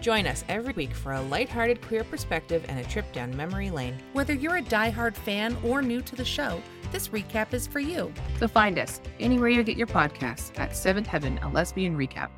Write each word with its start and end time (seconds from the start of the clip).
Join 0.00 0.26
us 0.26 0.44
every 0.48 0.72
week 0.72 0.94
for 0.94 1.12
a 1.12 1.20
lighthearted 1.20 1.82
queer 1.82 2.04
perspective 2.04 2.64
and 2.68 2.78
a 2.78 2.84
trip 2.84 3.12
down 3.12 3.36
memory 3.36 3.70
lane. 3.70 3.98
Whether 4.14 4.32
you're 4.32 4.56
a 4.56 4.62
diehard 4.62 5.14
fan 5.14 5.56
or 5.62 5.82
new 5.82 6.00
to 6.02 6.16
the 6.16 6.24
show, 6.24 6.62
this 6.90 7.08
recap 7.08 7.52
is 7.52 7.66
for 7.66 7.80
you. 7.80 8.12
So 8.38 8.48
find 8.48 8.78
us 8.78 9.00
anywhere 9.20 9.50
you 9.50 9.62
get 9.62 9.76
your 9.76 9.86
podcasts 9.86 10.58
at 10.58 10.74
Seventh 10.74 11.06
Heaven, 11.06 11.38
a 11.42 11.48
lesbian 11.50 11.96
recap. 11.96 12.30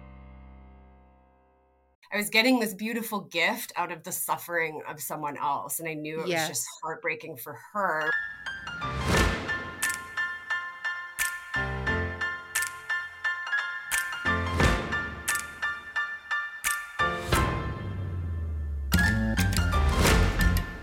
I 2.12 2.16
was 2.19 2.28
getting 2.28 2.59
this 2.60 2.74
beautiful 2.74 3.20
gift 3.20 3.72
out 3.77 3.91
of 3.91 4.02
the 4.02 4.12
suffering 4.12 4.83
of 4.86 5.00
someone 5.00 5.38
else, 5.38 5.80
and 5.80 5.88
I 5.88 5.94
knew 5.94 6.20
it 6.20 6.28
Yes. 6.28 6.48
was 6.48 6.58
just 6.58 6.69
heartbreaking 6.83 7.38
for 7.38 7.56
her. 7.72 8.10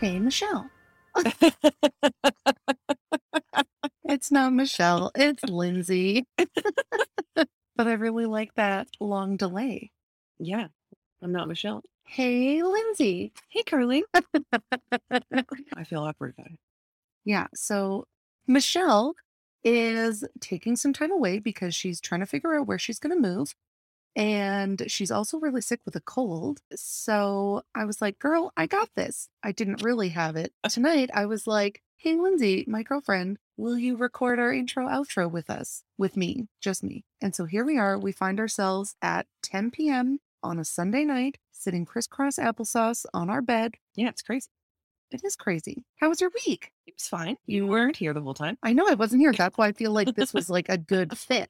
Hey, 0.10 0.18
Michelle. 0.18 0.72
it's 4.06 4.32
not 4.32 4.54
Michelle, 4.54 5.12
it's 5.14 5.44
Lindsay. 5.44 6.26
but 7.36 7.48
I 7.78 7.94
really 7.94 8.26
like 8.26 8.56
that 8.56 8.88
long 9.00 9.38
delay. 9.38 9.92
Yeah, 10.40 10.70
I'm 11.22 11.32
not 11.32 11.48
Michelle. 11.48 11.84
Hey, 12.08 12.64
Lindsay. 12.64 13.34
Hey, 13.50 13.62
Carly. 13.62 14.04
I 15.12 15.84
feel 15.86 16.02
awkward 16.02 16.34
about 16.36 16.54
it. 16.54 16.60
Yeah. 17.24 17.46
So 17.54 18.06
Michelle 18.48 19.14
is 19.64 20.24
taking 20.40 20.76
some 20.76 20.92
time 20.92 21.12
away 21.12 21.38
because 21.38 21.76
she's 21.76 22.02
trying 22.02 22.22
to 22.22 22.26
figure 22.26 22.56
out 22.56 22.66
where 22.66 22.80
she's 22.80 22.98
going 22.98 23.16
to 23.16 23.30
move. 23.30 23.54
And 24.16 24.84
she's 24.88 25.12
also 25.12 25.40
really 25.40 25.62
sick 25.62 25.82
with 25.86 25.96
a 25.96 26.02
cold. 26.02 26.62
So 26.76 27.64
I 27.76 27.86
was 27.86 28.02
like, 28.02 28.20
girl, 28.20 28.52
I 28.58 28.66
got 28.66 28.90
this. 28.96 29.30
I 29.44 29.52
didn't 29.52 29.84
really 29.84 30.10
have 30.10 30.36
it. 30.36 30.54
Tonight, 30.70 31.10
I 31.14 31.26
was 31.26 31.48
like, 31.48 31.82
hey, 31.98 32.16
Lindsay, 32.16 32.66
my 32.68 32.84
girlfriend, 32.84 33.38
will 33.58 33.78
you 33.78 33.96
record 33.98 34.40
our 34.40 34.54
intro 34.54 34.88
outro 34.88 35.30
with 35.30 35.50
us? 35.50 35.84
With 35.98 36.18
me, 36.18 36.48
just 36.62 36.84
me. 36.84 37.04
And 37.22 37.36
so 37.36 37.46
here 37.46 37.66
we 37.66 37.78
are. 37.78 37.98
We 37.98 38.12
find 38.12 38.40
ourselves 38.40 38.96
at 39.02 39.28
10 39.44 39.72
p.m. 39.72 40.20
on 40.42 40.60
a 40.60 40.66
Sunday 40.66 41.04
night, 41.04 41.38
sitting 41.52 41.86
crisscross 41.86 42.38
applesauce 42.38 43.06
on 43.14 43.30
our 43.30 43.42
bed. 43.42 43.76
Yeah, 43.96 44.10
it's 44.10 44.22
crazy. 44.22 44.48
It 45.12 45.22
is 45.24 45.36
crazy. 45.36 45.84
How 45.98 46.10
was 46.10 46.22
your 46.22 46.32
week? 46.46 46.72
It 46.86 46.94
was 46.96 47.08
fine. 47.08 47.38
You 47.48 47.66
weren't 47.66 47.98
here 47.98 48.14
the 48.14 48.22
whole 48.22 48.36
time. 48.36 48.58
I 48.62 48.74
know 48.74 48.88
I 48.88 48.94
wasn't 48.94 49.22
here. 49.22 49.34
That's 49.34 49.58
why 49.58 49.68
I 49.68 49.72
feel 49.72 49.92
like 49.92 50.16
this 50.16 50.34
was 50.34 50.50
like 50.52 50.70
a 50.70 50.78
good 50.78 51.18
fit 51.18 51.50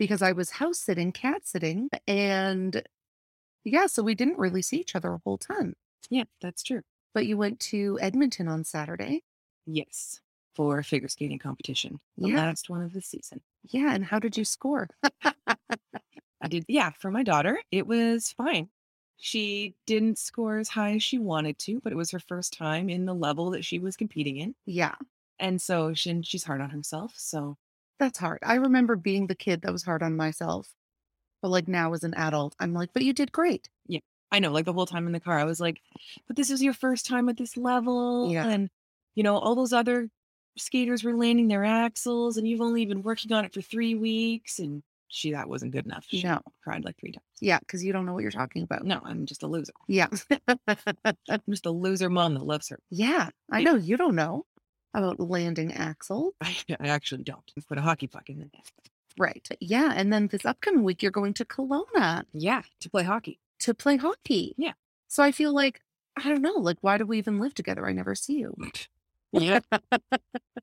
because 0.00 0.20
I 0.22 0.32
was 0.32 0.50
house 0.50 0.80
sitting, 0.80 1.12
cat 1.12 1.46
sitting, 1.46 1.88
and 2.08 2.82
yeah, 3.62 3.86
so 3.86 4.02
we 4.02 4.16
didn't 4.16 4.38
really 4.38 4.62
see 4.62 4.78
each 4.78 4.96
other 4.96 5.12
a 5.12 5.20
whole 5.22 5.38
ton. 5.38 5.74
Yeah, 6.08 6.24
that's 6.40 6.64
true. 6.64 6.80
But 7.14 7.26
you 7.26 7.36
went 7.36 7.60
to 7.60 7.98
Edmonton 8.00 8.48
on 8.48 8.64
Saturday. 8.64 9.22
Yes, 9.66 10.20
for 10.56 10.78
a 10.78 10.84
figure 10.84 11.08
skating 11.08 11.38
competition, 11.38 12.00
the 12.18 12.30
Yeah. 12.30 12.36
last 12.38 12.68
one 12.70 12.82
of 12.82 12.92
the 12.92 13.02
season. 13.02 13.40
Yeah. 13.68 13.92
And 13.94 14.04
how 14.04 14.18
did 14.18 14.36
you 14.36 14.44
score? 14.44 14.88
I 16.42 16.48
did, 16.48 16.64
yeah, 16.68 16.90
for 16.98 17.10
my 17.10 17.22
daughter, 17.22 17.60
it 17.70 17.86
was 17.86 18.32
fine. 18.32 18.70
She 19.18 19.74
didn't 19.86 20.18
score 20.18 20.58
as 20.58 20.70
high 20.70 20.94
as 20.94 21.02
she 21.02 21.18
wanted 21.18 21.58
to, 21.60 21.80
but 21.84 21.92
it 21.92 21.96
was 21.96 22.10
her 22.12 22.18
first 22.18 22.54
time 22.54 22.88
in 22.88 23.04
the 23.04 23.14
level 23.14 23.50
that 23.50 23.64
she 23.66 23.78
was 23.78 23.96
competing 23.96 24.38
in. 24.38 24.54
yeah, 24.64 24.94
And 25.38 25.60
so 25.60 25.92
she, 25.92 26.22
she's 26.22 26.44
hard 26.44 26.62
on 26.62 26.70
herself. 26.70 27.12
So 27.18 27.58
that's 28.00 28.18
hard. 28.18 28.40
I 28.42 28.54
remember 28.56 28.96
being 28.96 29.28
the 29.28 29.34
kid 29.36 29.62
that 29.62 29.72
was 29.72 29.84
hard 29.84 30.02
on 30.02 30.16
myself. 30.16 30.74
But 31.42 31.50
like 31.50 31.68
now 31.68 31.92
as 31.94 32.02
an 32.04 32.14
adult, 32.14 32.54
I'm 32.58 32.74
like, 32.74 32.90
but 32.92 33.02
you 33.04 33.12
did 33.12 33.32
great. 33.32 33.68
Yeah. 33.86 34.00
I 34.32 34.40
know, 34.40 34.52
like 34.52 34.64
the 34.64 34.72
whole 34.72 34.86
time 34.86 35.06
in 35.06 35.12
the 35.12 35.20
car, 35.20 35.38
I 35.38 35.44
was 35.44 35.60
like, 35.60 35.80
but 36.26 36.36
this 36.36 36.50
is 36.50 36.62
your 36.62 36.74
first 36.74 37.06
time 37.06 37.28
at 37.28 37.36
this 37.36 37.56
level. 37.56 38.30
Yeah. 38.30 38.46
And, 38.46 38.68
you 39.14 39.22
know, 39.22 39.38
all 39.38 39.54
those 39.54 39.72
other 39.72 40.08
skaters 40.58 41.02
were 41.02 41.14
landing 41.16 41.48
their 41.48 41.62
Axels 41.62 42.36
and 42.36 42.46
you've 42.46 42.60
only 42.60 42.84
been 42.84 43.02
working 43.02 43.32
on 43.32 43.44
it 43.44 43.54
for 43.54 43.62
three 43.62 43.94
weeks. 43.94 44.58
And 44.58 44.82
she, 45.08 45.32
that 45.32 45.48
wasn't 45.48 45.72
good 45.72 45.86
enough. 45.86 46.04
She 46.08 46.22
No. 46.22 46.40
cried 46.62 46.84
like 46.84 46.98
three 47.00 47.12
times. 47.12 47.24
Yeah. 47.40 47.58
Cause 47.66 47.82
you 47.82 47.92
don't 47.92 48.04
know 48.06 48.12
what 48.12 48.22
you're 48.22 48.30
talking 48.30 48.62
about. 48.62 48.84
No, 48.84 49.00
I'm 49.02 49.24
just 49.26 49.42
a 49.42 49.46
loser. 49.46 49.72
Yeah. 49.88 50.08
I'm 51.06 51.40
just 51.48 51.66
a 51.66 51.70
loser 51.70 52.10
mom 52.10 52.34
that 52.34 52.44
loves 52.44 52.68
her. 52.68 52.78
yeah. 52.90 53.30
I 53.50 53.62
know 53.62 53.74
you 53.76 53.96
don't 53.96 54.14
know 54.14 54.44
about 54.94 55.20
landing 55.20 55.72
Axel. 55.72 56.34
I, 56.40 56.56
I 56.80 56.88
actually 56.88 57.22
don't. 57.24 57.42
Put 57.68 57.78
a 57.78 57.82
hockey 57.82 58.06
puck 58.06 58.28
in 58.28 58.38
the 58.38 58.44
net. 58.44 58.70
Right. 59.18 59.46
Yeah. 59.60 59.92
And 59.94 60.12
then 60.12 60.28
this 60.28 60.44
upcoming 60.44 60.82
week, 60.84 61.02
you're 61.02 61.10
going 61.10 61.34
to 61.34 61.44
Kelowna. 61.44 62.24
Yeah, 62.32 62.62
to 62.80 62.90
play 62.90 63.02
hockey. 63.02 63.38
to 63.60 63.74
play 63.74 63.96
hockey. 63.96 64.54
Yeah. 64.56 64.72
So 65.08 65.22
I 65.22 65.32
feel 65.32 65.52
like, 65.52 65.80
I 66.16 66.28
don't 66.28 66.42
know, 66.42 66.54
like, 66.54 66.78
why 66.80 66.98
do 66.98 67.04
we 67.06 67.18
even 67.18 67.40
live 67.40 67.54
together? 67.54 67.86
I 67.86 67.92
never 67.92 68.14
see 68.14 68.38
you. 68.38 68.54
Yeah. 69.32 69.60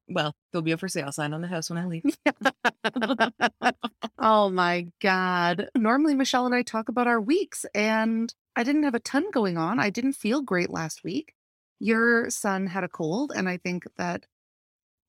well, 0.09 0.35
there'll 0.51 0.61
be 0.61 0.73
a 0.73 0.77
for 0.77 0.89
sale 0.89 1.13
sign 1.13 1.33
on 1.33 1.39
the 1.39 1.47
house 1.47 1.69
when 1.69 1.79
I 1.79 1.85
leave. 1.85 2.03
oh 4.19 4.49
my 4.49 4.87
God. 4.99 5.69
Normally, 5.73 6.15
Michelle 6.15 6.45
and 6.45 6.53
I 6.53 6.63
talk 6.63 6.89
about 6.89 7.07
our 7.07 7.21
weeks, 7.21 7.65
and 7.73 8.33
I 8.57 8.63
didn't 8.63 8.83
have 8.83 8.93
a 8.93 8.99
ton 8.99 9.31
going 9.31 9.57
on. 9.57 9.79
I 9.79 9.89
didn't 9.89 10.13
feel 10.13 10.41
great 10.41 10.69
last 10.69 11.01
week. 11.05 11.33
Your 11.79 12.29
son 12.29 12.67
had 12.67 12.83
a 12.83 12.89
cold, 12.89 13.31
and 13.35 13.47
I 13.47 13.57
think 13.57 13.85
that 13.97 14.25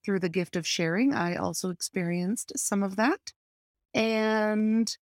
through 0.04 0.20
the 0.20 0.28
gift 0.28 0.56
of 0.56 0.66
sharing, 0.66 1.14
I 1.14 1.36
also 1.36 1.70
experienced 1.70 2.52
some 2.56 2.82
of 2.82 2.96
that. 2.96 3.32
And 3.94 4.96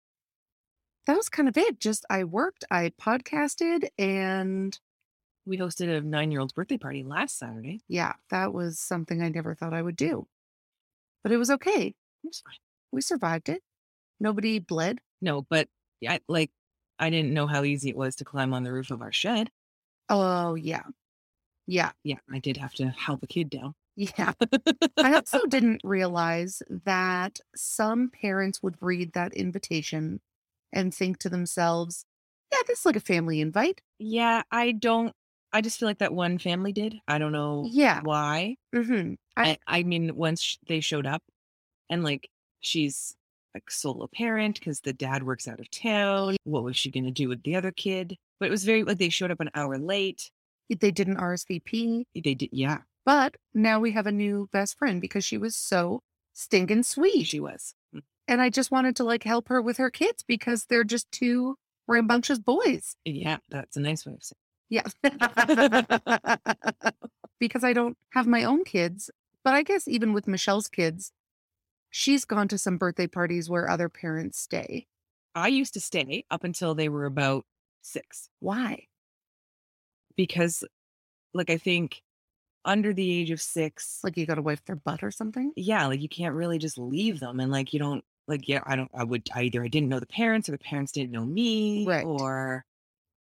that 1.07 1.17
was 1.17 1.29
kind 1.29 1.49
of 1.49 1.57
it. 1.57 1.79
Just 1.81 2.05
I 2.11 2.25
worked, 2.25 2.65
I 2.71 2.93
podcasted, 3.01 3.89
and 3.99 4.79
We 5.45 5.59
hosted 5.59 5.97
a 5.97 6.01
nine 6.01 6.31
year 6.31 6.41
old's 6.41 6.53
birthday 6.53 6.79
party 6.79 7.03
last 7.05 7.39
Saturday. 7.39 7.81
yeah, 7.89 8.15
that 8.31 8.53
was 8.53 8.79
something 8.79 9.23
I 9.23 9.29
never 9.29 9.55
thought 9.55 9.75
I 9.75 9.83
would 9.83 9.97
do. 9.97 10.27
But 11.23 11.33
it 11.33 11.37
was 11.39 11.51
okay. 11.51 11.89
It 11.89 11.95
was 12.27 12.41
fine. 12.45 12.55
We 12.93 13.01
survived 13.01 13.49
it. 13.49 13.63
Nobody 14.21 14.59
bled. 14.61 15.01
No, 15.21 15.43
but 15.43 15.69
I 16.09 16.21
like 16.29 16.51
I 16.99 17.11
didn't 17.11 17.35
know 17.35 17.47
how 17.47 17.65
easy 17.65 17.91
it 17.91 17.97
was 17.97 18.17
to 18.17 18.25
climb 18.25 18.55
on 18.55 18.63
the 18.63 18.73
roof 18.73 18.91
of 18.91 19.03
our 19.03 19.13
shed. 19.13 19.51
Oh, 20.09 20.55
yeah. 20.55 20.85
Yeah. 21.67 21.91
Yeah, 22.05 22.19
I 22.33 22.39
did 22.39 22.57
have 22.59 22.75
to 22.75 22.89
help 22.89 23.23
a 23.23 23.27
kid 23.27 23.51
down. 23.51 23.75
Yeah. 23.97 24.33
I 24.99 25.15
also 25.15 25.47
didn't 25.47 25.81
realize 25.83 26.63
that 26.85 27.41
some 27.55 28.11
parents 28.11 28.63
would 28.63 28.77
read 28.81 29.13
that 29.15 29.33
invitation 29.35 30.21
and 30.73 30.95
think 30.95 31.19
to 31.21 31.29
themselves, 31.29 32.05
yeah, 32.53 32.59
this 32.67 32.81
is 32.81 32.87
like 32.87 32.97
a 32.97 33.01
family 33.01 33.41
invite. 33.41 33.81
yeah, 33.99 34.43
I 34.51 34.73
don't 34.73 35.13
I 35.53 35.61
just 35.63 35.79
feel 35.79 35.89
like 35.89 35.99
that 35.99 36.13
one 36.13 36.39
family 36.39 36.73
did. 36.73 36.97
I 37.09 37.17
don't 37.19 37.33
know 37.33 37.67
Yeah. 37.71 38.01
why. 38.03 38.57
hmm 38.75 39.15
I, 39.37 39.51
I, 39.67 39.79
I 39.79 39.83
mean, 39.85 40.15
once 40.15 40.43
sh- 40.43 40.57
they 40.69 40.81
showed 40.81 41.07
up 41.07 41.23
and 41.89 42.05
like 42.05 42.29
she's 42.61 43.15
a 43.57 43.61
solo 43.71 44.09
parent 44.13 44.59
because 44.59 44.81
the 44.81 44.93
dad 44.93 45.23
works 45.23 45.49
out 45.49 45.61
of 45.61 45.71
town. 45.71 46.37
What 46.45 46.65
was 46.65 46.77
she 46.77 46.91
going 46.91 47.05
to 47.05 47.11
do 47.11 47.29
with 47.29 47.43
the 47.45 47.57
other 47.57 47.71
kid? 47.73 48.17
But 48.39 48.47
it 48.49 48.51
was 48.51 48.65
very 48.65 48.85
like 48.85 48.99
they 48.99 49.09
showed 49.09 49.31
up 49.31 49.41
an 49.41 49.51
hour 49.55 49.79
late. 49.79 50.31
They 50.69 50.91
didn't 50.91 51.17
RSVP, 51.19 52.05
They 52.15 52.21
did, 52.21 52.49
yeah, 52.53 52.79
but 53.05 53.37
now 53.55 53.79
we 53.81 53.93
have 53.93 54.07
a 54.07 54.13
new 54.13 54.49
best 54.53 54.79
friend 54.79 55.01
because 55.01 55.25
she 55.25 55.39
was 55.39 55.57
so 55.57 56.03
stinking 56.33 56.83
sweet. 56.83 57.27
she 57.27 57.41
was. 57.41 57.75
Mm. 57.95 58.03
and 58.29 58.43
I 58.43 58.51
just 58.51 58.71
wanted 58.71 58.97
to 58.97 59.05
like 59.05 59.23
help 59.25 59.49
her 59.49 59.63
with 59.63 59.77
her 59.79 59.91
kids 59.91 60.23
because 60.27 60.65
they're 60.65 60.85
just 60.85 61.11
two 61.13 61.57
rambunctious 61.87 62.39
boys. 62.39 62.97
Yeah, 63.05 63.39
that's 63.49 63.77
a 63.77 63.81
nice 63.81 64.05
way 64.05 64.15
of 64.15 64.23
saying. 64.23 64.37
it. 64.71 64.85
Yeah. 65.05 66.37
because 67.41 67.63
I 67.65 67.73
don't 67.73 67.97
have 68.11 68.27
my 68.27 68.45
own 68.45 68.65
kids, 68.65 69.11
but 69.45 69.55
I 69.55 69.63
guess 69.63 69.87
even 69.87 70.13
with 70.13 70.27
Michelle's 70.27 70.69
kids, 70.69 71.13
she's 71.91 72.25
gone 72.25 72.49
to 72.49 72.59
some 72.59 72.77
birthday 72.79 73.07
parties 73.07 73.49
where 73.49 73.71
other 73.71 73.89
parents 73.89 74.39
stay. 74.39 74.87
I 75.35 75.49
used 75.49 75.75
to 75.75 75.81
stay 75.81 76.25
up 76.31 76.45
until 76.45 76.75
they 76.75 76.89
were 76.89 77.05
about 77.05 77.45
six 77.83 78.29
Why? 78.41 78.87
Because, 80.17 80.65
like, 81.35 81.51
I 81.51 81.59
think 81.59 82.03
under 82.65 82.93
the 82.95 83.11
age 83.11 83.31
of 83.31 83.41
six, 83.41 84.01
Like 84.05 84.17
you 84.17 84.27
got 84.27 84.37
to 84.37 84.43
wipe 84.43 84.65
their 84.67 84.77
butt 84.77 85.03
or 85.03 85.11
something? 85.11 85.53
yeah, 85.57 85.87
like 85.87 86.01
you 86.01 86.09
can't 86.09 86.35
really 86.35 86.59
just 86.59 86.79
leave 86.79 87.21
them. 87.21 87.41
And 87.41 87.51
like, 87.53 87.73
you 87.73 87.79
don't, 87.79 88.05
like, 88.29 88.49
yeah, 88.49 88.63
I 88.67 88.77
don't, 88.77 88.91
I 88.95 89.05
would 89.05 89.29
either 89.35 89.63
I 89.63 89.69
didn't 89.69 89.89
know 89.89 90.01
the 90.01 90.07
parents 90.07 90.49
or 90.49 90.53
the 90.53 90.59
parents 90.59 90.93
didn't 90.93 91.13
know 91.13 91.25
me 91.25 91.87
Right. 91.87 92.05
or 92.05 92.65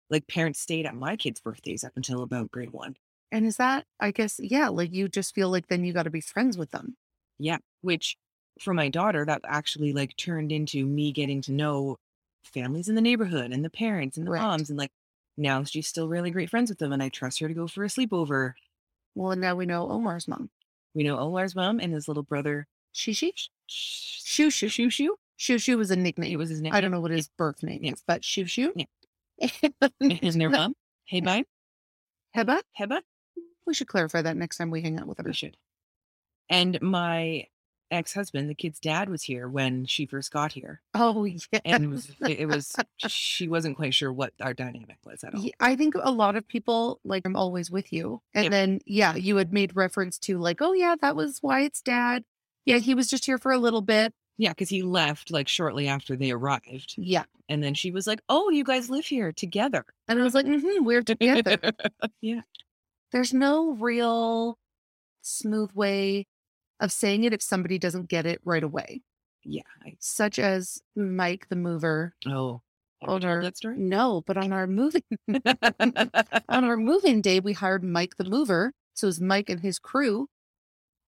like 0.09 0.27
parents 0.27 0.59
stayed 0.59 0.85
at 0.85 0.95
my 0.95 1.15
kids' 1.17 1.41
birthdays 1.41 1.83
up 1.83 1.93
until 1.97 2.23
about 2.23 2.51
grade 2.51 2.71
one. 2.71 2.95
And 3.31 3.45
is 3.45 3.57
that, 3.57 3.85
I 3.99 4.11
guess, 4.11 4.39
yeah, 4.39 4.69
like 4.69 4.93
you 4.93 5.07
just 5.09 5.33
feel 5.35 5.49
like 5.49 5.67
then 5.67 5.83
you 5.83 5.93
got 5.93 6.03
to 6.03 6.09
be 6.11 6.21
friends 6.21 6.57
with 6.57 6.71
them. 6.71 6.95
Yeah. 7.39 7.57
Which 7.81 8.15
for 8.59 8.73
my 8.73 8.89
daughter, 8.89 9.25
that 9.25 9.41
actually 9.45 9.93
like 9.93 10.15
turned 10.17 10.51
into 10.51 10.85
me 10.85 11.11
getting 11.11 11.41
to 11.43 11.51
know 11.51 11.97
families 12.43 12.89
in 12.89 12.95
the 12.95 13.01
neighborhood 13.01 13.51
and 13.51 13.63
the 13.63 13.69
parents 13.69 14.17
and 14.17 14.27
the 14.27 14.31
Right. 14.31 14.41
moms. 14.41 14.69
And 14.69 14.77
like 14.77 14.91
now 15.37 15.63
she's 15.63 15.87
still 15.87 16.07
really 16.07 16.31
great 16.31 16.49
friends 16.49 16.69
with 16.69 16.79
them. 16.79 16.91
And 16.93 17.01
I 17.03 17.09
trust 17.09 17.39
her 17.39 17.47
to 17.47 17.53
go 17.53 17.67
for 17.67 17.83
a 17.83 17.87
sleepover. 17.87 18.53
Well, 19.15 19.31
and 19.31 19.41
now 19.41 19.55
we 19.55 19.65
know 19.65 19.89
Omar's 19.89 20.27
mom. 20.27 20.49
We 20.95 21.03
know 21.03 21.17
Omar's 21.19 21.55
mom 21.55 21.79
and 21.79 21.93
his 21.93 22.07
little 22.07 22.23
brother. 22.23 22.67
Shishi? 22.93 23.31
Sh- 23.35 24.21
Shoo 24.23 24.49
Shoo. 24.51 24.69
Shoo 24.69 24.89
Shoo. 24.89 25.15
Shoo 25.37 25.57
Shoo 25.57 25.77
was 25.77 25.91
a 25.91 25.95
nickname. 25.95 26.31
It 26.31 26.37
was 26.37 26.49
his 26.49 26.61
name. 26.61 26.73
I 26.73 26.81
don't 26.81 26.91
know 26.91 26.99
what 27.01 27.11
his 27.11 27.27
birth 27.37 27.63
name 27.63 27.83
Yeah. 27.83 27.93
is, 27.93 28.03
but 28.07 28.23
Shoo 28.23 28.45
Shoo. 28.45 28.73
Yeah. 28.75 28.85
And 29.99 30.41
their 30.41 30.49
mom. 30.51 30.75
Hey, 31.05 31.21
bye. 31.21 31.43
Heba? 32.35 32.61
Heba. 32.79 33.01
We 33.65 33.73
should 33.73 33.87
clarify 33.87 34.21
that 34.21 34.37
next 34.37 34.57
time 34.57 34.69
we 34.69 34.81
hang 34.81 34.99
out 34.99 35.07
with 35.07 35.17
her. 35.17 35.23
We 35.25 35.33
should. 35.33 35.57
And 36.49 36.79
my 36.81 37.47
ex 37.93 38.13
husband, 38.13 38.49
the 38.49 38.55
kid's 38.55 38.79
dad, 38.79 39.09
was 39.09 39.23
here 39.23 39.47
when 39.47 39.85
she 39.85 40.05
first 40.05 40.31
got 40.31 40.51
here. 40.51 40.81
Oh, 40.93 41.23
yeah. 41.51 41.59
And 41.63 41.83
it 41.83 41.87
was, 41.87 42.11
it 42.27 42.45
was, 42.47 42.75
she 43.07 43.47
wasn't 43.47 43.75
quite 43.75 43.93
sure 43.93 44.11
what 44.11 44.33
our 44.41 44.53
dynamic 44.53 44.97
was 45.05 45.23
at 45.23 45.33
all. 45.35 45.45
I 45.59 45.75
think 45.75 45.95
a 46.01 46.11
lot 46.11 46.35
of 46.35 46.47
people 46.47 46.99
like 47.03 47.23
I'm 47.25 47.35
always 47.35 47.69
with 47.71 47.93
you. 47.93 48.21
And 48.33 48.45
Yep. 48.45 48.51
then 48.51 48.79
yeah, 48.85 49.15
you 49.15 49.37
had 49.37 49.53
made 49.53 49.75
reference 49.75 50.17
to 50.19 50.37
like, 50.37 50.61
oh 50.61 50.73
yeah, 50.73 50.95
that 51.01 51.15
was 51.15 51.41
Wyatt's 51.43 51.81
dad. 51.81 52.23
Yeah, 52.65 52.77
he 52.77 52.95
was 52.95 53.07
just 53.09 53.25
here 53.25 53.37
for 53.37 53.51
a 53.51 53.57
little 53.57 53.81
bit. 53.81 54.13
Yeah, 54.37 54.49
because 54.49 54.69
he 54.69 54.81
left 54.81 55.29
like 55.31 55.47
shortly 55.47 55.87
after 55.87 56.15
they 56.15 56.31
arrived. 56.31 56.95
Yeah. 56.97 57.23
And 57.49 57.61
then 57.63 57.73
she 57.75 57.91
was 57.91 58.07
like, 58.07 58.21
Oh, 58.29 58.49
you 58.49 58.63
guys 58.63 58.89
live 58.89 59.05
here 59.05 59.31
together. 59.31 59.85
And 60.07 60.19
I 60.19 60.23
was 60.23 60.33
like, 60.33 60.45
mm-hmm, 60.45 60.83
we're 60.83 61.03
together. 61.03 61.57
yeah. 62.21 62.41
There's 63.11 63.33
no 63.33 63.73
real 63.73 64.57
smooth 65.21 65.71
way 65.73 66.25
of 66.83 66.91
saying 66.91 67.23
it 67.23 67.33
if 67.33 67.41
somebody 67.41 67.79
doesn't 67.79 68.09
get 68.09 68.25
it 68.27 68.41
right 68.45 68.63
away. 68.63 69.01
Yeah. 69.43 69.63
I, 69.83 69.95
Such 69.99 70.37
as 70.37 70.81
Mike 70.95 71.47
the 71.49 71.55
mover. 71.55 72.13
oh. 72.27 72.61
Oh, 73.05 73.19
told 73.19 73.23
no. 73.23 73.41
that 73.41 73.57
story? 73.57 73.77
No, 73.77 74.23
but 74.25 74.37
on 74.37 74.53
our 74.53 74.65
moving 74.65 75.03
on 75.27 76.63
our 76.63 76.77
moving 76.77 77.19
day, 77.19 77.41
we 77.41 77.51
hired 77.51 77.83
Mike 77.83 78.15
the 78.17 78.23
mover. 78.23 78.71
So 78.93 79.07
it 79.07 79.09
was 79.09 79.19
Mike 79.19 79.49
and 79.49 79.59
his 79.59 79.77
crew 79.77 80.29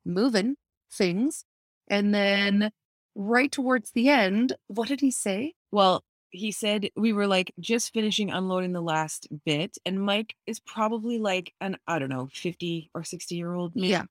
moving 0.03 0.57
things. 0.91 1.45
And 1.87 2.13
then 2.13 2.71
right 3.15 3.49
towards 3.49 3.91
the 3.91 4.09
end, 4.09 4.57
what 4.67 4.89
did 4.89 4.99
he 4.99 5.09
say? 5.11 5.53
well, 5.71 6.03
he 6.31 6.51
said 6.51 6.89
we 6.95 7.13
were 7.13 7.27
like 7.27 7.53
just 7.61 7.93
finishing 7.93 8.29
unloading 8.29 8.73
the 8.73 8.81
last 8.81 9.27
bit, 9.45 9.77
and 9.85 10.01
Mike 10.01 10.35
is 10.45 10.59
probably 10.59 11.17
like 11.17 11.53
an 11.61 11.77
I 11.87 11.97
don't 11.99 12.09
know, 12.09 12.29
50 12.33 12.89
or 12.93 13.03
60 13.05 13.35
year 13.35 13.53
old 13.53 13.73
man. 13.75 13.89
Yeah. 13.89 14.03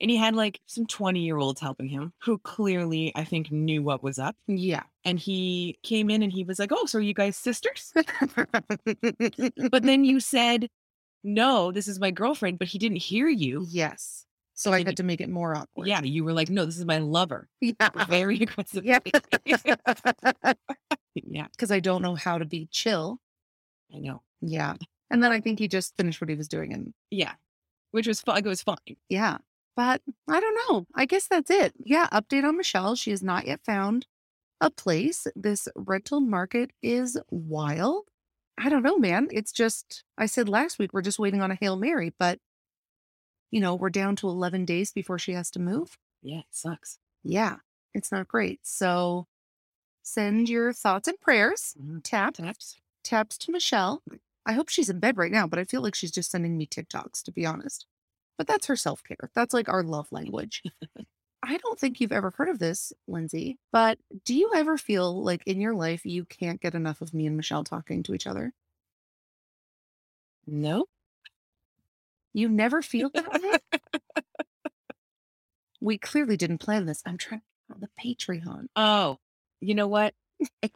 And 0.00 0.10
he 0.10 0.16
had 0.16 0.34
like 0.34 0.60
some 0.66 0.86
20 0.86 1.20
year 1.20 1.36
olds 1.38 1.60
helping 1.60 1.88
him 1.88 2.12
who 2.22 2.38
clearly, 2.38 3.12
I 3.14 3.24
think, 3.24 3.50
knew 3.52 3.82
what 3.82 4.02
was 4.02 4.18
up. 4.18 4.34
Yeah. 4.46 4.82
And 5.04 5.18
he 5.18 5.78
came 5.82 6.10
in 6.10 6.22
and 6.22 6.32
he 6.32 6.44
was 6.44 6.58
like, 6.58 6.70
Oh, 6.72 6.86
so 6.86 6.98
are 6.98 7.02
you 7.02 7.14
guys 7.14 7.36
sisters? 7.36 7.92
But 7.94 9.82
then 9.82 10.04
you 10.04 10.20
said, 10.20 10.68
No, 11.22 11.70
this 11.72 11.86
is 11.88 12.00
my 12.00 12.10
girlfriend, 12.10 12.58
but 12.58 12.68
he 12.68 12.78
didn't 12.78 12.98
hear 12.98 13.28
you. 13.28 13.66
yes. 13.68 14.26
So 14.56 14.72
I 14.72 14.84
had 14.84 14.96
to 14.98 15.02
make 15.02 15.20
it 15.20 15.28
more 15.28 15.56
awkward. 15.56 15.88
Yeah, 15.88 16.00
you 16.02 16.22
were 16.22 16.32
like, 16.32 16.48
No, 16.48 16.64
this 16.64 16.78
is 16.78 16.84
my 16.84 16.98
lover. 16.98 17.48
Yeah. 17.60 17.88
Very 18.08 18.36
aggressive. 18.40 18.84
Yeah. 18.84 18.98
yeah, 21.14 21.46
Because 21.50 21.70
I 21.70 21.80
don't 21.80 22.02
know 22.02 22.14
how 22.14 22.38
to 22.38 22.44
be 22.44 22.68
chill. 22.70 23.18
I 23.94 23.98
know. 23.98 24.22
Yeah. 24.40 24.74
And 25.10 25.22
then 25.22 25.32
I 25.32 25.40
think 25.40 25.58
he 25.58 25.68
just 25.68 25.96
finished 25.96 26.20
what 26.20 26.30
he 26.30 26.36
was 26.36 26.48
doing. 26.48 26.72
And 26.72 26.92
Yeah. 27.10 27.32
Which 27.92 28.06
was 28.06 28.20
fun. 28.20 28.38
It 28.38 28.46
was 28.46 28.62
fine. 28.62 28.76
yeah. 29.08 29.38
But 29.76 30.02
I 30.28 30.40
don't 30.40 30.58
know. 30.68 30.86
I 30.94 31.04
guess 31.06 31.26
that's 31.26 31.50
it. 31.50 31.74
Yeah. 31.78 32.08
Update 32.12 32.44
on 32.44 32.56
Michelle. 32.56 32.94
She 32.94 33.10
has 33.10 33.22
not 33.22 33.46
yet 33.46 33.60
found 33.64 34.06
a 34.60 34.70
place. 34.70 35.26
This 35.34 35.68
rental 35.74 36.20
market 36.20 36.70
is 36.82 37.18
wild. 37.30 38.04
I 38.56 38.68
don't 38.68 38.84
know, 38.84 38.98
man. 38.98 39.28
It's 39.32 39.50
just, 39.52 40.04
I 40.16 40.26
said 40.26 40.48
last 40.48 40.78
week, 40.78 40.92
we're 40.92 41.02
just 41.02 41.18
waiting 41.18 41.42
on 41.42 41.50
a 41.50 41.56
Hail 41.60 41.74
Mary, 41.76 42.12
but 42.18 42.38
you 43.50 43.60
know, 43.60 43.74
we're 43.74 43.90
down 43.90 44.16
to 44.16 44.28
11 44.28 44.64
days 44.64 44.92
before 44.92 45.18
she 45.18 45.32
has 45.32 45.50
to 45.52 45.60
move. 45.60 45.98
Yeah, 46.22 46.38
it 46.40 46.46
sucks. 46.50 46.98
Yeah. 47.22 47.56
It's 47.94 48.10
not 48.12 48.28
great. 48.28 48.60
So 48.64 49.26
send 50.02 50.48
your 50.48 50.72
thoughts 50.72 51.08
and 51.08 51.20
prayers. 51.20 51.74
Mhm. 51.80 52.00
Tap, 52.04 52.34
Taps. 52.34 52.76
taps 53.02 53.38
to 53.38 53.52
Michelle. 53.52 54.02
I 54.46 54.52
hope 54.52 54.68
she's 54.68 54.90
in 54.90 55.00
bed 55.00 55.16
right 55.16 55.32
now, 55.32 55.46
but 55.46 55.58
I 55.58 55.64
feel 55.64 55.82
like 55.82 55.94
she's 55.94 56.10
just 56.12 56.30
sending 56.30 56.56
me 56.56 56.66
TikToks, 56.66 57.22
to 57.24 57.32
be 57.32 57.46
honest. 57.46 57.86
But 58.36 58.46
that's 58.46 58.66
her 58.66 58.76
self 58.76 59.02
care. 59.04 59.30
That's 59.34 59.54
like 59.54 59.68
our 59.68 59.82
love 59.82 60.08
language. 60.10 60.62
I 61.42 61.58
don't 61.58 61.78
think 61.78 62.00
you've 62.00 62.12
ever 62.12 62.32
heard 62.36 62.48
of 62.48 62.58
this, 62.58 62.92
Lindsay, 63.06 63.58
but 63.70 63.98
do 64.24 64.34
you 64.34 64.50
ever 64.54 64.78
feel 64.78 65.22
like 65.22 65.42
in 65.46 65.60
your 65.60 65.74
life 65.74 66.06
you 66.06 66.24
can't 66.24 66.60
get 66.60 66.74
enough 66.74 67.02
of 67.02 67.12
me 67.12 67.26
and 67.26 67.36
Michelle 67.36 67.64
talking 67.64 68.02
to 68.04 68.14
each 68.14 68.26
other? 68.26 68.52
No. 70.46 70.86
You 72.32 72.48
never 72.48 72.82
feel 72.82 73.10
that 73.10 73.32
way? 73.32 73.80
we 75.80 75.98
clearly 75.98 76.36
didn't 76.36 76.58
plan 76.58 76.86
this. 76.86 77.02
I'm 77.04 77.18
trying 77.18 77.42
on 77.70 77.80
the 77.80 77.88
Patreon. 78.02 78.66
Oh, 78.74 79.18
you 79.60 79.74
know 79.74 79.88
what? 79.88 80.14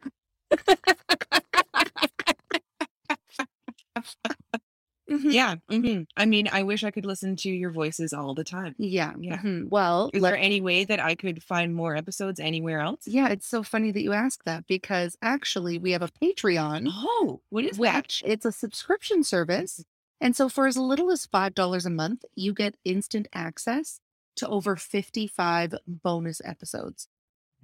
Mhm. 5.09 5.33
Yeah. 5.33 5.55
mhm. 5.69 6.05
I 6.15 6.25
mean, 6.25 6.47
I 6.51 6.63
wish 6.63 6.83
I 6.83 6.91
could 6.91 7.05
listen 7.05 7.35
to 7.37 7.49
your 7.49 7.71
voices 7.71 8.13
all 8.13 8.33
the 8.35 8.43
time. 8.43 8.75
Yeah. 8.77 9.13
Yeah. 9.19 9.37
mhm. 9.39 9.69
Well, 9.69 10.09
Is 10.13 10.21
let- 10.21 10.31
there 10.31 10.39
any 10.39 10.61
way 10.61 10.85
that 10.85 10.99
I 10.99 11.15
could 11.15 11.41
find 11.43 11.73
more 11.75 11.95
episodes 11.95 12.39
anywhere 12.39 12.79
else? 12.79 13.07
yeah, 13.07 13.29
it's 13.29 13.47
so 13.47 13.63
funny 13.63 13.91
that 13.91 14.01
you 14.03 14.13
ask 14.13 14.43
that 14.45 14.67
because 14.67 15.17
actually 15.21 15.77
we 15.77 15.91
have 15.91 16.01
a 16.01 16.09
Patreon. 16.21 16.87
Oh, 16.89 17.41
what 17.49 17.65
is 17.65 17.77
that? 17.77 18.03
which 18.05 18.23
it's 18.25 18.45
a 18.45 18.51
subscription 18.51 19.23
service. 19.23 19.83
And 20.21 20.35
so 20.35 20.49
for 20.49 20.67
as 20.67 20.77
little 20.77 21.11
as 21.11 21.25
$5 21.25 21.85
a 21.85 21.89
month, 21.89 22.25
you 22.35 22.53
get 22.53 22.75
instant 22.85 23.27
access 23.33 23.99
to 24.35 24.47
over 24.47 24.75
55 24.75 25.75
bonus 25.87 26.41
episodes. 26.43 27.07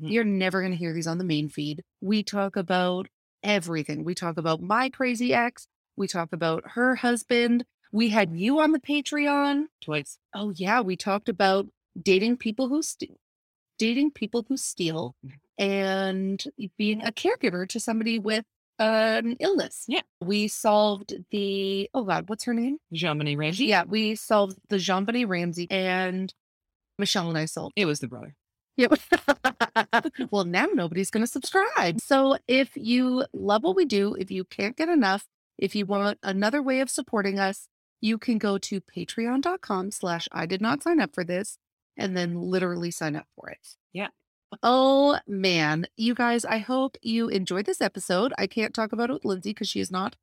Mhm. 0.01 0.11
You're 0.11 0.23
never 0.23 0.61
going 0.61 0.71
to 0.71 0.77
hear 0.77 0.93
these 0.93 1.07
on 1.07 1.17
the 1.17 1.23
main 1.23 1.47
feed. 1.49 1.83
We 2.01 2.23
talk 2.23 2.55
about 2.55 3.07
everything. 3.43 4.03
We 4.03 4.15
talk 4.15 4.37
about 4.37 4.61
my 4.61 4.89
crazy 4.89 5.33
ex. 5.33 5.67
We 5.97 6.07
talk 6.07 6.33
about 6.33 6.63
her 6.71 6.95
husband. 6.95 7.65
We 7.91 8.09
had 8.09 8.35
you 8.35 8.59
on 8.59 8.71
the 8.71 8.79
Patreon. 8.79 9.65
Twice. 9.81 10.17
Oh 10.33 10.51
yeah, 10.55 10.81
we 10.81 10.95
talked 10.95 11.29
about 11.29 11.67
dating 11.99 12.37
people 12.37 12.67
who 12.67 12.81
st- 12.81 13.17
dating 13.77 14.11
people 14.11 14.45
who 14.47 14.57
steal 14.57 15.15
mm-hmm. 15.25 15.63
and 15.63 16.43
being 16.77 17.01
a 17.03 17.11
caregiver 17.11 17.67
to 17.69 17.79
somebody 17.79 18.19
with 18.19 18.45
an 18.79 19.37
illness. 19.39 19.85
Yeah. 19.87 20.01
We 20.21 20.47
solved 20.47 21.13
the 21.31 21.89
oh 21.93 22.03
god, 22.03 22.27
what's 22.29 22.43
her 22.45 22.53
name? 22.53 22.77
Jean 22.93 23.37
Ramsey. 23.37 23.65
Yeah, 23.65 23.83
we 23.87 24.15
solved 24.15 24.57
the 24.69 24.77
JonBenét 24.77 25.27
Ramsey 25.27 25.67
and 25.69 26.33
Michelle 26.97 27.29
and 27.29 27.37
I 27.37 27.45
solved. 27.45 27.73
It 27.75 27.85
was 27.85 27.99
the 27.99 28.07
brother. 28.07 28.35
Yeah. 28.77 28.87
well, 30.31 30.43
now 30.43 30.67
nobody's 30.73 31.09
going 31.09 31.23
to 31.23 31.31
subscribe. 31.31 32.01
So 32.01 32.37
if 32.47 32.71
you 32.75 33.25
love 33.33 33.63
what 33.63 33.75
we 33.75 33.85
do, 33.85 34.15
if 34.15 34.31
you 34.31 34.43
can't 34.43 34.75
get 34.75 34.89
enough, 34.89 35.25
if 35.57 35.75
you 35.75 35.85
want 35.85 36.19
another 36.23 36.61
way 36.61 36.79
of 36.79 36.89
supporting 36.89 37.39
us, 37.39 37.67
you 38.01 38.17
can 38.17 38.37
go 38.37 38.57
to 38.57 38.81
patreon.com 38.81 39.91
slash 39.91 40.27
I 40.31 40.45
did 40.45 40.61
not 40.61 40.83
sign 40.83 40.99
up 40.99 41.13
for 41.13 41.23
this 41.23 41.57
and 41.97 42.15
then 42.15 42.39
literally 42.39 42.91
sign 42.91 43.15
up 43.15 43.27
for 43.35 43.49
it. 43.49 43.75
Yeah. 43.93 44.09
Oh 44.61 45.17
man, 45.27 45.87
you 45.97 46.13
guys, 46.13 46.45
I 46.45 46.59
hope 46.59 46.97
you 47.01 47.29
enjoyed 47.29 47.65
this 47.65 47.81
episode. 47.81 48.33
I 48.37 48.47
can't 48.47 48.73
talk 48.73 48.91
about 48.91 49.09
it 49.09 49.13
with 49.13 49.25
Lindsay 49.25 49.51
because 49.51 49.69
she 49.69 49.79
has 49.79 49.91
not 49.91 50.15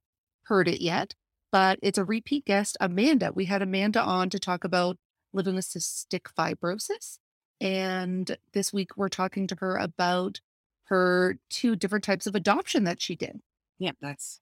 heard 0.44 0.68
it 0.68 0.80
yet, 0.80 1.14
but 1.50 1.78
it's 1.82 1.98
a 1.98 2.04
repeat 2.04 2.44
guest, 2.44 2.76
Amanda. 2.80 3.32
We 3.34 3.46
had 3.46 3.62
Amanda 3.62 4.00
on 4.00 4.30
to 4.30 4.38
talk 4.38 4.64
about 4.64 4.96
living 5.32 5.54
with 5.54 5.66
cystic 5.66 6.26
fibrosis. 6.38 7.18
And 7.60 8.36
this 8.52 8.72
week 8.72 8.96
we're 8.96 9.08
talking 9.08 9.46
to 9.48 9.56
her 9.60 9.76
about 9.76 10.40
her 10.84 11.38
two 11.48 11.76
different 11.76 12.04
types 12.04 12.26
of 12.26 12.34
adoption 12.34 12.84
that 12.84 13.00
she 13.00 13.16
did. 13.16 13.40
Yeah, 13.78 13.92
that's 14.00 14.40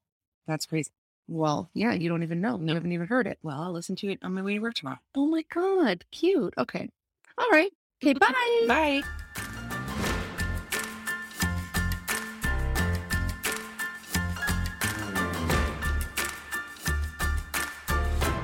that's 0.50 0.66
crazy. 0.66 0.90
Well, 1.28 1.71
yeah, 1.75 1.92
you 1.92 2.09
don't 2.09 2.25
even 2.25 2.40
know. 2.40 2.59
You 2.61 2.75
haven't 2.75 2.90
even 2.90 3.07
heard 3.07 3.28
it. 3.28 3.38
Well, 3.42 3.61
I'll 3.61 3.73
listen 3.73 3.95
to 3.97 4.11
it 4.11 4.19
on 4.23 4.35
my 4.35 4.42
way 4.42 4.54
to 4.54 4.59
work 4.59 4.75
tomorrow. 4.75 4.99
Oh 5.14 5.26
my 5.26 5.45
God. 5.54 6.04
Cute. 6.11 6.54
Okay. 6.59 6.90
All 7.38 7.49
right. 7.52 7.71
Okay. 8.02 8.14
Bye. 8.14 8.64
Bye. 8.66 9.02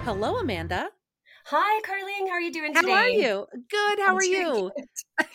Hello, 0.05 0.37
Amanda. 0.37 0.89
Hi, 1.47 1.81
Carleen. 1.83 2.29
How 2.29 2.35
are 2.35 2.41
you 2.41 2.53
doing 2.53 2.73
today? 2.73 2.89
How 2.89 2.97
are 2.97 3.09
you? 3.09 3.47
Good. 3.69 3.99
How 3.99 4.11
I'm 4.11 4.17
are 4.17 4.25
you? 4.25 4.71
good. 4.77 5.35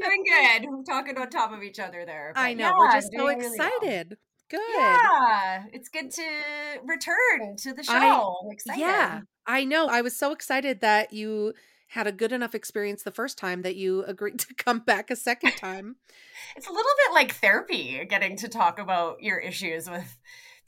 doing 0.00 0.24
good. 0.24 0.66
We're 0.70 0.82
talking 0.84 1.18
on 1.18 1.28
top 1.28 1.52
of 1.52 1.62
each 1.62 1.78
other 1.78 2.04
there. 2.06 2.32
I 2.34 2.54
but 2.54 2.60
know. 2.60 2.72
We're 2.78 2.92
just 2.92 3.12
so 3.14 3.26
excited. 3.28 3.42
really 3.42 3.58
well. 3.58 4.16
Good. 4.50 4.60
Yeah, 4.76 5.64
it's 5.72 5.88
good 5.88 6.10
to 6.12 6.22
return 6.84 7.56
to 7.58 7.74
the 7.74 7.82
show. 7.82 7.92
I- 7.92 8.34
I'm 8.44 8.50
excited. 8.50 8.80
Yeah, 8.80 9.20
I 9.46 9.64
know. 9.64 9.88
I 9.88 10.00
was 10.00 10.16
so 10.16 10.32
excited 10.32 10.80
that 10.80 11.12
you 11.12 11.52
had 11.92 12.06
a 12.06 12.12
good 12.12 12.32
enough 12.32 12.54
experience 12.54 13.02
the 13.02 13.10
first 13.10 13.38
time 13.38 13.62
that 13.62 13.76
you 13.76 14.04
agreed 14.04 14.38
to 14.40 14.54
come 14.54 14.80
back 14.80 15.10
a 15.10 15.16
second 15.16 15.52
time. 15.56 15.96
It's 16.56 16.66
a 16.66 16.72
little 16.72 16.92
bit 17.06 17.14
like 17.14 17.34
therapy, 17.34 18.04
getting 18.08 18.36
to 18.38 18.48
talk 18.48 18.78
about 18.78 19.22
your 19.22 19.38
issues 19.38 19.88
with 19.88 20.16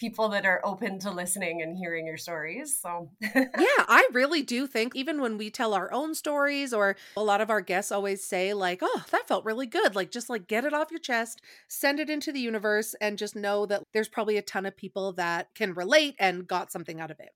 people 0.00 0.30
that 0.30 0.46
are 0.46 0.60
open 0.64 0.98
to 0.98 1.10
listening 1.10 1.60
and 1.60 1.76
hearing 1.76 2.06
your 2.06 2.16
stories. 2.16 2.78
So, 2.80 3.10
yeah, 3.20 3.50
I 3.54 4.08
really 4.12 4.42
do 4.42 4.66
think 4.66 4.96
even 4.96 5.20
when 5.20 5.36
we 5.36 5.50
tell 5.50 5.74
our 5.74 5.92
own 5.92 6.14
stories, 6.14 6.72
or 6.72 6.96
a 7.16 7.22
lot 7.22 7.42
of 7.42 7.50
our 7.50 7.60
guests 7.60 7.92
always 7.92 8.24
say, 8.24 8.54
like, 8.54 8.80
oh, 8.82 9.04
that 9.10 9.28
felt 9.28 9.44
really 9.44 9.66
good. 9.66 9.94
Like, 9.94 10.10
just 10.10 10.30
like 10.30 10.48
get 10.48 10.64
it 10.64 10.72
off 10.72 10.90
your 10.90 11.00
chest, 11.00 11.42
send 11.68 12.00
it 12.00 12.08
into 12.08 12.32
the 12.32 12.40
universe, 12.40 12.94
and 13.00 13.18
just 13.18 13.36
know 13.36 13.66
that 13.66 13.82
there's 13.92 14.08
probably 14.08 14.38
a 14.38 14.42
ton 14.42 14.66
of 14.66 14.76
people 14.76 15.12
that 15.12 15.48
can 15.54 15.74
relate 15.74 16.16
and 16.18 16.48
got 16.48 16.72
something 16.72 17.00
out 17.00 17.10
of 17.10 17.20
it. 17.20 17.30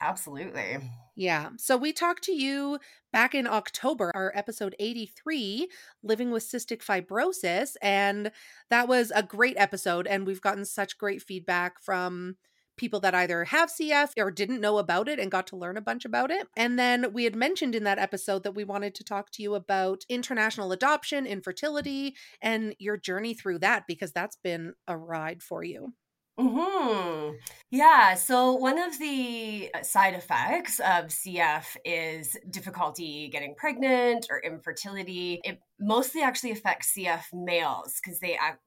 Absolutely. 0.00 0.78
Yeah. 1.16 1.50
So 1.56 1.76
we 1.76 1.92
talked 1.92 2.22
to 2.24 2.32
you 2.32 2.78
back 3.12 3.34
in 3.34 3.46
October, 3.46 4.12
our 4.14 4.32
episode 4.34 4.76
83, 4.78 5.68
Living 6.02 6.30
with 6.30 6.44
Cystic 6.44 6.84
Fibrosis. 6.84 7.74
And 7.82 8.30
that 8.70 8.86
was 8.86 9.10
a 9.14 9.24
great 9.24 9.56
episode. 9.58 10.06
And 10.06 10.26
we've 10.26 10.40
gotten 10.40 10.64
such 10.64 10.98
great 10.98 11.20
feedback 11.20 11.82
from 11.82 12.36
people 12.76 13.00
that 13.00 13.14
either 13.14 13.44
have 13.44 13.68
CF 13.68 14.12
or 14.16 14.30
didn't 14.30 14.60
know 14.60 14.78
about 14.78 15.08
it 15.08 15.18
and 15.18 15.30
got 15.30 15.48
to 15.48 15.56
learn 15.56 15.76
a 15.76 15.82
bunch 15.82 16.04
about 16.04 16.30
it. 16.30 16.46
And 16.56 16.78
then 16.78 17.12
we 17.12 17.24
had 17.24 17.34
mentioned 17.34 17.74
in 17.74 17.84
that 17.84 17.98
episode 17.98 18.44
that 18.44 18.54
we 18.54 18.62
wanted 18.64 18.94
to 18.94 19.04
talk 19.04 19.30
to 19.32 19.42
you 19.42 19.54
about 19.56 20.04
international 20.08 20.70
adoption, 20.70 21.26
infertility, 21.26 22.14
and 22.40 22.76
your 22.78 22.96
journey 22.96 23.34
through 23.34 23.58
that 23.58 23.84
because 23.88 24.12
that's 24.12 24.36
been 24.36 24.74
a 24.86 24.96
ride 24.96 25.42
for 25.42 25.64
you. 25.64 25.92
Hmm. 26.38 27.30
Yeah. 27.70 28.14
So 28.14 28.52
one 28.52 28.78
of 28.78 28.96
the 28.98 29.70
uh, 29.74 29.82
side 29.82 30.14
effects 30.14 30.78
of 30.78 31.06
CF 31.06 31.76
is 31.84 32.36
difficulty 32.48 33.28
getting 33.28 33.56
pregnant 33.56 34.26
or 34.30 34.40
infertility. 34.40 35.40
It 35.42 35.60
mostly 35.80 36.22
actually 36.22 36.52
affects 36.52 36.94
CF 36.96 37.24
males 37.32 38.00
because 38.02 38.20
they 38.20 38.36
act 38.36 38.60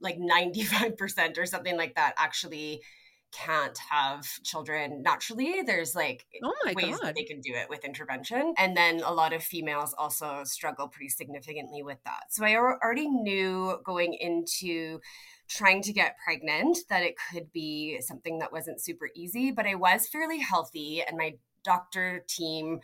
like 0.00 0.18
ninety 0.18 0.64
five 0.64 0.96
percent 0.96 1.38
or 1.38 1.46
something 1.46 1.76
like 1.76 1.94
that 1.94 2.14
actually 2.18 2.82
can't 3.34 3.76
have 3.90 4.26
children 4.44 5.02
naturally. 5.02 5.62
There's 5.62 5.94
like 5.94 6.26
oh 6.42 6.52
ways 6.66 6.98
God. 6.98 7.00
that 7.02 7.14
they 7.16 7.24
can 7.24 7.40
do 7.40 7.52
it 7.54 7.68
with 7.68 7.84
intervention. 7.84 8.54
And 8.58 8.76
then 8.76 9.02
a 9.04 9.12
lot 9.12 9.32
of 9.32 9.42
females 9.42 9.94
also 9.96 10.42
struggle 10.44 10.88
pretty 10.88 11.08
significantly 11.08 11.82
with 11.82 11.98
that. 12.04 12.24
So 12.30 12.44
I 12.44 12.56
already 12.56 13.08
knew 13.08 13.78
going 13.84 14.14
into 14.14 15.00
trying 15.48 15.82
to 15.82 15.92
get 15.92 16.16
pregnant 16.24 16.78
that 16.88 17.02
it 17.02 17.14
could 17.30 17.52
be 17.52 18.00
something 18.00 18.38
that 18.38 18.52
wasn't 18.52 18.80
super 18.80 19.10
easy, 19.14 19.50
but 19.50 19.66
I 19.66 19.74
was 19.74 20.08
fairly 20.08 20.38
healthy 20.38 21.02
and 21.06 21.16
my 21.16 21.34
doctor 21.64 22.24
team 22.28 22.80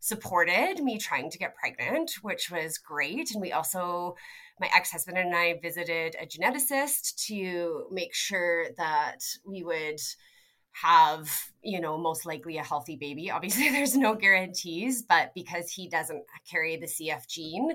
supported 0.00 0.82
me 0.82 0.98
trying 0.98 1.30
to 1.30 1.38
get 1.38 1.54
pregnant, 1.54 2.10
which 2.22 2.50
was 2.50 2.76
great. 2.76 3.30
And 3.30 3.40
we 3.40 3.52
also, 3.52 4.16
my 4.60 4.68
ex 4.74 4.90
husband 4.90 5.16
and 5.16 5.34
I 5.34 5.60
visited 5.62 6.16
a 6.20 6.26
geneticist 6.26 7.24
to 7.26 7.86
make 7.90 8.12
sure 8.12 8.66
that 8.76 9.18
we 9.46 9.62
would 9.62 10.00
have, 10.72 11.30
you 11.62 11.80
know, 11.80 11.96
most 11.98 12.26
likely 12.26 12.58
a 12.58 12.64
healthy 12.64 12.96
baby. 12.96 13.30
Obviously, 13.32 13.70
there's 13.70 13.96
no 13.96 14.14
guarantees, 14.14 15.02
but 15.02 15.32
because 15.34 15.70
he 15.70 15.88
doesn't 15.88 16.24
carry 16.50 16.76
the 16.76 16.86
CF 16.86 17.28
gene, 17.28 17.70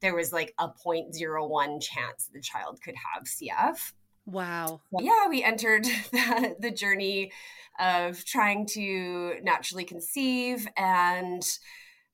there 0.00 0.14
was 0.14 0.32
like 0.32 0.54
a 0.58 0.68
0.01 0.68 1.82
chance 1.82 2.30
the 2.32 2.40
child 2.40 2.80
could 2.82 2.94
have 3.14 3.24
CF. 3.24 3.92
Wow. 4.26 4.80
Yeah, 4.98 5.28
we 5.28 5.42
entered 5.42 5.84
the, 6.12 6.56
the 6.58 6.70
journey 6.70 7.32
of 7.78 8.24
trying 8.24 8.66
to 8.68 9.34
naturally 9.42 9.84
conceive 9.84 10.68
and 10.76 11.42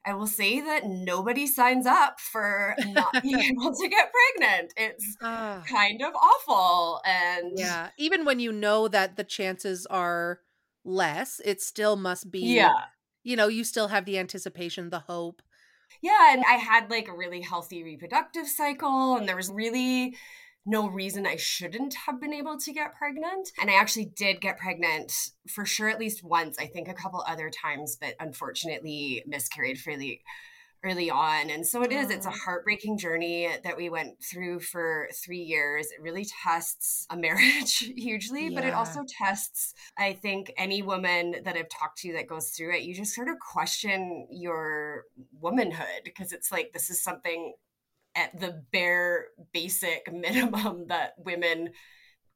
I 0.05 0.15
will 0.15 0.27
say 0.27 0.61
that 0.61 0.87
nobody 0.87 1.47
signs 1.47 1.85
up 1.85 2.21
for 2.21 2.75
not 2.87 3.23
being 3.23 3.39
able 3.39 3.75
to 3.75 3.89
get 3.89 4.11
pregnant. 4.11 4.73
It's 4.77 5.17
uh, 5.23 5.61
kind 5.63 6.03
of 6.03 6.15
awful. 6.15 7.03
And 7.05 7.53
yeah, 7.57 7.91
even 7.99 8.25
when 8.25 8.41
you 8.41 8.51
know 8.51 8.89
that 8.89 9.17
the 9.17 9.25
chances 9.25 9.85
are 9.87 10.41
less, 10.85 11.41
it 11.45 11.61
still 11.61 11.97
must 11.97 12.31
be, 12.31 12.41
yeah. 12.41 12.85
you 13.23 13.37
know, 13.37 13.49
you 13.49 13.63
still 13.63 13.89
have 13.89 14.07
the 14.07 14.19
anticipation, 14.19 14.89
the 14.89 15.01
hope 15.01 15.43
yeah 16.03 16.33
and 16.33 16.45
i 16.49 16.55
had 16.55 16.91
like 16.91 17.09
a 17.09 17.17
really 17.17 17.41
healthy 17.41 17.83
reproductive 17.83 18.47
cycle 18.47 19.17
and 19.17 19.29
there 19.29 19.37
was 19.37 19.51
really 19.51 20.15
no 20.67 20.89
reason 20.89 21.27
I 21.27 21.37
shouldn't 21.37 21.95
have 21.95 22.21
been 22.21 22.35
able 22.35 22.59
to 22.59 22.73
get 22.73 22.95
pregnant. 22.95 23.51
And 23.61 23.71
I 23.71 23.75
actually 23.75 24.05
did 24.05 24.41
get 24.41 24.59
pregnant 24.59 25.13
for 25.49 25.65
sure 25.65 25.89
at 25.89 25.99
least 25.99 26.23
once, 26.23 26.59
I 26.59 26.67
think 26.67 26.89
a 26.89 26.95
couple 26.95 27.25
other 27.27 27.51
times, 27.51 27.97
but 27.97 28.15
unfortunately 28.21 29.25
miscarried 29.27 29.79
fairly 29.79 30.23
early 30.83 31.11
on. 31.11 31.51
And 31.51 31.67
so 31.67 31.83
it 31.83 31.93
is, 31.93 32.11
it's 32.11 32.27
a 32.27 32.31
mm. 32.31 32.39
heartbreaking 32.39 32.97
journey 32.97 33.49
that 33.65 33.77
we 33.77 33.91
went 33.91 34.23
through 34.23 34.61
for 34.61 35.09
three 35.15 35.43
years. 35.43 35.89
It 35.91 36.01
really 36.01 36.27
tests 36.43 37.07
a 37.11 37.17
marriage 37.17 37.79
hugely, 37.97 38.49
yeah. 38.49 38.55
but 38.55 38.65
it 38.65 38.73
also 38.73 39.05
tests, 39.07 39.75
I 39.99 40.15
think, 40.15 40.53
any 40.57 40.83
woman 40.83 41.37
that 41.45 41.57
I've 41.57 41.69
talked 41.69 41.99
to 41.99 42.13
that 42.15 42.27
goes 42.27 42.51
through 42.51 42.75
it. 42.77 42.83
You 42.83 42.95
just 42.95 43.15
sort 43.15 43.29
of 43.29 43.39
question 43.39 44.27
your 44.31 45.05
womanhood 45.39 46.03
because 46.05 46.33
it's 46.33 46.51
like, 46.51 46.73
this 46.73 46.89
is 46.89 47.03
something 47.03 47.53
at 48.17 48.39
the 48.41 48.63
bare 48.73 49.27
basic 49.53 50.13
minimum 50.13 50.87
that 50.89 51.15
women 51.19 51.71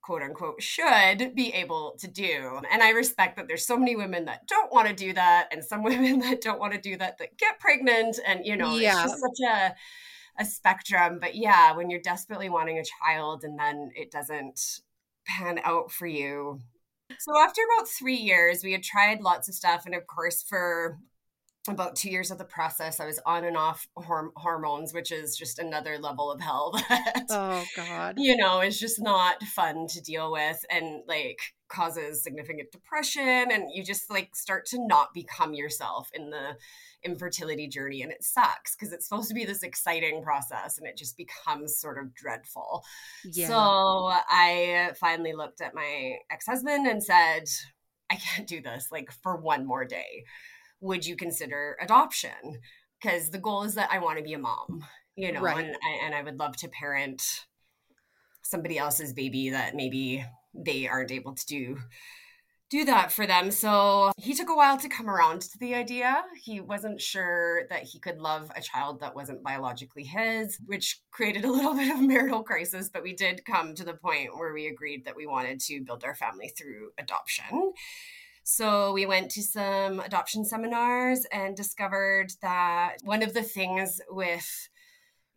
quote 0.05 0.23
unquote 0.23 0.63
should 0.63 1.35
be 1.35 1.51
able 1.55 1.97
to 1.99 2.07
do. 2.07 2.61
And 2.71 2.83
I 2.83 2.91
respect 2.91 3.37
that 3.37 3.49
there's 3.49 3.67
so 3.67 3.79
many 3.79 3.97
women 3.97 4.27
that 4.27 4.47
don't 4.47 4.71
want 4.71 4.87
to 4.87 4.95
do 4.95 5.15
that 5.15 5.49
and 5.51 5.65
some 5.65 5.83
women 5.83 6.21
that 6.21 6.43
don't 6.43 6.61
want 6.61 6.75
to 6.75 6.81
do 6.81 6.97
that 6.99 7.19
that 7.19 7.39
get 7.39 7.59
pregnant 7.59 8.19
and 8.27 8.45
you 8.45 8.57
know 8.57 8.77
yeah. 8.77 9.03
it's 9.03 9.13
just 9.13 9.21
such 9.21 9.49
a 9.51 9.75
a 10.37 10.45
spectrum 10.45 11.19
but 11.21 11.37
yeah 11.37 11.77
when 11.77 11.89
you're 11.89 12.01
desperately 12.01 12.49
wanting 12.49 12.79
a 12.79 12.83
child 13.01 13.45
and 13.45 13.57
then 13.57 13.91
it 13.95 14.11
doesn't 14.11 14.81
pan 15.29 15.61
out 15.63 15.93
for 15.93 16.09
you 16.09 16.59
so 17.21 17.41
after 17.41 17.61
about 17.77 17.89
3 17.89 18.15
years 18.17 18.65
we 18.65 18.73
had 18.73 18.83
tried 18.83 19.21
lots 19.21 19.49
of 19.49 19.55
stuff 19.55 19.87
and 19.87 19.95
of 19.95 20.09
course 20.09 20.43
for 20.43 20.99
about 21.67 21.97
two 21.97 22.11
years 22.11 22.31
of 22.31 22.39
the 22.39 22.45
process, 22.45 23.01
I 23.01 23.07
was 23.07 23.19
on 23.25 23.45
and 23.45 23.57
off 23.57 23.89
horm- 23.97 24.33
hormones, 24.37 24.93
which 24.93 25.11
is 25.11 25.37
just 25.37 25.59
another 25.59 25.99
level 25.99 26.31
of 26.31 26.41
hell 26.41 26.73
that, 26.89 27.25
oh 27.31 27.65
God, 27.75 28.17
you 28.19 28.37
know, 28.37 28.61
it's 28.61 28.79
just 28.79 29.01
not 29.01 29.43
fun 29.43 29.87
to 29.89 30.03
deal 30.03 30.31
with 30.31 30.65
and 30.71 31.03
like 31.07 31.39
causes 31.69 32.23
significant 32.23 32.71
depression. 32.71 33.49
And 33.51 33.65
you 33.73 33.83
just 33.83 34.11
like 34.11 34.37
start 34.37 34.67
to 34.67 34.87
not 34.87 35.15
become 35.15 35.55
yourself 35.55 36.11
in 36.13 36.31
the 36.31 36.57
infertility 37.03 37.67
journey. 37.67 38.03
And 38.03 38.13
it 38.13 38.23
sucks 38.23 38.77
because 38.77 38.93
it's 38.93 39.09
supposed 39.09 39.29
to 39.29 39.35
be 39.35 39.47
this 39.47 39.63
exciting 39.63 40.23
process 40.23 40.77
and 40.77 40.87
it 40.87 40.99
just 40.99 41.17
becomes 41.17 41.79
sort 41.79 41.99
of 41.99 42.15
dreadful. 42.15 42.85
Yeah. 43.25 43.49
So 43.49 43.57
I 43.57 44.93
finally 45.01 45.33
looked 45.33 45.63
at 45.63 45.75
my 45.75 46.17
ex 46.31 46.45
husband 46.47 46.87
and 46.87 47.03
said, 47.03 47.45
I 48.11 48.17
can't 48.17 48.47
do 48.47 48.61
this 48.61 48.89
like 48.93 49.11
for 49.11 49.37
one 49.37 49.67
more 49.67 49.87
day 49.87 50.25
would 50.81 51.07
you 51.07 51.17
consider 51.17 51.77
adoption? 51.81 52.61
Because 53.01 53.31
the 53.31 53.39
goal 53.39 53.65
is 53.65 53.75
that 53.75 53.91
I 53.93 53.99
want 53.99 54.19
to 54.19 54.25
be 54.25 54.35
a 54.35 54.39
mom, 54.39 54.85
you 55.17 55.33
know, 55.33 55.41
right. 55.41 55.65
and, 55.65 55.77
and 56.03 56.15
I 56.15 56.23
would 56.23 56.39
love 56.39 56.57
to 56.59 56.69
parent 56.69 57.23
somebody 58.43 58.79
else's 58.79 59.13
baby 59.13 59.51
that 59.51 59.75
maybe 59.75 60.25
they 60.55 60.87
aren't 60.87 61.11
able 61.11 61.35
to 61.35 61.47
do 61.47 61.79
do 62.71 62.85
that 62.85 63.13
for 63.13 63.27
them. 63.27 63.51
So 63.51 64.11
he 64.17 64.35
took 64.35 64.49
a 64.49 64.55
while 64.55 64.77
to 64.79 64.89
come 64.89 65.09
around 65.09 65.43
to 65.43 65.59
the 65.59 65.75
idea. 65.75 66.25
He 66.43 66.61
wasn't 66.61 67.01
sure 67.01 67.69
that 67.69 67.85
he 67.85 68.01
could 68.01 68.19
love 68.19 68.51
a 68.57 68.61
child 68.61 69.01
that 69.01 69.15
wasn't 69.15 69.45
biologically 69.45 70.03
his, 70.03 70.59
which 70.67 71.01
created 71.13 71.45
a 71.45 71.53
little 71.53 71.75
bit 71.75 71.95
of 71.95 72.01
marital 72.01 72.43
crisis. 72.43 72.91
But 72.93 73.03
we 73.03 73.15
did 73.15 73.45
come 73.45 73.75
to 73.75 73.85
the 73.85 73.95
point 73.95 74.37
where 74.37 74.53
we 74.53 74.67
agreed 74.67 75.05
that 75.05 75.15
we 75.15 75.27
wanted 75.27 75.61
to 75.61 75.85
build 75.85 76.05
our 76.05 76.15
family 76.15 76.49
through 76.49 76.91
adoption. 76.99 77.45
So 78.45 78.93
we 78.93 79.07
went 79.07 79.31
to 79.33 79.43
some 79.43 80.01
adoption 80.01 80.45
seminars 80.45 81.27
and 81.33 81.57
discovered 81.57 82.31
that 82.43 82.99
one 83.03 83.23
of 83.23 83.33
the 83.33 83.43
things 83.43 84.01
with 84.11 84.69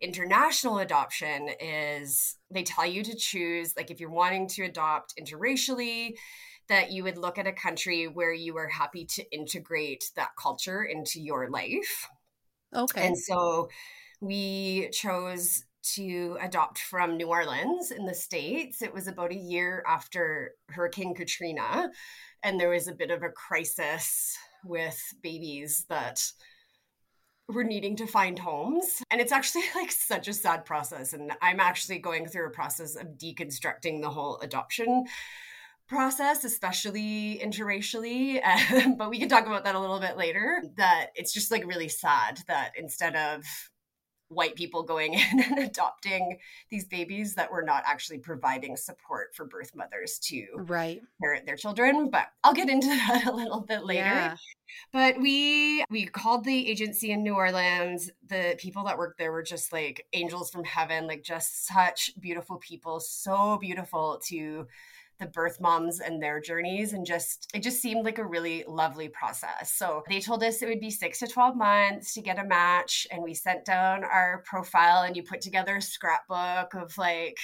international 0.02 0.80
adoption 0.80 1.50
is 1.60 2.38
they 2.52 2.64
tell 2.64 2.86
you 2.86 3.04
to 3.04 3.16
choose, 3.16 3.74
like, 3.78 3.90
if 3.90 4.00
you're 4.00 4.10
wanting 4.10 4.48
to 4.50 4.64
adopt 4.64 5.16
interracially, 5.20 6.16
that 6.68 6.92
you 6.92 7.04
would 7.04 7.18
look 7.18 7.38
at 7.38 7.48
a 7.48 7.54
country 7.54 8.08
where 8.10 8.34
you 8.34 8.58
are 8.58 8.68
happy 8.68 9.06
to 9.06 9.24
integrate 9.34 10.12
that 10.18 10.32
culture 10.38 10.84
into 10.84 11.22
your 11.22 11.50
life. 11.50 12.10
Okay. 12.76 13.08
And 13.08 13.18
so 13.18 13.70
we 14.20 14.90
chose 14.92 15.64
to 15.96 16.38
adopt 16.42 16.80
from 16.80 17.18
New 17.18 17.28
Orleans 17.28 17.92
in 17.92 18.06
the 18.06 18.14
States. 18.14 18.82
It 18.82 18.94
was 18.94 19.08
about 19.08 19.32
a 19.32 19.36
year 19.36 19.84
after 19.88 20.52
Hurricane 20.70 21.16
Katrina 21.16 21.92
and 22.44 22.60
there 22.60 22.70
was 22.70 22.88
a 22.88 22.94
bit 22.94 23.12
of 23.12 23.24
a 23.24 23.30
crisis 23.30 24.38
with 24.64 25.00
babies 25.22 25.86
that 25.90 26.22
were 27.48 27.64
needing 27.64 27.96
to 27.96 28.06
find 28.06 28.38
homes 28.40 29.02
and 29.10 29.22
it's 29.22 29.32
actually 29.32 29.64
like 29.76 29.92
such 29.92 30.28
a 30.28 30.34
sad 30.34 30.66
process 30.66 31.14
and 31.14 31.32
i'm 31.42 31.62
actually 31.62 31.98
going 31.98 32.28
through 32.28 32.46
a 32.46 32.52
process 32.52 32.98
of 32.98 33.08
deconstructing 33.18 34.02
the 34.02 34.10
whole 34.10 34.38
adoption 34.42 35.06
process, 35.88 36.44
especially 36.44 37.40
interracially. 37.44 38.42
but 38.98 39.10
we 39.10 39.20
can 39.20 39.30
talk 39.30 39.46
about 39.46 39.64
that 39.64 39.76
a 39.76 39.80
little 39.80 40.00
bit 40.00 40.18
later. 40.18 40.62
That 40.76 41.08
it's 41.16 41.34
just 41.34 41.52
like 41.52 41.66
really 41.66 41.88
sad 41.88 42.42
that 42.48 42.74
instead 42.78 43.16
of 43.16 43.44
white 44.30 44.56
people 44.56 44.84
going 44.84 45.14
in 45.32 45.40
and 45.40 45.60
adopting 45.60 46.38
these 46.70 46.86
babies 46.86 47.36
that 47.36 47.52
were 47.52 47.62
not 47.62 47.84
actually 47.86 48.20
providing 48.20 48.76
support 48.76 49.34
for 49.34 49.46
birth 49.46 49.72
mothers 49.76 50.20
to 50.20 50.46
right. 50.56 51.02
parent 51.22 51.46
their 51.46 51.56
children 51.56 52.10
but 52.10 52.28
i'll 52.44 52.54
get 52.54 52.70
into 52.70 52.88
that 53.08 53.26
a 53.26 53.32
little 53.32 53.62
bit 53.62 53.86
later. 53.86 54.04
Yeah. 54.04 54.36
but 54.92 55.20
we 55.20 55.84
we 55.90 56.06
called 56.06 56.44
the 56.44 56.70
agency 56.70 57.12
in 57.12 57.24
new 57.24 57.36
orleans. 57.36 58.12
The 58.28 58.56
people 58.58 58.84
that 58.86 58.98
worked 58.98 59.18
there 59.18 59.32
were 59.32 59.44
just 59.44 59.72
like 59.72 60.06
angels 60.14 60.50
from 60.50 60.64
heaven 60.64 61.08
like 61.08 61.24
just 61.24 61.66
such 61.68 62.12
beautiful 62.20 62.58
people 62.58 63.00
so 63.00 63.58
beautiful 63.58 64.22
to 64.28 64.68
the 65.20 65.26
birth 65.28 65.60
moms 65.60 66.00
and 66.00 66.22
their 66.22 66.40
journeys 66.40 66.94
and 66.94 67.06
just 67.06 67.50
it 67.54 67.64
just 67.64 67.82
seemed 67.82 68.06
like 68.06 68.20
a 68.20 68.26
really 68.26 68.64
lovely 68.68 69.10
process. 69.10 69.74
So 69.74 70.04
they 70.10 70.20
told 70.20 70.44
us 70.44 70.62
it 70.62 70.68
would 70.68 70.80
be 70.80 70.92
six 70.92 71.20
to 71.20 71.28
12 71.28 71.56
months 71.56 72.14
to 72.14 72.22
get 72.22 72.40
a 72.40 72.46
match 72.46 73.08
and 73.12 73.24
we 73.24 73.34
sent 73.34 73.66
down 73.66 74.04
our 74.04 74.44
profile 74.46 75.04
and 75.04 75.16
you 75.16 75.24
put 75.24 75.42
together 75.42 75.78
a 75.78 75.82
scrapbook 75.82 76.74
of 76.76 76.98
like 76.98 77.38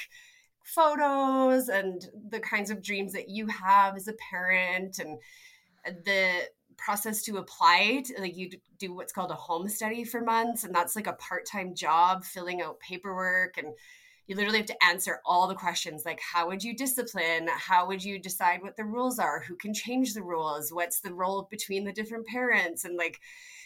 photos 0.63 1.67
and 1.67 2.05
the 2.29 2.39
kinds 2.39 2.69
of 2.69 2.81
dreams 2.81 3.13
that 3.13 3.29
you 3.29 3.47
have 3.47 3.95
as 3.95 4.07
a 4.07 4.13
parent 4.31 4.99
and 4.99 5.17
the 6.05 6.47
process 6.77 7.21
to 7.23 7.37
apply 7.37 8.03
to, 8.05 8.21
like 8.21 8.37
you 8.37 8.49
do 8.79 8.93
what's 8.93 9.13
called 9.13 9.31
a 9.31 9.35
home 9.35 9.67
study 9.67 10.03
for 10.03 10.21
months 10.21 10.63
and 10.63 10.73
that's 10.73 10.95
like 10.95 11.07
a 11.07 11.13
part-time 11.13 11.75
job 11.75 12.23
filling 12.23 12.61
out 12.61 12.79
paperwork 12.79 13.57
and 13.57 13.67
you 14.27 14.35
literally 14.35 14.59
have 14.59 14.67
to 14.67 14.83
answer 14.83 15.19
all 15.25 15.47
the 15.47 15.55
questions 15.55 16.03
like 16.05 16.19
how 16.21 16.47
would 16.47 16.63
you 16.63 16.75
discipline 16.75 17.47
how 17.57 17.87
would 17.87 18.03
you 18.03 18.19
decide 18.19 18.61
what 18.61 18.77
the 18.77 18.85
rules 18.85 19.19
are 19.19 19.41
who 19.41 19.55
can 19.55 19.73
change 19.73 20.13
the 20.13 20.21
rules 20.23 20.71
what's 20.71 21.01
the 21.01 21.13
role 21.13 21.47
between 21.49 21.83
the 21.83 21.91
different 21.91 22.25
parents 22.27 22.85
and 22.85 22.97
like 22.97 23.19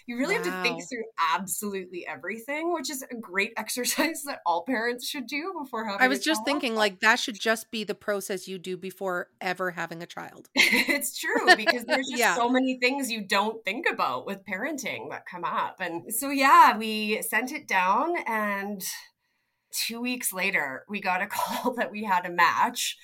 you 0.08 0.18
really 0.18 0.36
have 0.36 0.44
to 0.44 0.62
think 0.64 0.82
through 0.90 1.04
absolutely 1.34 2.08
everything 2.08 2.74
which 2.74 2.90
is 2.90 3.04
a 3.04 3.16
great 3.16 3.54
exercise 3.58 4.24
that 4.24 4.40
all 4.46 4.64
parents 4.64 5.08
should 5.08 5.28
do 5.28 5.54
before 5.62 5.86
having 5.86 6.02
I 6.02 6.08
was 6.08 6.20
just 6.24 6.46
thinking 6.46 6.76
like 6.76 7.02
that 7.02 7.20
should 7.20 7.40
just 7.40 7.70
be 7.72 7.84
the 7.84 7.96
process 7.96 8.48
you 8.48 8.58
do 8.58 8.78
before 8.78 9.28
ever 9.42 9.72
having 9.72 10.02
a 10.02 10.06
child. 10.06 10.50
it's 10.56 11.18
true 11.20 11.56
because 11.56 11.84
there's 11.88 12.08
just 12.08 12.20
Yeah. 12.20 12.36
so 12.36 12.50
many 12.50 12.80
things 12.80 13.12
you 13.12 13.22
don't 13.22 13.64
think 13.66 13.86
about 13.90 14.26
with 14.26 14.46
parenting 14.46 15.10
that 15.10 15.26
come 15.26 15.44
up. 15.44 15.78
And 15.80 16.14
so, 16.14 16.30
yeah, 16.30 16.78
we 16.78 17.22
sent 17.22 17.52
it 17.52 17.68
down, 17.68 18.16
and 18.26 18.84
two 19.78 20.02
weeks 20.02 20.34
later, 20.34 20.84
we 20.90 21.02
got 21.02 21.22
a 21.22 21.28
call 21.32 21.74
that 21.76 21.92
we 21.92 22.04
had 22.04 22.26
a 22.26 22.32
match 22.32 22.98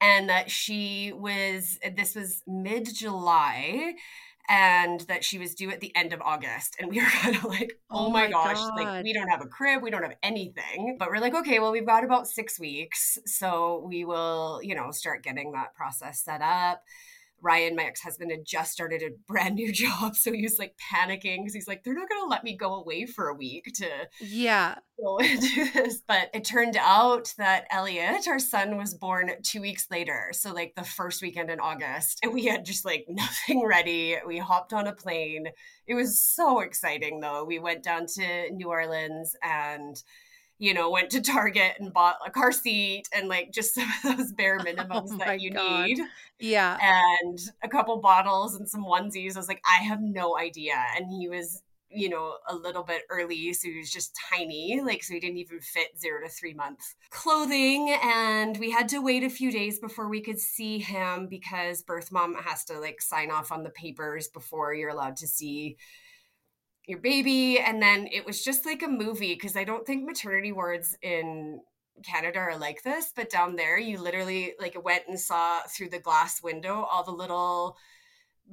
and 0.00 0.28
that 0.28 0.50
she 0.50 1.12
was, 1.14 1.78
this 1.96 2.14
was 2.14 2.42
mid 2.46 2.94
July. 2.94 3.94
And 4.46 5.00
that 5.08 5.24
she 5.24 5.38
was 5.38 5.54
due 5.54 5.70
at 5.70 5.80
the 5.80 5.96
end 5.96 6.12
of 6.12 6.20
August. 6.20 6.76
And 6.78 6.90
we 6.90 7.00
were 7.00 7.06
kind 7.10 7.34
of 7.34 7.44
like, 7.44 7.78
oh, 7.90 8.08
Oh 8.08 8.10
my 8.10 8.26
my 8.26 8.28
gosh, 8.28 8.58
like 8.76 9.02
we 9.02 9.14
don't 9.14 9.28
have 9.28 9.40
a 9.40 9.46
crib, 9.46 9.82
we 9.82 9.90
don't 9.90 10.02
have 10.02 10.16
anything. 10.22 10.96
But 10.98 11.08
we're 11.08 11.20
like, 11.20 11.34
okay, 11.34 11.60
well, 11.60 11.72
we've 11.72 11.86
got 11.86 12.04
about 12.04 12.28
six 12.28 12.60
weeks. 12.60 13.16
So 13.24 13.82
we 13.88 14.04
will, 14.04 14.60
you 14.62 14.74
know, 14.74 14.90
start 14.90 15.22
getting 15.22 15.52
that 15.52 15.74
process 15.74 16.22
set 16.22 16.42
up. 16.42 16.82
Ryan, 17.40 17.76
my 17.76 17.84
ex 17.84 18.00
husband, 18.00 18.30
had 18.30 18.44
just 18.46 18.72
started 18.72 19.02
a 19.02 19.10
brand 19.28 19.56
new 19.56 19.72
job. 19.72 20.16
So 20.16 20.32
he 20.32 20.42
was 20.42 20.58
like 20.58 20.74
panicking 20.92 21.38
because 21.38 21.54
he's 21.54 21.68
like, 21.68 21.82
they're 21.84 21.94
not 21.94 22.08
going 22.08 22.22
to 22.22 22.28
let 22.28 22.44
me 22.44 22.56
go 22.56 22.74
away 22.76 23.06
for 23.06 23.28
a 23.28 23.34
week 23.34 23.70
to 23.76 23.88
Yeah. 24.20 24.76
go 24.98 25.18
and 25.22 25.40
do 25.40 25.70
this. 25.72 26.02
But 26.06 26.30
it 26.32 26.44
turned 26.44 26.76
out 26.78 27.32
that 27.38 27.66
Elliot, 27.70 28.26
our 28.28 28.38
son, 28.38 28.76
was 28.76 28.94
born 28.94 29.30
two 29.42 29.60
weeks 29.60 29.86
later. 29.90 30.30
So, 30.32 30.52
like 30.52 30.72
the 30.76 30.84
first 30.84 31.22
weekend 31.22 31.50
in 31.50 31.60
August. 31.60 32.20
And 32.22 32.32
we 32.32 32.46
had 32.46 32.64
just 32.64 32.84
like 32.84 33.04
nothing 33.08 33.64
ready. 33.66 34.16
We 34.26 34.38
hopped 34.38 34.72
on 34.72 34.86
a 34.86 34.94
plane. 34.94 35.46
It 35.86 35.94
was 35.94 36.24
so 36.24 36.60
exciting, 36.60 37.20
though. 37.20 37.44
We 37.44 37.58
went 37.58 37.82
down 37.82 38.06
to 38.14 38.50
New 38.52 38.68
Orleans 38.68 39.36
and 39.42 39.96
you 40.58 40.72
know, 40.74 40.90
went 40.90 41.10
to 41.10 41.20
Target 41.20 41.74
and 41.80 41.92
bought 41.92 42.16
a 42.26 42.30
car 42.30 42.52
seat 42.52 43.08
and 43.12 43.28
like 43.28 43.52
just 43.52 43.74
some 43.76 43.88
of 44.04 44.16
those 44.16 44.32
bare 44.32 44.58
minimums 44.58 45.10
Oh 45.12 45.18
that 45.18 45.40
you 45.40 45.50
God. 45.50 45.86
need 45.86 45.98
Yeah. 46.38 46.78
and 46.80 47.38
a 47.62 47.68
couple 47.68 47.96
bottles 48.00 48.54
and 48.54 48.68
some 48.68 48.84
onesies. 48.84 49.36
I 49.36 49.38
was 49.40 49.48
like, 49.48 49.62
I 49.68 49.82
have 49.84 50.00
no 50.00 50.36
idea. 50.38 50.74
And 50.96 51.10
he 51.10 51.28
was, 51.28 51.62
you 51.90 52.08
know, 52.08 52.34
a 52.48 52.54
little 52.56 52.82
bit 52.82 53.02
early, 53.08 53.52
so 53.52 53.68
he 53.68 53.78
was 53.78 53.90
just 53.92 54.16
tiny, 54.32 54.80
like 54.84 55.02
so 55.04 55.14
he 55.14 55.20
didn't 55.20 55.38
even 55.38 55.60
fit 55.60 55.98
zero 55.98 56.20
to 56.22 56.28
three 56.28 56.54
month 56.54 56.94
clothing. 57.10 57.96
And 58.02 58.56
we 58.58 58.70
had 58.70 58.88
to 58.90 58.98
wait 58.98 59.22
a 59.24 59.30
few 59.30 59.50
days 59.52 59.78
before 59.78 60.08
we 60.08 60.20
could 60.20 60.38
see 60.40 60.78
him 60.78 61.26
because 61.28 61.82
birth 61.82 62.10
mom 62.12 62.34
has 62.34 62.64
to 62.66 62.78
like 62.80 63.00
sign 63.00 63.30
off 63.30 63.52
on 63.52 63.62
the 63.62 63.70
papers 63.70 64.28
before 64.28 64.74
you're 64.74 64.90
allowed 64.90 65.16
to 65.18 65.26
see 65.26 65.76
your 66.86 66.98
baby. 67.00 67.58
And 67.58 67.82
then 67.82 68.08
it 68.12 68.26
was 68.26 68.42
just 68.44 68.66
like 68.66 68.82
a 68.82 68.88
movie 68.88 69.34
because 69.34 69.56
I 69.56 69.64
don't 69.64 69.86
think 69.86 70.04
maternity 70.04 70.52
wards 70.52 70.96
in 71.02 71.60
Canada 72.04 72.38
are 72.40 72.58
like 72.58 72.82
this, 72.82 73.12
but 73.14 73.30
down 73.30 73.56
there 73.56 73.78
you 73.78 73.98
literally 74.00 74.54
like 74.60 74.76
went 74.84 75.04
and 75.08 75.18
saw 75.18 75.60
through 75.62 75.90
the 75.90 76.00
glass 76.00 76.42
window 76.42 76.82
all 76.90 77.04
the 77.04 77.12
little 77.12 77.76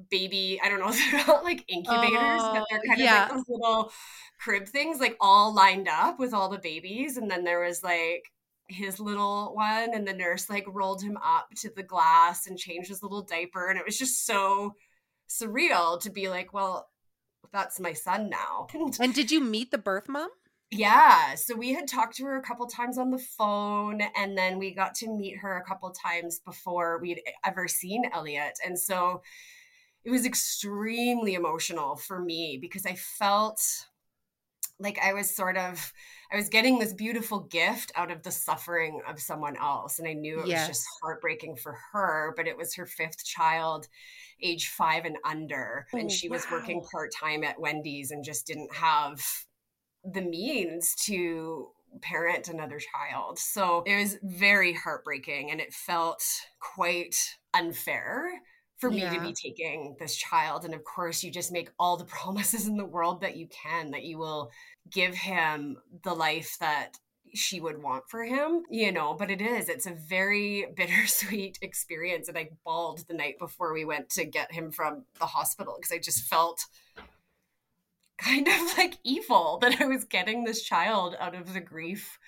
baby, 0.10 0.60
I 0.64 0.70
don't 0.70 0.80
know, 0.80 0.92
they're 1.12 1.28
not 1.28 1.44
like 1.44 1.66
incubators, 1.68 2.50
but 2.50 2.64
oh, 2.64 2.66
they're 2.70 2.82
Oh, 2.82 2.88
kind 2.88 3.00
yeah. 3.00 3.26
of 3.26 3.30
like 3.30 3.30
those 3.30 3.46
little 3.48 3.92
crib 4.40 4.68
things, 4.68 5.00
like 5.00 5.18
all 5.20 5.54
lined 5.54 5.88
up 5.88 6.20
with 6.20 6.34
all 6.34 6.50
the 6.50 6.60
babies. 6.60 7.18
And 7.18 7.30
then 7.30 7.44
there 7.44 7.62
was 7.62 7.84
like 7.84 8.24
his 8.68 9.00
little 9.00 9.54
one, 9.56 9.94
and 9.94 10.08
the 10.08 10.14
nurse 10.14 10.50
like 10.50 10.66
rolled 10.68 11.04
him 11.04 11.18
up 11.24 11.50
to 11.58 11.70
the 11.76 11.84
glass 11.84 12.48
and 12.48 12.58
changed 12.58 12.90
his 12.90 13.04
little 13.04 13.22
diaper. 13.24 13.68
And 13.70 13.80
it 13.80 13.86
was 13.86 13.98
just 13.98 14.26
so 14.26 14.76
surreal 15.30 16.00
to 16.02 16.10
be 16.12 16.30
like, 16.30 16.54
well, 16.54 16.90
that's 17.54 17.80
my 17.80 17.94
son 17.94 18.30
now. 18.30 18.68
And 19.00 19.14
did 19.14 19.32
you 19.32 19.42
meet 19.42 19.72
the 19.72 19.78
birth 19.78 20.08
mom? 20.08 20.30
yeah, 20.74 21.36
so 21.36 21.54
we 21.54 21.74
had 21.74 21.86
talked 21.86 22.16
to 22.16 22.24
her 22.24 22.38
a 22.38 22.42
couple 22.42 22.66
times 22.66 22.98
on 22.98 23.12
the 23.12 23.18
phone, 23.18 24.02
and 24.16 24.38
then 24.38 24.58
we 24.58 24.74
got 24.74 24.96
to 24.96 25.10
meet 25.10 25.38
her 25.40 25.58
a 25.58 25.64
couple 25.66 25.92
times 25.92 26.40
before 26.40 26.98
we'd 27.00 27.22
ever 27.46 27.68
seen 27.68 28.10
Elliot. 28.14 28.58
And 28.66 28.80
so 28.80 29.22
it 30.06 30.12
was 30.12 30.26
extremely 30.26 31.34
emotional 31.34 31.98
for 31.98 32.22
me 32.22 32.58
because 32.60 32.86
I 32.86 32.96
felt 32.96 33.62
like 34.80 34.98
I 35.04 35.14
was 35.14 35.36
sort 35.36 35.58
of 35.58 35.92
I 36.32 36.38
was 36.38 36.50
getting 36.50 36.80
this 36.80 36.94
beautiful 36.94 37.42
gift 37.42 37.92
out 37.96 38.10
of 38.10 38.24
the 38.24 38.32
suffering 38.32 39.02
of 39.08 39.20
someone 39.20 39.58
else 39.58 40.00
and 40.00 40.08
I 40.08 40.14
knew 40.14 40.40
it 40.40 40.48
was 40.48 40.68
just 40.68 40.86
heartbreaking 41.02 41.58
for 41.58 41.78
her 41.92 42.34
but 42.38 42.48
it 42.48 42.56
was 42.58 42.74
her 42.76 42.86
fifth 42.86 43.26
child 43.26 43.88
age 44.42 44.70
5 44.70 45.06
and 45.06 45.18
under 45.26 45.88
Oh, 45.94 45.98
and 45.98 46.12
she 46.12 46.30
was 46.30 46.50
working 46.50 46.82
part-time 46.92 47.44
at 47.44 47.60
Wendy's 47.60 48.12
and 48.12 48.24
just 48.24 48.48
didn't 48.48 48.74
have 48.74 49.22
the 50.04 50.22
means 50.22 50.96
to 51.06 51.70
parent 52.02 52.48
another 52.48 52.80
child. 52.80 53.38
So 53.38 53.84
it 53.86 53.98
was 53.98 54.18
very 54.24 54.74
heartbreaking 54.74 55.52
and 55.52 55.60
it 55.60 55.74
felt 55.74 56.24
quite 56.60 57.16
unfair 57.54 58.32
for 58.82 58.90
me 58.90 59.02
to 59.02 59.22
be 59.22 59.32
taking 59.32 59.96
this 60.00 60.16
child. 60.16 60.66
And 60.66 60.74
of 60.74 60.84
course, 60.84 61.24
you 61.24 61.32
just 61.32 61.52
make 61.52 61.70
all 61.80 61.96
the 61.96 62.06
promises 62.20 62.68
in 62.68 62.76
the 62.76 62.86
world 62.86 63.22
that 63.22 63.38
you 63.38 63.48
can 63.48 63.92
that 63.92 64.04
you 64.04 64.18
will 64.18 64.52
give 64.92 65.14
him 65.14 65.78
the 66.04 66.14
life 66.14 66.58
that 66.60 66.98
she 67.34 67.62
would 67.62 67.82
want 67.82 68.04
for 68.10 68.26
him, 68.26 68.64
you 68.70 68.92
know, 68.92 69.14
but 69.14 69.32
it 69.32 69.42
is, 69.42 69.70
it's 69.70 69.86
a 69.86 69.94
very 69.94 70.66
bittersweet 70.76 71.60
experience. 71.62 72.28
And 72.28 72.38
I 72.38 72.50
bawled 72.66 73.08
the 73.08 73.14
night 73.14 73.40
before 73.40 73.72
we 73.72 73.86
went 73.86 74.10
to 74.12 74.26
get 74.26 74.52
him 74.52 74.72
from 74.72 75.06
the 75.20 75.28
hospital 75.28 75.78
because 75.78 75.94
I 75.94 76.00
just 76.00 76.26
felt 76.26 76.66
kind 78.18 78.48
of 78.48 78.78
like 78.78 78.98
evil 79.04 79.58
that 79.62 79.80
I 79.80 79.86
was 79.86 80.04
getting 80.04 80.44
this 80.44 80.64
child 80.64 81.16
out 81.20 81.36
of 81.36 81.54
the 81.54 81.62
grief 81.62 82.20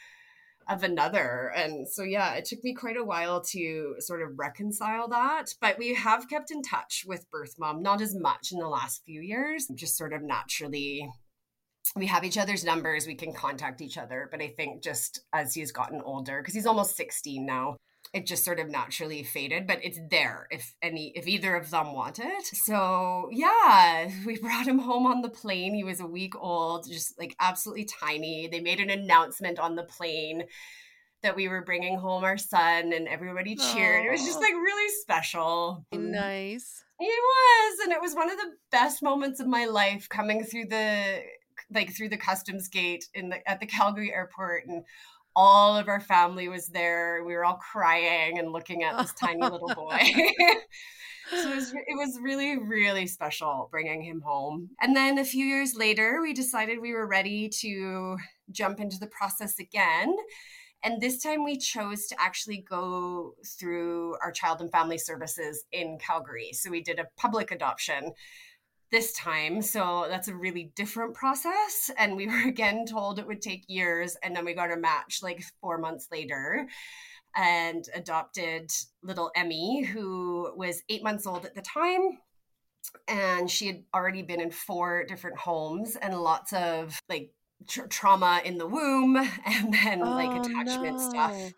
of 0.67 0.83
another. 0.83 1.51
And 1.55 1.87
so, 1.87 2.03
yeah, 2.03 2.33
it 2.33 2.45
took 2.45 2.63
me 2.63 2.73
quite 2.73 2.97
a 2.97 3.03
while 3.03 3.41
to 3.51 3.95
sort 3.99 4.21
of 4.21 4.37
reconcile 4.37 5.07
that. 5.09 5.53
But 5.59 5.77
we 5.77 5.93
have 5.93 6.29
kept 6.29 6.51
in 6.51 6.61
touch 6.61 7.03
with 7.07 7.29
Birth 7.31 7.55
Mom, 7.57 7.81
not 7.81 8.01
as 8.01 8.15
much 8.15 8.51
in 8.51 8.59
the 8.59 8.67
last 8.67 9.03
few 9.05 9.21
years, 9.21 9.67
just 9.75 9.97
sort 9.97 10.13
of 10.13 10.21
naturally. 10.21 11.09
We 11.95 12.07
have 12.07 12.23
each 12.23 12.37
other's 12.37 12.63
numbers, 12.63 13.05
we 13.05 13.15
can 13.15 13.33
contact 13.33 13.81
each 13.81 13.97
other. 13.97 14.27
But 14.31 14.41
I 14.41 14.47
think 14.47 14.81
just 14.81 15.21
as 15.33 15.53
he's 15.53 15.71
gotten 15.71 16.01
older, 16.01 16.41
because 16.41 16.53
he's 16.53 16.65
almost 16.65 16.95
16 16.95 17.45
now, 17.45 17.77
it 18.13 18.27
just 18.27 18.45
sort 18.45 18.59
of 18.59 18.69
naturally 18.69 19.23
faded 19.23 19.65
but 19.65 19.79
it's 19.83 19.99
there 20.11 20.47
if 20.51 20.75
any 20.81 21.11
if 21.15 21.27
either 21.27 21.55
of 21.55 21.69
them 21.69 21.93
want 21.93 22.19
it. 22.19 22.45
So 22.45 23.29
yeah 23.31 24.09
we 24.25 24.37
brought 24.37 24.67
him 24.67 24.79
home 24.79 25.05
on 25.05 25.21
the 25.21 25.29
plane. 25.29 25.73
He 25.73 25.83
was 25.83 25.99
a 25.99 26.05
week 26.05 26.35
old 26.35 26.87
just 26.87 27.17
like 27.19 27.35
absolutely 27.39 27.85
tiny. 27.85 28.47
They 28.47 28.59
made 28.59 28.79
an 28.79 28.89
announcement 28.89 29.59
on 29.59 29.75
the 29.75 29.83
plane 29.83 30.43
that 31.23 31.35
we 31.35 31.47
were 31.47 31.63
bringing 31.63 31.97
home 31.97 32.23
our 32.23 32.37
son 32.37 32.93
and 32.93 33.07
everybody 33.07 33.55
cheered. 33.55 34.05
It 34.05 34.11
was 34.11 34.25
just 34.25 34.39
like 34.39 34.53
really 34.53 34.93
special. 35.01 35.85
Nice. 35.93 36.83
it 36.99 37.05
was, 37.05 37.79
and 37.83 37.93
it 37.93 38.01
was 38.01 38.13
one 38.13 38.29
of 38.29 38.37
the 38.37 38.51
best 38.71 39.01
moments 39.01 39.39
of 39.39 39.47
my 39.47 39.65
life 39.65 40.07
coming 40.09 40.43
through 40.43 40.65
the 40.65 41.21
like 41.71 41.95
through 41.95 42.09
the 42.09 42.17
customs 42.17 42.67
gate 42.67 43.05
in 43.13 43.29
the 43.29 43.49
at 43.49 43.59
the 43.59 43.65
Calgary 43.65 44.13
airport 44.13 44.65
and 44.67 44.83
all 45.35 45.75
of 45.75 45.87
our 45.87 45.99
family 45.99 46.47
was 46.47 46.67
there. 46.67 47.23
We 47.25 47.33
were 47.33 47.45
all 47.45 47.57
crying 47.71 48.39
and 48.39 48.51
looking 48.51 48.83
at 48.83 48.97
this 48.97 49.13
tiny 49.13 49.41
little 49.41 49.67
boy. 49.75 49.99
so 51.29 51.51
it 51.51 51.55
was, 51.55 51.73
it 51.73 51.97
was 51.97 52.19
really, 52.21 52.57
really 52.57 53.07
special 53.07 53.67
bringing 53.71 54.01
him 54.01 54.21
home. 54.21 54.69
And 54.81 54.95
then 54.95 55.17
a 55.17 55.25
few 55.25 55.45
years 55.45 55.75
later, 55.75 56.19
we 56.21 56.33
decided 56.33 56.79
we 56.79 56.93
were 56.93 57.07
ready 57.07 57.49
to 57.61 58.17
jump 58.51 58.79
into 58.79 58.99
the 58.99 59.07
process 59.07 59.59
again. 59.59 60.15
And 60.83 61.01
this 61.01 61.23
time 61.23 61.45
we 61.45 61.57
chose 61.57 62.07
to 62.07 62.15
actually 62.19 62.65
go 62.69 63.35
through 63.57 64.17
our 64.21 64.33
child 64.33 64.59
and 64.59 64.69
family 64.69 64.97
services 64.97 65.63
in 65.71 65.97
Calgary. 65.97 66.51
So 66.51 66.69
we 66.69 66.83
did 66.83 66.99
a 66.99 67.07
public 67.15 67.51
adoption 67.51 68.11
this 68.93 69.11
time. 69.13 69.61
So 69.63 70.05
that's 70.07 70.27
a 70.27 70.35
really 70.35 70.71
different 70.75 71.15
process. 71.15 71.89
And 71.97 72.15
we 72.15 72.27
were 72.27 72.47
again 72.47 72.85
told 72.85 73.19
it 73.19 73.27
would 73.27 73.41
take 73.41 73.65
years. 73.67 74.15
And 74.23 74.33
then 74.33 74.45
we 74.45 74.53
got 74.53 74.71
a 74.71 74.77
match 74.77 75.19
like 75.21 75.43
four 75.59 75.77
months 75.79 76.07
later 76.11 76.67
and 77.35 77.83
adopted 77.95 78.71
little 79.01 79.31
Emmy, 79.35 79.83
who 79.83 80.53
was 80.55 80.83
eight 80.87 81.03
months 81.03 81.25
old 81.25 81.45
at 81.45 81.55
the 81.55 81.61
time. 81.61 82.19
And 83.07 83.49
she 83.49 83.65
had 83.65 83.83
already 83.93 84.21
been 84.21 84.39
in 84.39 84.51
four 84.51 85.03
different 85.05 85.39
homes 85.39 85.95
and 85.95 86.15
lots 86.21 86.53
of 86.53 87.01
like 87.09 87.31
tra- 87.67 87.87
trauma 87.87 88.41
in 88.45 88.59
the 88.59 88.67
womb 88.67 89.15
and 89.45 89.73
then 89.73 90.03
oh, 90.03 90.11
like 90.11 90.45
attachment 90.45 90.97
no. 90.97 91.09
stuff 91.09 91.53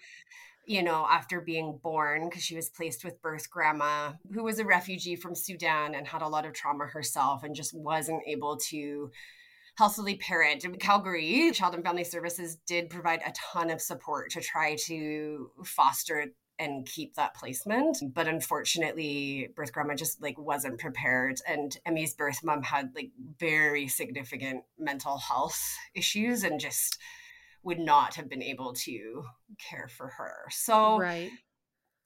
you 0.66 0.84
know 0.84 1.06
after 1.10 1.42
being 1.42 1.80
born 1.82 2.28
because 2.30 2.44
she 2.44 2.56
was 2.56 2.70
placed 2.70 3.04
with 3.04 3.22
birth 3.22 3.50
grandma 3.50 4.12
who 4.34 4.44
was 4.44 4.60
a 4.60 4.66
refugee 4.66 5.16
from 5.16 5.36
sudan 5.36 5.96
and 5.96 6.08
had 6.08 6.22
a 6.22 6.28
lot 6.28 6.46
of 6.46 6.54
trauma 6.54 6.86
herself 6.86 7.44
and 7.44 7.56
just 7.56 7.74
wasn't 7.74 8.22
able 8.28 8.58
to 8.58 9.12
healthily 9.78 10.16
parent 10.16 10.64
in 10.64 10.76
calgary 10.76 11.52
child 11.54 11.76
and 11.76 11.84
family 11.84 12.04
services 12.04 12.58
did 12.68 12.90
provide 12.90 13.22
a 13.26 13.34
ton 13.54 13.70
of 13.70 13.82
support 13.82 14.30
to 14.32 14.42
try 14.42 14.76
to 14.76 15.50
foster 15.64 16.28
and 16.60 16.86
keep 16.86 17.16
that 17.16 17.36
placement. 17.36 17.98
But 18.14 18.28
unfortunately, 18.28 19.50
birth 19.56 19.74
grandma 19.74 19.96
just 19.96 20.22
like 20.22 20.38
wasn't 20.38 20.80
prepared. 20.80 21.40
And 21.48 21.78
Emmy's 21.86 22.14
birth 22.14 22.44
mom 22.44 22.64
had 22.64 22.92
like 22.96 23.12
very 23.40 23.88
significant 23.88 24.64
mental 24.80 25.18
health 25.18 25.62
issues 25.94 26.44
and 26.44 26.60
just 26.60 26.98
would 27.66 27.80
not 27.80 28.16
have 28.16 28.30
been 28.30 28.44
able 28.44 28.74
to 28.74 29.24
care 29.60 29.90
for 29.90 30.08
her. 30.08 30.46
So 30.52 30.98
right. 30.98 31.32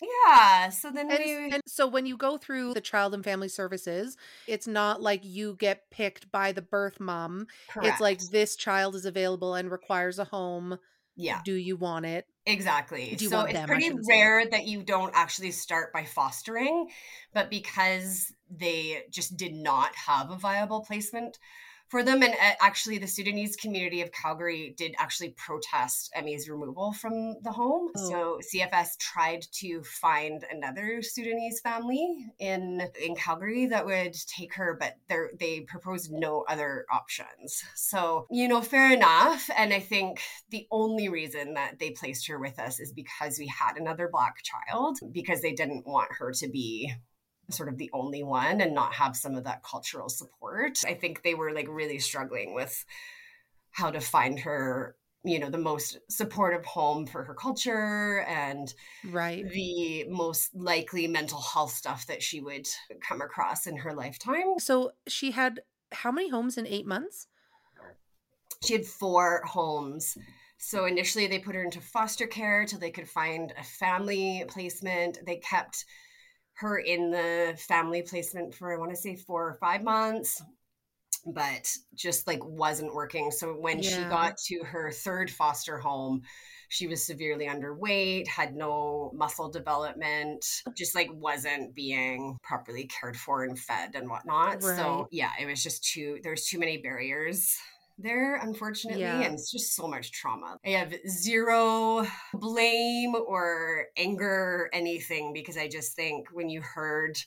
Yeah. 0.02 0.70
So 0.70 0.92
then 0.92 1.12
and, 1.12 1.20
we... 1.20 1.52
and 1.52 1.62
so 1.68 1.86
when 1.86 2.06
you 2.06 2.16
go 2.16 2.38
through 2.38 2.74
the 2.74 2.82
child 2.82 3.14
and 3.14 3.24
family 3.24 3.50
services, 3.50 4.16
it's 4.48 4.68
not 4.68 5.02
like 5.02 5.22
you 5.24 5.56
get 5.60 5.92
picked 5.92 6.32
by 6.32 6.54
the 6.54 6.62
birth 6.62 7.00
mom. 7.00 7.48
Correct. 7.70 7.88
It's 7.88 8.02
like 8.02 8.20
this 8.20 8.56
child 8.56 8.96
is 8.96 9.06
available 9.06 9.56
and 9.56 9.70
requires 9.70 10.18
a 10.18 10.24
home. 10.24 10.80
Yeah. 11.18 11.42
Do 11.44 11.54
you 11.54 11.76
want 11.76 12.06
it? 12.06 12.26
Exactly. 12.46 13.18
So 13.18 13.42
it's 13.42 13.54
them, 13.54 13.68
pretty 13.68 13.92
rare 14.10 14.44
say. 14.44 14.50
that 14.52 14.66
you 14.66 14.84
don't 14.84 15.12
actually 15.14 15.52
start 15.52 15.92
by 15.92 16.06
fostering, 16.06 16.88
but 17.34 17.50
because 17.50 18.32
they 18.50 19.04
just 19.12 19.36
did 19.36 19.54
not 19.54 19.94
have 19.96 20.32
a 20.32 20.38
viable 20.38 20.80
placement 20.80 21.38
for 21.90 22.04
them. 22.04 22.24
And 22.24 22.34
uh, 22.34 22.56
actually, 22.62 22.98
the 22.98 23.08
Sudanese 23.08 23.56
community 23.56 24.02
of 24.02 24.12
Calgary 24.12 24.74
did 24.78 24.96
actually 24.98 25.30
protest 25.32 26.12
Emmy's 26.16 26.48
removal 26.50 26.94
from 26.94 27.36
the 27.42 27.52
home. 27.52 27.90
Oh. 27.98 28.10
So 28.10 28.40
CFS 28.54 28.98
tried 29.00 29.46
to 29.54 29.84
find 29.84 30.46
another 30.52 31.02
Sudanese 31.02 31.60
family 31.60 32.26
in 32.40 32.82
in 33.02 33.16
Calgary 33.16 33.68
that 33.68 33.86
would 33.86 34.16
take 34.28 34.54
her, 34.56 34.78
but 34.80 34.98
they 35.40 35.62
proposed 35.62 36.12
no 36.12 36.46
other 36.48 36.86
options. 36.92 37.64
So 37.76 38.28
you 38.30 38.48
know, 38.48 38.62
fair 38.62 38.94
enough. 38.94 39.50
And 39.58 39.74
I 39.74 39.80
think 39.80 40.22
the 40.50 40.68
only 40.72 41.10
reason 41.10 41.56
that 41.56 41.80
they 41.80 41.92
placed 41.92 42.28
her 42.28 42.40
with 42.40 42.60
us 42.60 42.80
is 42.80 42.94
because 42.94 43.38
we 43.40 43.48
had 43.48 43.78
another 43.78 44.10
black 44.12 44.38
child 44.44 45.00
because 45.12 45.42
they 45.42 45.54
didn't 45.54 45.88
want 45.88 46.14
her 46.20 46.32
to 46.34 46.48
be 46.48 46.94
sort 47.50 47.70
of 47.70 47.78
the 47.78 47.90
only 47.94 48.24
one 48.24 48.62
and 48.62 48.74
not 48.74 48.94
have 48.94 49.16
some 49.16 49.36
of 49.36 49.44
that 49.44 49.64
cultural 49.64 50.10
support. 50.10 50.80
I 50.86 50.94
think 50.94 51.24
they 51.24 51.34
were 51.34 51.54
like 51.54 51.68
really 51.70 52.00
struggling 52.00 52.54
with 52.54 52.86
how 53.72 53.92
to 53.92 54.00
find 54.00 54.40
her 54.40 54.96
you 55.24 55.40
know 55.40 55.50
the 55.50 55.58
most 55.58 56.00
supportive 56.10 56.66
home 56.66 57.06
for 57.06 57.24
her 57.24 57.34
culture 57.34 58.22
and 58.22 58.74
right. 59.12 59.50
the 59.50 60.06
most 60.10 60.56
likely 60.56 61.08
mental 61.08 61.42
health 61.42 61.72
stuff 61.72 62.08
that 62.08 62.24
she 62.24 62.40
would 62.40 62.68
come 63.06 63.22
across 63.22 63.68
in 63.68 63.76
her 63.76 63.94
lifetime. 63.94 64.58
So 64.60 64.92
she 65.08 65.32
had 65.32 65.62
how 65.92 66.12
many 66.12 66.30
homes 66.30 66.58
in 66.58 66.68
8 66.68 66.86
months? 66.86 67.28
She 68.64 68.74
had 68.74 68.86
four 68.86 69.42
homes. 69.46 70.18
So 70.58 70.86
initially 70.86 71.28
they 71.28 71.40
put 71.40 71.56
her 71.56 71.64
into 71.64 71.82
foster 71.82 72.28
care 72.28 72.66
till 72.66 72.80
they 72.80 72.92
could 72.92 73.10
find 73.10 73.54
a 73.58 73.64
family 73.64 74.44
placement. 74.48 75.20
They 75.26 75.38
kept 75.38 75.86
her 76.60 76.78
in 76.78 77.10
the 77.10 77.56
family 77.58 78.02
placement 78.02 78.54
for 78.54 78.74
I 78.74 78.78
want 78.78 78.92
to 78.92 78.98
say 78.98 79.16
four 79.16 79.48
or 79.48 79.58
five 79.62 79.82
months, 79.82 80.42
but 81.26 81.72
just 81.96 82.28
like 82.28 82.44
wasn't 82.44 82.94
working. 82.94 83.32
So 83.32 83.54
when 83.54 83.82
yeah. 83.82 83.90
she 83.90 84.10
got 84.10 84.38
to 84.48 84.64
her 84.66 84.92
third 84.92 85.32
foster 85.32 85.78
home, 85.78 86.22
she 86.68 86.88
was 86.88 87.06
severely 87.06 87.48
underweight, 87.48 88.28
had 88.28 88.56
no 88.56 89.12
muscle 89.16 89.50
development, 89.50 90.46
just 90.76 90.96
like 90.96 91.10
wasn't 91.14 91.74
being 91.74 92.38
properly 92.44 92.88
cared 92.88 93.16
for 93.16 93.44
and 93.46 93.58
fed 93.58 93.96
and 93.96 94.10
whatnot. 94.10 94.62
Right. 94.62 94.78
So 94.78 95.08
yeah, 95.12 95.32
it 95.40 95.46
was 95.46 95.64
just 95.64 95.84
too 95.86 96.20
there's 96.24 96.46
too 96.46 96.60
many 96.60 96.78
barriers 96.78 97.58
there, 98.02 98.36
unfortunately. 98.36 99.02
Yeah. 99.02 99.22
And 99.22 99.34
it's 99.34 99.52
just 99.52 99.76
so 99.76 99.88
much 99.88 100.12
trauma. 100.12 100.58
I 100.66 100.70
have 100.70 100.94
zero 101.08 102.08
blame 102.34 103.16
or 103.16 103.86
anger, 103.98 104.26
or 104.30 104.70
anything, 104.74 105.34
because 105.34 105.58
I 105.58 105.68
just 105.68 105.96
think 105.96 106.28
when 106.32 106.50
you 106.50 106.62
heard 106.62 107.18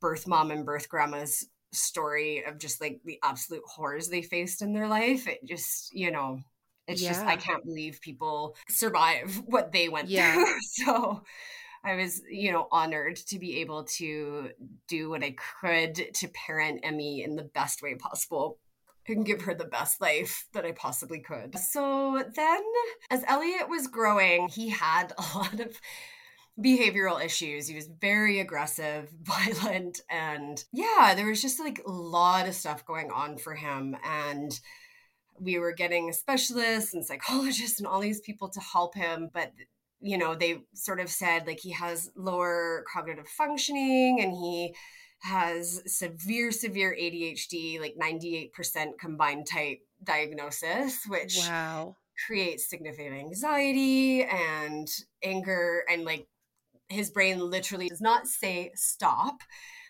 birth 0.00 0.26
mom 0.26 0.50
and 0.50 0.64
birth 0.64 0.88
grandma's 0.88 1.46
story 1.72 2.44
of 2.44 2.58
just 2.58 2.80
like 2.80 3.00
the 3.04 3.18
absolute 3.22 3.62
horrors 3.66 4.08
they 4.08 4.22
faced 4.22 4.62
in 4.62 4.72
their 4.72 4.88
life, 4.88 5.28
it 5.28 5.40
just, 5.44 5.94
you 5.94 6.10
know, 6.10 6.40
it's 6.86 7.02
yeah. 7.02 7.10
just, 7.10 7.24
I 7.24 7.36
can't 7.36 7.64
believe 7.64 8.00
people 8.00 8.56
survive 8.68 9.42
what 9.46 9.72
they 9.72 9.88
went 9.88 10.08
yeah. 10.08 10.34
through. 10.34 10.44
So, 10.62 11.22
I 11.84 11.94
was, 11.94 12.22
you 12.28 12.50
know, 12.50 12.66
honored 12.72 13.16
to 13.28 13.38
be 13.38 13.60
able 13.60 13.84
to 13.84 14.50
do 14.88 15.10
what 15.10 15.22
I 15.22 15.36
could 15.60 15.94
to 16.14 16.28
parent 16.28 16.80
Emmy 16.82 17.22
in 17.22 17.36
the 17.36 17.44
best 17.44 17.82
way 17.82 17.94
possible 17.94 18.58
and 19.08 19.26
give 19.26 19.42
her 19.42 19.54
the 19.54 19.64
best 19.64 20.00
life 20.00 20.46
that 20.52 20.64
I 20.64 20.72
possibly 20.72 21.20
could. 21.20 21.56
So 21.58 22.22
then, 22.34 22.62
as 23.10 23.24
Elliot 23.26 23.68
was 23.68 23.86
growing, 23.86 24.48
he 24.48 24.68
had 24.68 25.12
a 25.16 25.22
lot 25.38 25.60
of 25.60 25.80
behavioral 26.60 27.24
issues. 27.24 27.68
He 27.68 27.74
was 27.74 27.88
very 28.00 28.40
aggressive, 28.40 29.08
violent, 29.22 30.00
and 30.10 30.62
yeah, 30.72 31.14
there 31.14 31.26
was 31.26 31.42
just 31.42 31.60
like 31.60 31.80
a 31.86 31.90
lot 31.90 32.48
of 32.48 32.54
stuff 32.54 32.84
going 32.84 33.10
on 33.10 33.38
for 33.38 33.54
him. 33.54 33.96
And 34.04 34.58
we 35.40 35.58
were 35.58 35.72
getting 35.72 36.12
specialists 36.12 36.94
and 36.94 37.04
psychologists 37.04 37.78
and 37.78 37.86
all 37.86 38.00
these 38.00 38.20
people 38.20 38.48
to 38.48 38.60
help 38.60 38.94
him, 38.94 39.30
but 39.32 39.52
you 40.00 40.16
know, 40.16 40.34
they 40.34 40.60
sort 40.74 41.00
of 41.00 41.08
said 41.08 41.46
like 41.46 41.58
he 41.60 41.72
has 41.72 42.10
lower 42.16 42.84
cognitive 42.92 43.26
functioning 43.26 44.20
and 44.20 44.32
he 44.32 44.74
has 45.20 45.82
severe, 45.86 46.52
severe 46.52 46.96
ADHD, 46.98 47.80
like 47.80 47.96
98% 47.96 48.98
combined 49.00 49.46
type 49.46 49.80
diagnosis, 50.04 51.00
which 51.08 51.38
wow. 51.38 51.96
creates 52.26 52.68
significant 52.68 53.14
anxiety 53.14 54.22
and 54.24 54.88
anger. 55.22 55.84
And 55.90 56.04
like 56.04 56.28
his 56.88 57.10
brain 57.10 57.38
literally 57.38 57.88
does 57.88 58.00
not 58.00 58.26
say 58.26 58.70
stop 58.74 59.40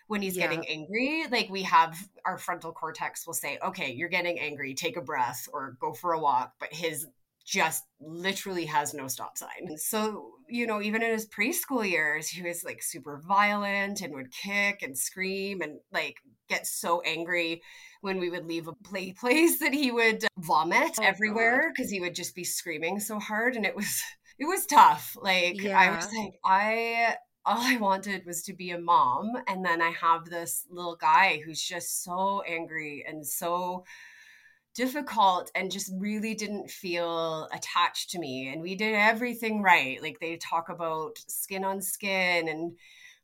when 0.07 0.21
he's 0.23 0.35
yeah. 0.35 0.47
getting 0.47 0.67
angry. 0.67 1.25
Like 1.31 1.49
we 1.49 1.63
have 1.63 1.95
our 2.25 2.37
frontal 2.37 2.71
cortex 2.71 3.27
will 3.27 3.33
say, 3.35 3.59
okay, 3.63 3.91
you're 3.91 4.09
getting 4.09 4.39
angry, 4.39 4.73
take 4.73 4.97
a 4.97 5.01
breath 5.01 5.47
or 5.53 5.77
go 5.79 5.93
for 5.93 6.13
a 6.13 6.19
walk. 6.19 6.53
But 6.59 6.73
his 6.73 7.05
just 7.49 7.83
literally 7.99 8.65
has 8.65 8.93
no 8.93 9.07
stop 9.07 9.35
sign. 9.35 9.75
So, 9.77 10.33
you 10.47 10.67
know, 10.67 10.81
even 10.83 11.01
in 11.01 11.11
his 11.11 11.27
preschool 11.27 11.89
years, 11.89 12.27
he 12.27 12.43
was 12.43 12.63
like 12.63 12.83
super 12.83 13.21
violent 13.27 14.01
and 14.01 14.13
would 14.13 14.31
kick 14.31 14.83
and 14.83 14.95
scream 14.95 15.61
and 15.61 15.79
like 15.91 16.17
get 16.47 16.67
so 16.67 17.01
angry 17.01 17.63
when 18.01 18.19
we 18.19 18.29
would 18.29 18.45
leave 18.45 18.67
a 18.67 18.73
play 18.73 19.13
place 19.19 19.59
that 19.59 19.73
he 19.73 19.91
would 19.91 20.25
vomit 20.37 20.91
oh, 20.99 21.03
everywhere 21.03 21.71
because 21.73 21.89
he 21.89 21.99
would 21.99 22.13
just 22.13 22.35
be 22.35 22.43
screaming 22.43 22.99
so 22.99 23.19
hard 23.19 23.55
and 23.55 23.65
it 23.65 23.75
was 23.75 24.01
it 24.37 24.45
was 24.45 24.67
tough. 24.67 25.17
Like 25.19 25.61
yeah. 25.61 25.77
I 25.77 25.95
was 25.95 26.07
like 26.15 26.33
I 26.45 27.15
all 27.45 27.57
I 27.57 27.77
wanted 27.77 28.27
was 28.27 28.43
to 28.43 28.53
be 28.53 28.69
a 28.69 28.79
mom 28.79 29.31
and 29.47 29.65
then 29.65 29.81
I 29.81 29.89
have 29.89 30.25
this 30.25 30.65
little 30.69 30.95
guy 30.95 31.41
who's 31.43 31.63
just 31.63 32.03
so 32.03 32.43
angry 32.47 33.03
and 33.07 33.25
so 33.25 33.85
difficult 34.75 35.51
and 35.55 35.71
just 35.71 35.91
really 35.97 36.35
didn't 36.35 36.69
feel 36.69 37.47
attached 37.51 38.11
to 38.11 38.19
me. 38.19 38.49
And 38.51 38.61
we 38.61 38.75
did 38.75 38.95
everything 38.95 39.61
right. 39.61 40.01
Like 40.01 40.19
they 40.19 40.37
talk 40.37 40.69
about 40.69 41.17
skin 41.27 41.63
on 41.63 41.81
skin 41.81 42.47
and 42.47 42.73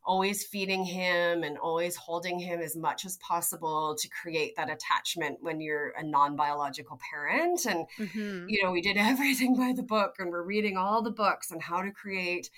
always 0.06 0.46
feeding 0.46 0.86
him 0.86 1.44
and 1.44 1.58
always 1.58 1.96
holding 1.96 2.38
him 2.40 2.60
as 2.62 2.76
much 2.76 3.06
as 3.06 3.18
possible 3.18 3.96
to 4.00 4.08
create 4.10 4.56
that 4.56 4.70
attachment 4.70 5.38
when 5.42 5.60
you're 5.60 5.94
a 5.98 6.04
non-biological 6.04 7.00
parent 7.12 7.66
and 7.66 7.88
mm-hmm. 7.98 8.48
you 8.48 8.64
know 8.64 8.72
we 8.72 8.82
did 8.82 8.98
everything 9.00 9.56
by 9.56 9.74
the 9.76 9.84
book 9.84 10.16
and 10.20 10.30
we're 10.30 10.44
reading 10.44 10.78
all 10.78 11.02
the 11.02 11.10
books 11.10 11.52
on 11.52 11.60
how 11.60 11.82
to 11.82 11.92
create 11.92 12.52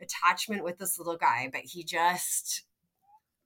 attachment 0.00 0.64
with 0.64 0.78
this 0.78 0.98
little 0.98 1.16
guy 1.16 1.48
but 1.52 1.62
he 1.62 1.84
just 1.84 2.64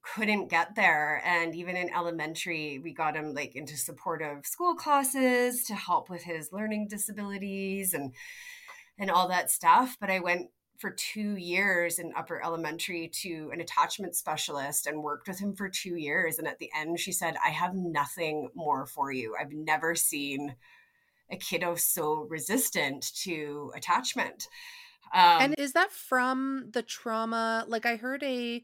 couldn't 0.03 0.49
get 0.49 0.75
there 0.75 1.21
and 1.25 1.55
even 1.55 1.77
in 1.77 1.89
elementary 1.93 2.79
we 2.83 2.93
got 2.93 3.15
him 3.15 3.33
like 3.33 3.55
into 3.55 3.77
supportive 3.77 4.45
school 4.45 4.75
classes 4.75 5.63
to 5.63 5.73
help 5.73 6.09
with 6.09 6.23
his 6.23 6.51
learning 6.51 6.87
disabilities 6.89 7.93
and 7.93 8.13
and 8.99 9.09
all 9.09 9.29
that 9.29 9.49
stuff 9.49 9.95
but 9.99 10.11
i 10.11 10.19
went 10.19 10.49
for 10.83 10.91
two 10.91 11.37
years 11.37 11.97
in 11.97 12.11
upper 12.15 12.43
elementary 12.43 13.07
to 13.07 13.49
an 13.53 13.61
attachment 13.61 14.15
specialist 14.15 14.85
and 14.85 15.01
worked 15.01 15.29
with 15.29 15.39
him 15.39 15.55
for 15.55 15.69
two 15.69 15.95
years. 15.95 16.39
And 16.39 16.45
at 16.45 16.59
the 16.59 16.69
end, 16.75 16.99
she 16.99 17.11
said, 17.11 17.35
I 17.41 17.51
have 17.51 17.73
nothing 17.73 18.49
more 18.53 18.85
for 18.85 19.11
you. 19.11 19.33
I've 19.39 19.53
never 19.53 19.95
seen 19.95 20.55
a 21.31 21.37
kiddo 21.37 21.75
so 21.75 22.27
resistant 22.29 23.13
to 23.21 23.71
attachment. 23.75 24.47
Um, 25.13 25.41
and 25.41 25.55
is 25.57 25.71
that 25.73 25.91
from 25.91 26.69
the 26.73 26.81
trauma? 26.81 27.65
Like, 27.67 27.85
I 27.85 27.95
heard 27.95 28.23
a 28.23 28.63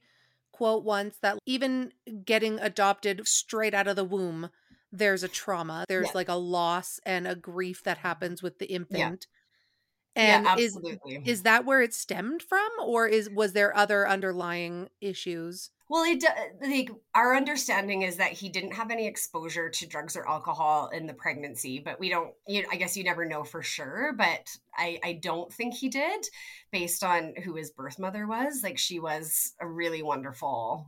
quote 0.60 0.84
once 0.84 1.16
that 1.22 1.40
even 1.46 1.94
getting 2.26 2.60
adopted 2.60 3.26
straight 3.26 3.74
out 3.74 3.88
of 3.88 3.96
the 3.96 4.04
womb, 4.04 4.50
there's 4.92 5.24
a 5.24 5.30
trauma. 5.30 5.86
There's 5.88 6.08
yeah. 6.08 6.16
like 6.16 6.28
a 6.28 6.34
loss 6.34 7.00
and 7.06 7.26
a 7.26 7.34
grief 7.34 7.82
that 7.86 8.00
happens 8.00 8.44
with 8.44 8.60
the 8.60 8.66
infant. 8.66 9.26
Yeah 9.32 9.36
and 10.20 10.46
yeah, 10.46 10.56
is 10.58 10.78
is 11.26 11.44
that 11.44 11.66
where 11.66 11.82
it 11.82 11.94
stemmed 11.94 12.44
from, 12.44 12.70
or 12.84 13.08
is 13.08 13.30
was 13.30 13.54
there 13.54 13.76
other 13.76 14.08
underlying 14.08 14.90
issues? 15.00 15.72
Well, 15.88 16.04
it 16.04 16.24
like 16.62 16.92
our 17.16 17.36
understanding 17.36 18.02
is 18.02 18.18
that 18.18 18.34
he 18.34 18.50
didn't 18.50 18.74
have 18.74 18.92
any 18.92 19.08
exposure 19.08 19.70
to 19.70 19.88
drugs 19.88 20.18
or 20.18 20.28
alcohol 20.28 20.90
in 20.90 21.08
the 21.08 21.14
pregnancy, 21.14 21.80
but 21.80 22.00
we 22.00 22.10
don't. 22.10 22.34
You 22.48 22.64
know, 22.64 22.68
I 22.72 22.76
guess 22.76 22.98
you 22.98 23.04
never 23.06 23.26
know 23.26 23.46
for 23.46 23.64
sure, 23.64 24.14
but 24.18 24.50
I 24.78 25.00
I 25.04 25.14
don't 25.14 25.52
think 25.52 25.74
he 25.74 25.88
did, 25.88 26.26
based 26.72 27.04
on 27.04 27.34
who 27.44 27.56
his 27.56 27.72
birth 27.72 27.98
mother 27.98 28.28
was. 28.28 28.62
Like 28.62 28.78
she 28.78 29.00
was 29.00 29.54
a 29.62 29.68
really 29.68 30.04
wonderful 30.04 30.86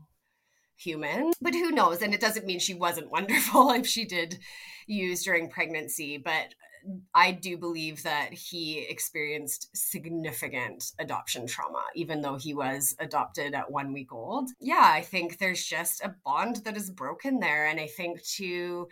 human, 0.76 1.32
but 1.42 1.54
who 1.54 1.72
knows? 1.72 2.02
And 2.02 2.14
it 2.14 2.22
doesn't 2.22 2.46
mean 2.46 2.60
she 2.60 2.74
wasn't 2.74 3.12
wonderful 3.12 3.72
if 3.72 3.88
she 3.88 4.04
did 4.04 4.40
use 4.88 5.24
during 5.24 5.50
pregnancy, 5.50 6.18
but 6.18 6.54
I 7.14 7.32
do 7.32 7.58
believe 7.58 8.04
that 8.04 8.34
he 8.34 8.80
experienced 8.80 9.70
significant 9.76 10.92
adoption 11.00 11.48
trauma, 11.48 11.84
even 11.96 12.22
though 12.22 12.38
he 12.38 12.54
was 12.54 12.96
adopted 13.00 13.54
at 13.54 13.72
one 13.72 13.94
week 13.94 14.12
old. 14.12 14.50
Yeah, 14.60 14.90
I 14.94 15.02
think 15.02 15.38
there's 15.38 15.64
just 15.64 16.02
a 16.02 16.16
bond 16.26 16.58
that 16.66 16.78
is 16.78 16.90
broken 16.90 17.40
there. 17.40 17.68
And 17.68 17.80
I 17.80 17.88
think 17.88 18.24
to 18.38 18.88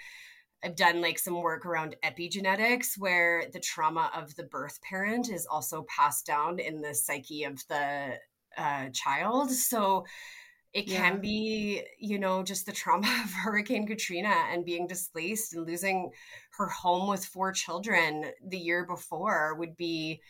I've 0.64 0.76
done 0.76 1.02
like 1.02 1.18
some 1.18 1.42
work 1.42 1.66
around 1.66 1.96
epigenetics 2.04 2.98
where 2.98 3.46
the 3.54 3.62
trauma 3.62 4.12
of 4.14 4.36
the 4.36 4.44
birth 4.44 4.82
parent 4.82 5.30
is 5.30 5.48
also 5.50 5.86
passed 5.88 6.26
down 6.26 6.60
in 6.60 6.82
the 6.82 6.94
psyche 6.94 7.46
of 7.46 7.66
the 7.70 8.18
uh, 8.58 8.90
child. 8.90 9.52
So 9.52 10.06
it 10.74 10.88
can 10.88 11.14
yeah. 11.14 11.20
be 11.20 11.84
you 12.00 12.20
know 12.20 12.44
just 12.44 12.66
the 12.66 12.72
trauma 12.72 13.08
of 13.24 13.34
hurricane 13.44 13.88
katrina 13.88 14.34
and 14.52 14.66
being 14.66 14.88
displaced 14.88 15.54
and 15.54 15.66
losing 15.66 16.12
her 16.60 16.68
home 16.68 17.10
with 17.10 17.26
four 17.26 17.52
children 17.52 18.26
the 18.46 18.58
year 18.58 18.86
before 18.86 19.56
would 19.56 19.76
be 19.76 20.22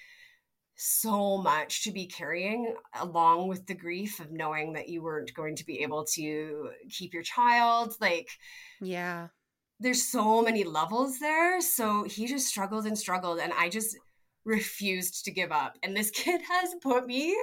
so 0.76 1.38
much 1.38 1.84
to 1.84 1.92
be 1.92 2.06
carrying 2.06 2.74
along 3.02 3.50
with 3.50 3.66
the 3.66 3.74
grief 3.74 4.20
of 4.22 4.32
knowing 4.32 4.72
that 4.74 4.88
you 4.88 5.02
weren't 5.02 5.34
going 5.34 5.56
to 5.56 5.66
be 5.66 5.82
able 5.82 6.06
to 6.06 6.70
keep 6.90 7.14
your 7.14 7.24
child 7.24 7.96
like 8.00 8.30
yeah. 8.80 9.28
there's 9.80 10.04
so 10.04 10.42
many 10.42 10.64
levels 10.64 11.20
there 11.20 11.60
so 11.60 12.04
he 12.04 12.28
just 12.28 12.48
struggled 12.48 12.86
and 12.86 12.98
struggled 12.98 13.40
and 13.40 13.52
i 13.58 13.68
just 13.68 13.98
refused 14.46 15.26
to 15.26 15.32
give 15.32 15.52
up. 15.52 15.78
And 15.84 15.96
this 15.96 16.10
kid 16.12 16.42
has 16.50 16.76
put 16.82 17.06
me 17.06 17.38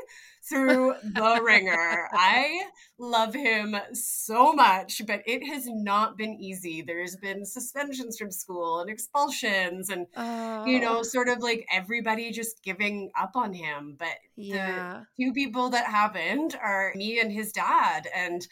through 0.49 0.95
the 1.03 1.41
wringer. 1.43 2.09
I 2.13 2.67
love 2.99 3.35
him 3.35 3.77
so 3.93 4.53
much, 4.53 5.03
but 5.07 5.23
it 5.27 5.45
has 5.47 5.67
not 5.67 6.17
been 6.17 6.35
easy. 6.35 6.83
There's 6.83 7.17
been 7.17 7.45
suspensions 7.45 8.17
from 8.17 8.31
school 8.31 8.81
and 8.81 8.89
expulsions 8.89 9.91
and 9.91 10.07
oh. 10.17 10.65
you 10.65 10.81
know, 10.81 10.99
oh. 10.99 11.03
sort 11.03 11.29
of 11.29 11.39
like 11.41 11.67
everybody 11.73 12.31
just 12.31 12.63
giving 12.63 13.11
up 13.19 13.33
on 13.35 13.53
him. 13.53 13.97
But 13.99 14.19
yeah. 14.37 15.03
the 15.17 15.25
two 15.25 15.33
people 15.33 15.71
that 15.71 15.87
happened 15.87 16.57
are 16.63 16.93
me 16.95 17.21
and 17.21 17.33
his 17.33 17.53
dad. 17.53 18.07
And 18.15 18.47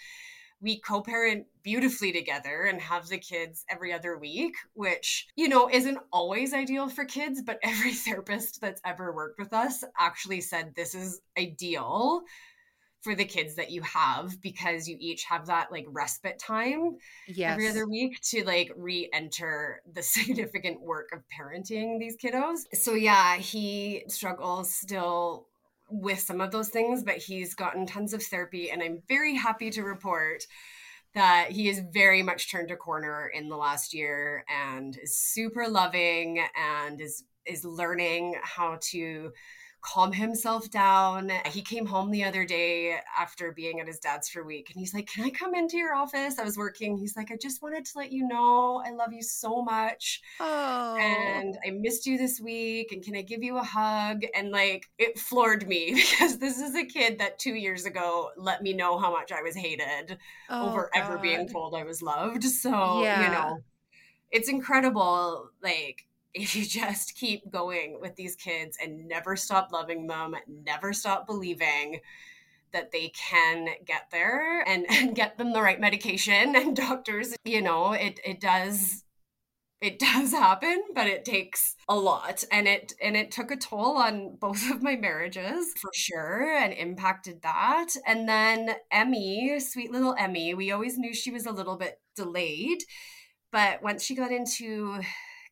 we 0.64 0.80
co-parent 0.80 1.46
beautifully 1.62 2.10
together 2.10 2.62
and 2.62 2.80
have 2.80 3.06
the 3.08 3.18
kids 3.18 3.64
every 3.68 3.92
other 3.92 4.18
week 4.18 4.54
which 4.72 5.26
you 5.36 5.48
know 5.48 5.68
isn't 5.70 5.98
always 6.12 6.52
ideal 6.52 6.88
for 6.88 7.04
kids 7.04 7.42
but 7.42 7.58
every 7.62 7.92
therapist 7.92 8.60
that's 8.60 8.80
ever 8.84 9.12
worked 9.12 9.38
with 9.38 9.52
us 9.52 9.84
actually 9.98 10.40
said 10.40 10.72
this 10.74 10.94
is 10.94 11.20
ideal 11.38 12.24
for 13.02 13.14
the 13.14 13.24
kids 13.24 13.54
that 13.56 13.70
you 13.70 13.82
have 13.82 14.40
because 14.40 14.88
you 14.88 14.96
each 14.98 15.24
have 15.24 15.46
that 15.46 15.70
like 15.70 15.84
respite 15.90 16.38
time 16.38 16.96
yes. 17.28 17.52
every 17.52 17.68
other 17.68 17.86
week 17.86 18.18
to 18.22 18.42
like 18.44 18.72
re-enter 18.76 19.82
the 19.92 20.02
significant 20.02 20.80
work 20.80 21.10
of 21.12 21.20
parenting 21.28 22.00
these 22.00 22.16
kiddos. 22.16 22.60
So 22.72 22.94
yeah, 22.94 23.36
he 23.36 24.04
struggles 24.08 24.74
still 24.74 25.48
with 25.88 26.20
some 26.20 26.40
of 26.40 26.50
those 26.50 26.68
things, 26.68 27.02
but 27.02 27.16
he's 27.16 27.54
gotten 27.54 27.86
tons 27.86 28.12
of 28.12 28.22
therapy. 28.22 28.70
And 28.70 28.82
I'm 28.82 29.02
very 29.08 29.34
happy 29.34 29.70
to 29.70 29.82
report 29.82 30.46
that 31.14 31.50
he 31.50 31.66
has 31.68 31.80
very 31.92 32.22
much 32.22 32.50
turned 32.50 32.70
a 32.70 32.76
corner 32.76 33.30
in 33.32 33.48
the 33.48 33.56
last 33.56 33.94
year 33.94 34.44
and 34.48 34.98
is 35.00 35.16
super 35.16 35.68
loving 35.68 36.44
and 36.56 37.00
is 37.00 37.24
is 37.46 37.64
learning 37.64 38.34
how 38.42 38.78
to 38.80 39.30
calm 39.84 40.12
himself 40.12 40.70
down. 40.70 41.30
He 41.46 41.60
came 41.60 41.86
home 41.86 42.10
the 42.10 42.24
other 42.24 42.44
day 42.44 42.96
after 43.18 43.52
being 43.52 43.80
at 43.80 43.86
his 43.86 43.98
dad's 43.98 44.28
for 44.28 44.40
a 44.40 44.44
week 44.44 44.70
and 44.70 44.80
he's 44.80 44.94
like, 44.94 45.06
Can 45.06 45.24
I 45.24 45.30
come 45.30 45.54
into 45.54 45.76
your 45.76 45.94
office? 45.94 46.38
I 46.38 46.44
was 46.44 46.56
working. 46.56 46.96
He's 46.96 47.16
like, 47.16 47.30
I 47.30 47.36
just 47.36 47.62
wanted 47.62 47.84
to 47.84 47.98
let 47.98 48.10
you 48.10 48.26
know 48.26 48.82
I 48.84 48.90
love 48.92 49.12
you 49.12 49.22
so 49.22 49.62
much. 49.62 50.22
Oh. 50.40 50.96
And 50.96 51.58
I 51.66 51.70
missed 51.70 52.06
you 52.06 52.16
this 52.16 52.40
week. 52.40 52.92
And 52.92 53.04
can 53.04 53.14
I 53.14 53.22
give 53.22 53.42
you 53.42 53.58
a 53.58 53.62
hug? 53.62 54.22
And 54.34 54.50
like, 54.50 54.86
it 54.98 55.18
floored 55.18 55.68
me 55.68 55.94
because 55.94 56.38
this 56.38 56.58
is 56.58 56.74
a 56.74 56.84
kid 56.84 57.18
that 57.18 57.38
two 57.38 57.54
years 57.54 57.84
ago 57.84 58.30
let 58.36 58.62
me 58.62 58.72
know 58.72 58.98
how 58.98 59.12
much 59.12 59.32
I 59.32 59.42
was 59.42 59.54
hated 59.54 60.18
oh, 60.48 60.70
over 60.70 60.90
God. 60.94 61.00
ever 61.00 61.18
being 61.18 61.46
told 61.46 61.74
I 61.74 61.84
was 61.84 62.00
loved. 62.00 62.44
So, 62.44 63.02
yeah. 63.02 63.24
you 63.24 63.32
know, 63.32 63.58
it's 64.30 64.48
incredible. 64.48 65.50
Like, 65.62 66.06
if 66.34 66.56
you 66.56 66.64
just 66.64 67.14
keep 67.14 67.50
going 67.50 67.98
with 68.00 68.16
these 68.16 68.36
kids 68.36 68.76
and 68.82 69.06
never 69.06 69.36
stop 69.36 69.72
loving 69.72 70.06
them, 70.06 70.34
never 70.48 70.92
stop 70.92 71.26
believing 71.26 72.00
that 72.72 72.90
they 72.90 73.10
can 73.10 73.68
get 73.86 74.10
there 74.10 74.62
and, 74.68 74.84
and 74.90 75.14
get 75.14 75.38
them 75.38 75.52
the 75.52 75.62
right 75.62 75.80
medication 75.80 76.56
and 76.56 76.76
doctors, 76.76 77.34
you 77.44 77.62
know, 77.62 77.92
it 77.92 78.20
it 78.24 78.40
does 78.40 79.02
it 79.80 79.98
does 79.98 80.30
happen 80.30 80.82
but 80.94 81.06
it 81.06 81.24
takes 81.24 81.76
a 81.88 81.94
lot. 81.94 82.42
And 82.50 82.66
it 82.66 82.94
and 83.00 83.16
it 83.16 83.30
took 83.30 83.50
a 83.50 83.56
toll 83.56 83.96
on 83.96 84.36
both 84.40 84.70
of 84.70 84.82
my 84.82 84.96
marriages 84.96 85.72
for 85.80 85.90
sure 85.94 86.56
and 86.56 86.72
impacted 86.72 87.42
that. 87.42 87.90
And 88.06 88.28
then 88.28 88.74
emmy 88.90 89.60
sweet 89.60 89.92
little 89.92 90.14
emmy 90.18 90.54
we 90.54 90.72
always 90.72 90.98
knew 90.98 91.14
she 91.14 91.30
was 91.30 91.46
a 91.46 91.52
little 91.52 91.76
bit 91.76 92.00
delayed 92.16 92.82
but 93.52 93.82
once 93.84 94.02
she 94.02 94.16
got 94.16 94.32
into 94.32 95.00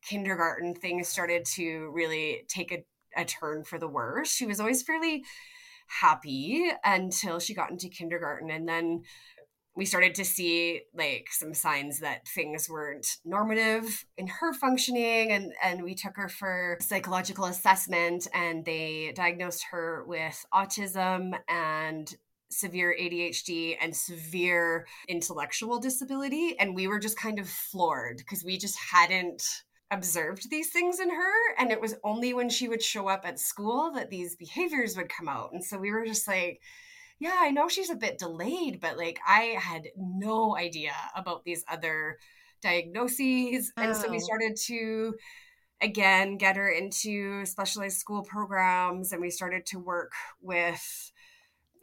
kindergarten, 0.07 0.75
things 0.75 1.07
started 1.07 1.45
to 1.55 1.91
really 1.93 2.43
take 2.47 2.71
a, 2.71 2.85
a 3.15 3.25
turn 3.25 3.63
for 3.63 3.79
the 3.79 3.87
worse. 3.87 4.29
She 4.29 4.45
was 4.45 4.59
always 4.59 4.83
fairly 4.83 5.23
happy 5.87 6.69
until 6.83 7.39
she 7.39 7.53
got 7.53 7.71
into 7.71 7.89
kindergarten. 7.89 8.49
And 8.49 8.67
then 8.67 9.03
we 9.75 9.85
started 9.85 10.13
to 10.15 10.25
see 10.25 10.81
like 10.93 11.27
some 11.31 11.53
signs 11.53 11.99
that 11.99 12.27
things 12.27 12.69
weren't 12.69 13.17
normative 13.25 14.05
in 14.17 14.27
her 14.27 14.53
functioning 14.53 15.31
and 15.31 15.51
and 15.63 15.83
we 15.83 15.95
took 15.95 16.15
her 16.15 16.29
for 16.29 16.77
psychological 16.79 17.45
assessment 17.45 18.27
and 18.33 18.65
they 18.65 19.11
diagnosed 19.15 19.65
her 19.71 20.03
with 20.05 20.45
autism 20.53 21.33
and 21.47 22.15
severe 22.51 22.95
ADHD 22.99 23.75
and 23.81 23.95
severe 23.95 24.85
intellectual 25.07 25.79
disability 25.79 26.55
and 26.59 26.75
we 26.75 26.87
were 26.87 26.99
just 26.99 27.17
kind 27.17 27.39
of 27.39 27.49
floored 27.49 28.17
because 28.17 28.43
we 28.43 28.57
just 28.57 28.77
hadn't 28.77 29.63
observed 29.93 30.49
these 30.49 30.69
things 30.69 30.99
in 30.99 31.09
her 31.09 31.55
and 31.57 31.71
it 31.71 31.79
was 31.79 31.95
only 32.03 32.33
when 32.33 32.49
she 32.49 32.67
would 32.67 32.81
show 32.81 33.07
up 33.07 33.25
at 33.25 33.39
school 33.39 33.91
that 33.93 34.09
these 34.09 34.35
behaviors 34.35 34.97
would 34.97 35.09
come 35.09 35.29
out 35.29 35.51
and 35.53 35.63
so 35.63 35.77
we 35.77 35.91
were 35.91 36.05
just 36.05 36.27
like 36.27 36.61
yeah 37.19 37.37
i 37.39 37.51
know 37.51 37.67
she's 37.67 37.91
a 37.91 37.95
bit 37.95 38.17
delayed 38.17 38.79
but 38.81 38.97
like 38.97 39.19
i 39.27 39.55
had 39.59 39.83
no 39.95 40.57
idea 40.57 40.93
about 41.15 41.43
these 41.43 41.63
other 41.69 42.17
diagnoses 42.61 43.71
oh. 43.77 43.83
and 43.83 43.95
so 43.95 44.09
we 44.09 44.17
oh. 44.17 44.19
started 44.19 44.55
to 44.55 45.13
again 45.81 46.37
get 46.37 46.55
her 46.55 46.69
into 46.69 47.45
specialized 47.45 47.97
school 47.97 48.23
programs 48.23 49.11
and 49.11 49.21
we 49.21 49.29
started 49.29 49.65
to 49.65 49.77
work 49.77 50.13
with 50.41 51.11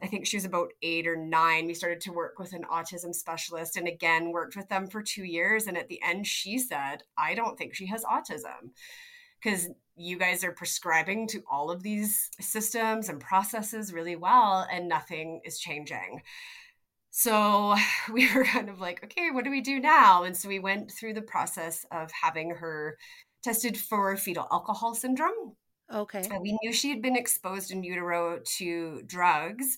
I 0.01 0.07
think 0.07 0.25
she 0.25 0.37
was 0.37 0.45
about 0.45 0.73
eight 0.81 1.07
or 1.07 1.15
nine. 1.15 1.67
We 1.67 1.73
started 1.73 2.01
to 2.01 2.13
work 2.13 2.39
with 2.39 2.53
an 2.53 2.65
autism 2.71 3.13
specialist 3.13 3.77
and 3.77 3.87
again 3.87 4.31
worked 4.31 4.55
with 4.55 4.67
them 4.67 4.87
for 4.87 5.03
two 5.03 5.23
years. 5.23 5.67
And 5.67 5.77
at 5.77 5.89
the 5.89 6.01
end, 6.01 6.25
she 6.25 6.57
said, 6.57 7.03
I 7.17 7.35
don't 7.35 7.57
think 7.57 7.75
she 7.75 7.85
has 7.87 8.03
autism 8.03 8.71
because 9.41 9.69
you 9.95 10.17
guys 10.17 10.43
are 10.43 10.51
prescribing 10.51 11.27
to 11.27 11.43
all 11.49 11.71
of 11.71 11.83
these 11.83 12.29
systems 12.39 13.09
and 13.09 13.19
processes 13.19 13.93
really 13.93 14.15
well, 14.15 14.67
and 14.71 14.87
nothing 14.87 15.41
is 15.45 15.59
changing. 15.59 16.21
So 17.11 17.75
we 18.11 18.33
were 18.33 18.45
kind 18.45 18.69
of 18.69 18.79
like, 18.79 19.03
okay, 19.03 19.29
what 19.31 19.43
do 19.43 19.51
we 19.51 19.61
do 19.61 19.79
now? 19.79 20.23
And 20.23 20.35
so 20.35 20.47
we 20.47 20.59
went 20.59 20.91
through 20.91 21.13
the 21.13 21.21
process 21.21 21.85
of 21.91 22.11
having 22.11 22.51
her 22.51 22.97
tested 23.43 23.77
for 23.77 24.15
fetal 24.17 24.47
alcohol 24.51 24.95
syndrome. 24.95 25.55
Okay. 25.93 26.29
And 26.29 26.41
we 26.41 26.57
knew 26.61 26.71
she 26.73 26.89
had 26.89 27.01
been 27.01 27.15
exposed 27.17 27.71
in 27.71 27.83
utero 27.83 28.39
to 28.57 29.01
drugs, 29.05 29.77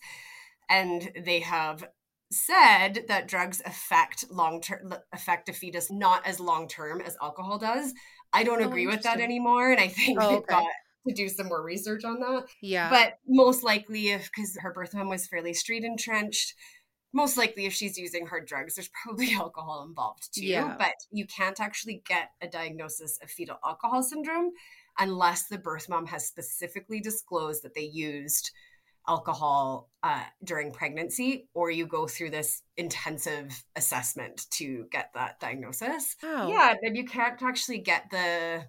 and 0.70 1.12
they 1.26 1.40
have 1.42 1.86
said 2.32 3.06
that 3.08 3.28
drugs 3.28 3.62
affect 3.66 4.26
long 4.32 4.60
term 4.62 4.94
affect 5.12 5.50
a 5.50 5.54
fetus 5.54 5.92
not 5.92 6.26
as 6.26 6.40
long 6.40 6.68
term 6.68 7.02
as 7.02 7.18
alcohol 7.22 7.58
does. 7.60 7.94
I 8.34 8.44
don't 8.44 8.62
Oh, 8.62 8.68
agree 8.68 8.88
with 8.88 9.04
that 9.04 9.20
anymore, 9.20 9.72
and 9.72 9.80
I 9.80 9.88
think 9.90 10.20
Oh, 10.22 10.30
they've 10.30 10.38
okay. 10.40 10.48
got 10.50 10.64
to 11.08 11.14
do 11.14 11.30
some 11.30 11.48
more 11.48 11.62
research 11.64 12.04
on 12.06 12.20
that. 12.20 12.46
Yeah. 12.62 12.90
But 12.90 13.20
most 13.28 13.64
likely, 13.64 14.10
if 14.10 14.30
because 14.36 14.58
her 14.62 14.74
birth 14.74 14.94
mom 14.94 15.10
was 15.10 15.28
fairly 15.28 15.54
street 15.54 15.84
entrenched, 15.84 16.56
most 17.14 17.38
likely 17.38 17.66
if 17.66 17.74
she's 17.74 17.98
using 17.98 18.26
hard 18.26 18.48
drugs, 18.48 18.76
there's 18.76 18.90
probably 19.04 19.34
alcohol 19.36 19.86
involved 19.88 20.34
too. 20.34 20.46
Yeah. 20.46 20.76
But 20.78 20.94
you 21.12 21.28
can't 21.28 21.60
actually 21.60 22.02
get 22.08 22.30
a 22.42 22.48
diagnosis 22.48 23.20
of 23.22 23.30
fetal 23.30 23.58
alcohol 23.64 24.02
syndrome 24.02 24.52
unless 25.00 25.48
the 25.48 25.58
birth 25.58 25.90
mom 25.90 26.06
has 26.08 26.26
specifically 26.26 27.00
disclosed 27.00 27.64
that 27.64 27.74
they 27.74 27.82
used 27.82 28.52
alcohol 29.08 29.90
uh, 30.02 30.24
during 30.44 30.72
pregnancy, 30.72 31.48
or 31.54 31.70
you 31.70 31.86
go 31.86 32.08
through 32.08 32.30
this 32.30 32.62
intensive 32.78 33.64
assessment 33.76 34.50
to 34.52 34.86
get 34.92 35.10
that 35.14 35.40
diagnosis. 35.40 36.16
Wow. 36.24 36.48
Yeah, 36.50 36.76
then 36.82 36.96
you 36.96 37.06
can't 37.06 37.42
actually 37.42 37.80
get 37.80 38.10
the 38.12 38.66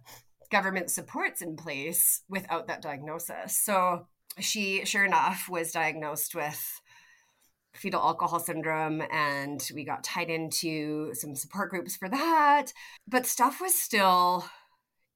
government 0.50 0.90
supports 0.90 1.42
in 1.42 1.56
place 1.56 2.22
without 2.28 2.66
that 2.68 2.82
diagnosis. 2.82 3.60
So 3.60 4.06
she, 4.40 4.84
sure 4.84 5.04
enough, 5.04 5.48
was 5.48 5.72
diagnosed 5.72 6.34
with 6.34 6.80
fetal 7.74 8.00
alcohol 8.00 8.38
syndrome 8.38 9.02
and 9.12 9.68
we 9.74 9.84
got 9.84 10.04
tied 10.04 10.30
into 10.30 11.12
some 11.12 11.34
support 11.34 11.70
groups 11.70 11.96
for 11.96 12.08
that 12.08 12.66
but 13.08 13.26
stuff 13.26 13.60
was 13.60 13.74
still 13.74 14.44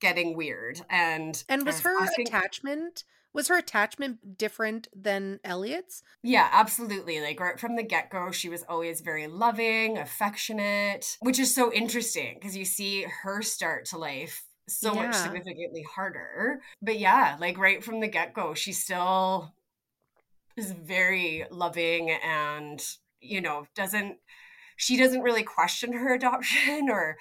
getting 0.00 0.36
weird 0.36 0.80
and 0.88 1.42
And 1.48 1.64
was 1.66 1.80
her 1.80 2.00
asking- 2.00 2.28
attachment 2.28 3.04
was 3.34 3.48
her 3.48 3.58
attachment 3.58 4.38
different 4.38 4.88
than 4.96 5.38
Elliot's? 5.44 6.02
Yeah, 6.22 6.48
absolutely. 6.50 7.20
Like 7.20 7.38
right 7.38 7.60
from 7.60 7.76
the 7.76 7.82
get 7.82 8.10
go, 8.10 8.30
she 8.32 8.48
was 8.48 8.64
always 8.68 9.02
very 9.02 9.26
loving, 9.28 9.98
affectionate, 9.98 11.18
which 11.20 11.38
is 11.38 11.54
so 11.54 11.70
interesting 11.72 12.34
because 12.40 12.56
you 12.56 12.64
see 12.64 13.02
her 13.22 13.42
start 13.42 13.84
to 13.86 13.98
life 13.98 14.46
so 14.66 14.94
much 14.94 15.14
significantly 15.14 15.82
harder. 15.94 16.60
But 16.80 16.98
yeah, 16.98 17.36
like 17.38 17.58
right 17.58 17.84
from 17.84 18.00
the 18.00 18.08
get 18.08 18.32
go, 18.32 18.54
she 18.54 18.72
still 18.72 19.54
is 20.56 20.72
very 20.72 21.44
loving 21.50 22.10
and, 22.10 22.82
you 23.20 23.40
know, 23.42 23.66
doesn't, 23.76 24.16
she 24.76 24.96
doesn't 24.96 25.22
really 25.22 25.42
question 25.42 25.92
her 25.92 26.14
adoption 26.14 26.88
or, 26.90 27.16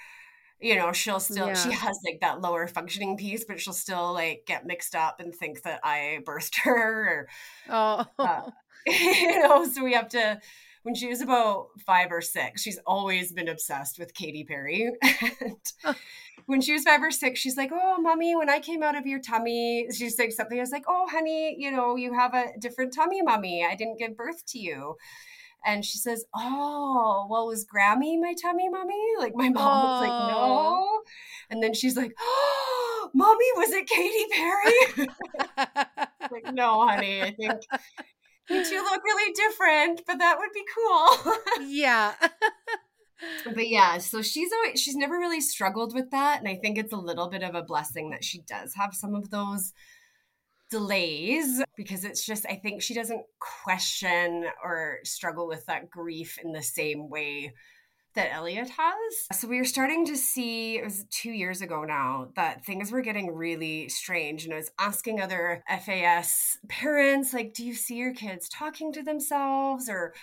you 0.60 0.74
know, 0.76 0.92
she'll 0.92 1.20
still, 1.20 1.54
she 1.54 1.70
has 1.72 1.98
like 2.04 2.20
that 2.20 2.40
lower 2.40 2.66
functioning 2.66 3.16
piece, 3.16 3.44
but 3.44 3.60
she'll 3.60 3.72
still 3.72 4.12
like 4.12 4.42
get 4.46 4.66
mixed 4.66 4.94
up 4.94 5.20
and 5.20 5.34
think 5.34 5.62
that 5.62 5.80
I 5.84 6.18
birthed 6.24 6.56
her 6.64 7.08
or, 7.08 7.28
Oh. 7.70 8.06
uh, 8.18 8.50
you 8.86 9.40
know, 9.40 9.64
so 9.68 9.84
we 9.84 9.94
have 9.94 10.08
to. 10.10 10.40
When 10.84 10.94
she 10.94 11.08
was 11.08 11.20
about 11.20 11.66
five 11.84 12.10
or 12.10 12.22
six, 12.22 12.62
she's 12.62 12.78
always 12.86 13.32
been 13.32 13.48
obsessed 13.48 13.98
with 13.98 14.14
Katy 14.14 14.44
Perry. 14.44 14.90
and 15.40 15.56
when 16.46 16.60
she 16.62 16.72
was 16.72 16.84
five 16.84 17.02
or 17.02 17.10
six, 17.10 17.40
she's 17.40 17.56
like, 17.56 17.70
"Oh, 17.72 18.00
mommy, 18.00 18.34
when 18.36 18.48
I 18.48 18.60
came 18.60 18.82
out 18.82 18.96
of 18.96 19.04
your 19.06 19.20
tummy," 19.20 19.86
she's 19.92 20.18
like 20.18 20.32
something. 20.32 20.56
I 20.56 20.62
was 20.62 20.70
like, 20.70 20.84
"Oh, 20.88 21.06
honey, 21.10 21.56
you 21.58 21.70
know, 21.70 21.96
you 21.96 22.14
have 22.14 22.32
a 22.32 22.46
different 22.58 22.94
tummy, 22.94 23.20
mommy. 23.20 23.66
I 23.68 23.74
didn't 23.74 23.98
give 23.98 24.16
birth 24.16 24.46
to 24.46 24.58
you." 24.58 24.96
And 25.64 25.84
she 25.84 25.98
says, 25.98 26.24
"Oh, 26.34 27.26
well, 27.30 27.46
was 27.46 27.66
Grammy 27.66 28.18
my 28.20 28.34
tummy, 28.40 28.68
mommy?" 28.68 28.94
Like 29.18 29.34
my 29.34 29.48
mom 29.54 29.82
was 29.82 30.08
like, 30.08 30.32
"No," 30.32 31.00
and 31.50 31.62
then 31.62 31.74
she's 31.74 31.96
like, 31.96 32.12
"Oh, 32.18 33.10
mommy, 33.14 33.44
was 33.56 33.70
it 33.72 33.88
Katy 33.88 34.26
Perry?" 34.32 35.08
like, 36.30 36.54
no, 36.54 36.86
honey, 36.86 37.22
I 37.22 37.32
think 37.32 37.62
you 38.48 38.64
two 38.64 38.76
look 38.76 39.04
really 39.04 39.32
different, 39.32 40.02
but 40.06 40.18
that 40.18 40.38
would 40.38 40.52
be 40.54 40.64
cool. 40.74 41.34
yeah. 41.68 42.14
but 43.44 43.68
yeah, 43.68 43.98
so 43.98 44.22
she's 44.22 44.50
always, 44.52 44.80
she's 44.80 44.96
never 44.96 45.18
really 45.18 45.40
struggled 45.40 45.94
with 45.94 46.10
that, 46.10 46.38
and 46.38 46.48
I 46.48 46.56
think 46.56 46.78
it's 46.78 46.92
a 46.92 46.96
little 46.96 47.28
bit 47.28 47.42
of 47.42 47.54
a 47.54 47.62
blessing 47.62 48.10
that 48.10 48.24
she 48.24 48.40
does 48.42 48.74
have 48.74 48.94
some 48.94 49.14
of 49.14 49.30
those 49.30 49.72
delays 50.70 51.62
because 51.76 52.04
it's 52.04 52.24
just 52.24 52.46
I 52.46 52.56
think 52.56 52.82
she 52.82 52.94
doesn't 52.94 53.24
question 53.38 54.46
or 54.62 54.98
struggle 55.04 55.46
with 55.46 55.66
that 55.66 55.90
grief 55.90 56.38
in 56.42 56.52
the 56.52 56.62
same 56.62 57.08
way 57.08 57.52
that 58.14 58.32
Elliot 58.32 58.68
has. 58.68 59.38
So 59.38 59.46
we 59.46 59.58
were 59.58 59.64
starting 59.64 60.04
to 60.06 60.16
see, 60.16 60.76
it 60.76 60.84
was 60.84 61.04
two 61.10 61.30
years 61.30 61.60
ago 61.60 61.84
now, 61.84 62.28
that 62.34 62.64
things 62.64 62.90
were 62.90 63.00
getting 63.00 63.32
really 63.32 63.88
strange. 63.88 64.44
And 64.44 64.52
I 64.52 64.56
was 64.56 64.72
asking 64.78 65.20
other 65.20 65.62
FAS 65.68 66.58
parents, 66.68 67.32
like, 67.32 67.54
do 67.54 67.64
you 67.64 67.74
see 67.74 67.96
your 67.96 68.12
kids 68.12 68.48
talking 68.48 68.92
to 68.94 69.02
themselves 69.02 69.88
or 69.88 70.14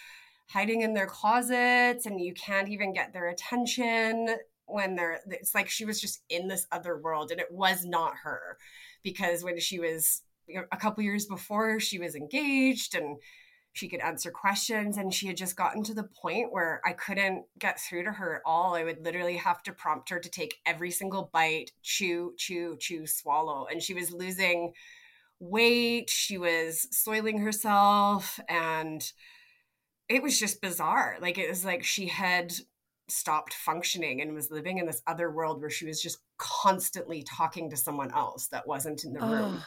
hiding 0.50 0.82
in 0.82 0.94
their 0.94 1.08
closets 1.08 2.06
and 2.06 2.20
you 2.20 2.34
can't 2.34 2.70
even 2.70 2.92
get 2.92 3.14
their 3.14 3.30
attention 3.30 4.36
when 4.66 4.96
they're, 4.96 5.22
it's 5.28 5.56
like 5.56 5.70
she 5.70 5.86
was 5.86 6.02
just 6.02 6.22
in 6.30 6.48
this 6.48 6.68
other 6.72 6.98
world 6.98 7.32
and 7.32 7.40
it 7.40 7.52
was 7.52 7.86
not 7.86 8.14
her 8.24 8.58
because 9.04 9.44
when 9.44 9.60
she 9.60 9.80
was 9.80 10.24
a 10.72 10.78
couple 10.78 11.04
years 11.04 11.26
before, 11.26 11.80
she 11.80 12.00
was 12.00 12.16
engaged 12.16 12.96
and 12.96 13.18
she 13.74 13.90
could 13.90 14.00
answer 14.00 14.32
questions 14.32 14.98
and 14.98 15.14
she 15.14 15.28
had 15.28 15.36
just 15.36 15.58
gotten 15.58 15.84
to 15.84 15.94
the 15.94 16.04
point 16.22 16.54
where 16.54 16.82
I 16.86 16.94
couldn't 16.94 17.44
get 17.60 17.80
through 17.80 18.04
to 18.04 18.12
her 18.12 18.38
at 18.38 18.42
all. 18.46 18.74
I 18.74 18.86
would 18.86 19.04
literally 19.04 19.36
have 19.36 19.62
to 19.64 19.74
prompt 19.74 20.10
her 20.10 20.20
to 20.20 20.30
take 20.30 20.56
every 20.66 20.92
single 20.92 21.30
bite, 21.34 21.72
chew, 21.82 22.34
chew, 22.38 22.78
chew, 22.80 23.06
swallow. 23.06 23.68
And 23.70 23.84
she 23.84 23.94
was 23.94 24.14
losing 24.14 24.72
weight, 25.42 26.10
she 26.10 26.38
was 26.38 26.88
soiling 26.92 27.40
herself, 27.40 28.40
and 28.48 29.12
it 30.08 30.24
was 30.24 30.40
just 30.40 30.62
bizarre. 30.62 31.18
Like 31.20 31.38
it 31.38 31.50
was 31.50 31.66
like 31.66 31.84
she 31.84 32.08
had 32.08 32.54
stopped 33.08 33.54
functioning 33.54 34.22
and 34.22 34.34
was 34.34 34.50
living 34.52 34.78
in 34.78 34.86
this 34.86 35.02
other 35.06 35.30
world 35.30 35.60
where 35.60 35.70
she 35.70 35.86
was 35.86 36.02
just 36.02 36.20
constantly 36.38 37.24
talking 37.24 37.70
to 37.70 37.78
someone 37.78 38.12
else 38.14 38.48
that 38.48 38.68
wasn't 38.68 39.04
in 39.04 39.14
the 39.14 39.20
room. 39.20 39.62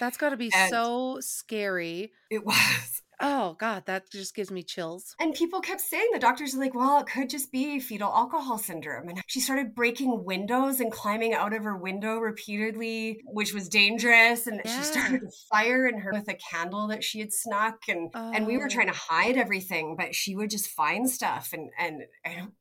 Oh, 0.00 0.04
that's 0.04 0.16
got 0.16 0.30
to 0.30 0.36
be 0.36 0.50
And- 0.54 0.70
so 0.70 1.18
scary. 1.20 2.12
It 2.30 2.44
was. 2.44 2.56
Oh 3.22 3.54
God, 3.60 3.84
that 3.84 4.10
just 4.10 4.34
gives 4.34 4.50
me 4.50 4.62
chills. 4.62 5.14
And 5.20 5.34
people 5.34 5.60
kept 5.60 5.82
saying, 5.82 6.08
the 6.14 6.18
doctors 6.18 6.54
are 6.54 6.58
like, 6.58 6.74
well, 6.74 7.00
it 7.00 7.06
could 7.06 7.28
just 7.28 7.52
be 7.52 7.78
fetal 7.78 8.08
alcohol 8.10 8.56
syndrome. 8.56 9.10
And 9.10 9.20
she 9.26 9.40
started 9.40 9.74
breaking 9.74 10.24
windows 10.24 10.80
and 10.80 10.90
climbing 10.90 11.34
out 11.34 11.52
of 11.52 11.62
her 11.64 11.76
window 11.76 12.16
repeatedly, 12.16 13.20
which 13.26 13.52
was 13.52 13.68
dangerous. 13.68 14.46
And 14.46 14.62
Yeah. 14.64 14.74
she 14.78 14.84
started 14.84 15.22
a 15.24 15.30
fire 15.50 15.86
in 15.86 15.98
her 15.98 16.12
with 16.14 16.28
a 16.28 16.38
candle 16.50 16.86
that 16.86 17.04
she 17.04 17.20
had 17.20 17.30
snuck. 17.30 17.80
And 17.90 18.10
and 18.14 18.46
we 18.46 18.56
were 18.56 18.64
Oh. 18.64 18.68
trying 18.68 18.86
to 18.86 18.94
hide 18.94 19.36
everything, 19.36 19.96
but 19.98 20.14
she 20.14 20.34
would 20.34 20.48
just 20.48 20.68
find 20.68 21.10
stuff 21.10 21.50
and 21.52 21.68
and, 21.78 22.04
and 22.24 22.52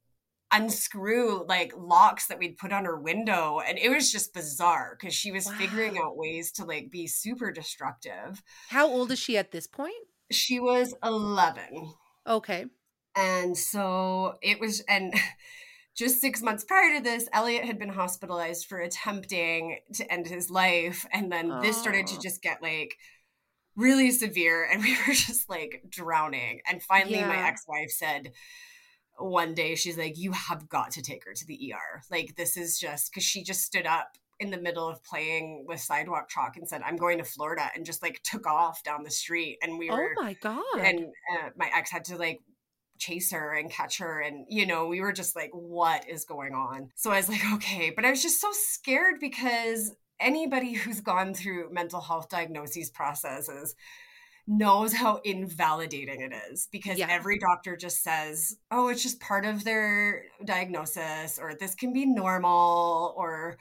unscrew 0.52 1.46
like 1.48 1.74
locks 1.78 2.28
that 2.28 2.40
we'd 2.40 2.58
put 2.58 2.74
on 2.74 2.86
her 2.86 3.00
window. 3.00 3.60
And 3.66 3.78
it 3.78 3.90
was 3.90 4.12
just 4.12 4.34
bizarre 4.34 4.98
because 5.00 5.14
she 5.14 5.32
was 5.32 5.50
figuring 5.52 5.98
out 5.98 6.18
ways 6.18 6.52
to 6.54 6.66
like 6.66 6.90
be 6.92 7.08
super 7.08 7.52
destructive. 7.52 8.42
How 8.70 8.88
old 8.88 9.12
is 9.12 9.20
she 9.20 9.38
at 9.38 9.52
this 9.52 9.68
point? 9.68 9.94
She 10.32 10.60
was 10.60 10.94
11. 11.04 11.94
Okay. 12.28 12.66
And 13.16 13.58
so 13.58 14.36
it 14.42 14.60
was, 14.60 14.82
and 14.82 15.14
just 15.96 16.22
six 16.22 16.42
months 16.42 16.64
prior 16.64 16.98
to 16.98 17.04
this, 17.04 17.28
Elliot 17.34 17.66
had 17.66 17.80
been 17.80 17.90
hospitalized 17.90 18.68
for 18.68 18.80
attempting 18.80 19.80
to 19.96 20.12
end 20.12 20.28
his 20.28 20.50
life. 20.50 21.06
And 21.12 21.32
then 21.32 21.62
this 21.62 21.78
started 21.78 22.08
to 22.08 22.16
oh. 22.18 22.22
just 22.22 22.42
get 22.42 22.62
like 22.62 22.96
really 23.76 24.12
severe. 24.12 24.68
And 24.72 24.82
we 24.84 24.98
were 25.08 25.14
just 25.14 25.50
like 25.50 25.84
drowning. 25.90 26.62
And 26.68 26.82
finally, 26.82 27.22
my 27.22 27.48
ex 27.48 27.66
wife 27.68 27.92
said, 27.92 28.32
one 29.20 29.54
day, 29.54 29.76
she's 29.76 29.98
like, 29.98 30.18
You 30.18 30.32
have 30.32 30.68
got 30.70 30.92
to 30.92 31.02
take 31.02 31.26
her 31.26 31.34
to 31.34 31.46
the 31.46 31.74
ER. 31.74 32.02
Like, 32.10 32.36
this 32.36 32.58
is 32.58 32.80
just 32.80 33.12
because 33.12 33.24
she 33.24 33.44
just 33.44 33.62
stood 33.62 33.86
up 33.86 34.18
in 34.40 34.52
the 34.52 34.58
middle 34.58 34.88
of 34.88 35.04
playing 35.04 35.66
with 35.68 35.82
sidewalk 35.82 36.30
chalk 36.30 36.56
and 36.56 36.68
said, 36.68 36.82
I'm 36.86 36.96
going 36.96 37.18
to 37.18 37.26
Florida, 37.26 37.70
and 37.76 37.86
just 37.86 38.02
like 38.02 38.22
took 38.24 38.48
off 38.48 38.84
down 38.84 39.04
the 39.04 39.12
street. 39.12 39.58
And 39.62 39.78
we 39.78 39.90
were 39.90 40.16
Oh 40.18 40.24
my 40.24 40.34
God. 40.34 40.64
and 40.80 41.00
uh, 41.34 41.50
my 41.58 41.70
ex 41.76 41.92
had 41.92 42.06
to 42.06 42.16
like 42.18 42.40
chase 42.98 43.32
her 43.32 43.54
and 43.54 43.72
catch 43.72 44.00
her 44.00 44.20
and 44.20 44.46
you 44.50 44.66
know 44.66 44.86
we 44.88 45.00
were 45.00 45.14
just 45.14 45.34
like 45.34 45.52
what 45.54 46.06
is 46.10 46.26
going 46.26 46.54
on 46.54 46.90
so 46.96 47.12
i 47.12 47.16
was 47.16 47.30
like 47.30 47.40
okay 47.54 47.94
but 47.96 48.04
i 48.04 48.10
was 48.10 48.22
just 48.22 48.42
so 48.42 48.50
scared 48.52 49.16
because 49.22 49.96
anybody 50.20 50.74
who's 50.74 51.00
gone 51.00 51.34
through 51.34 51.72
mental 51.72 52.02
health 52.02 52.28
diagnoses 52.28 52.90
processes 52.90 53.74
knows 54.50 54.94
how 54.94 55.18
invalidating 55.24 56.22
it 56.22 56.34
is 56.52 56.68
because 56.72 56.98
Yeah. 56.98 57.08
every 57.10 57.38
doctor 57.38 57.78
just 57.78 58.04
says, 58.04 58.58
oh, 58.72 58.88
it's 58.88 59.04
just 59.04 59.20
part 59.20 59.46
of 59.46 59.64
their 59.64 60.26
diagnosis, 60.44 61.38
or 61.40 61.54
this 61.54 61.76
can 61.76 61.94
be 61.94 62.08
normal, 62.08 63.14
or, 63.16 63.58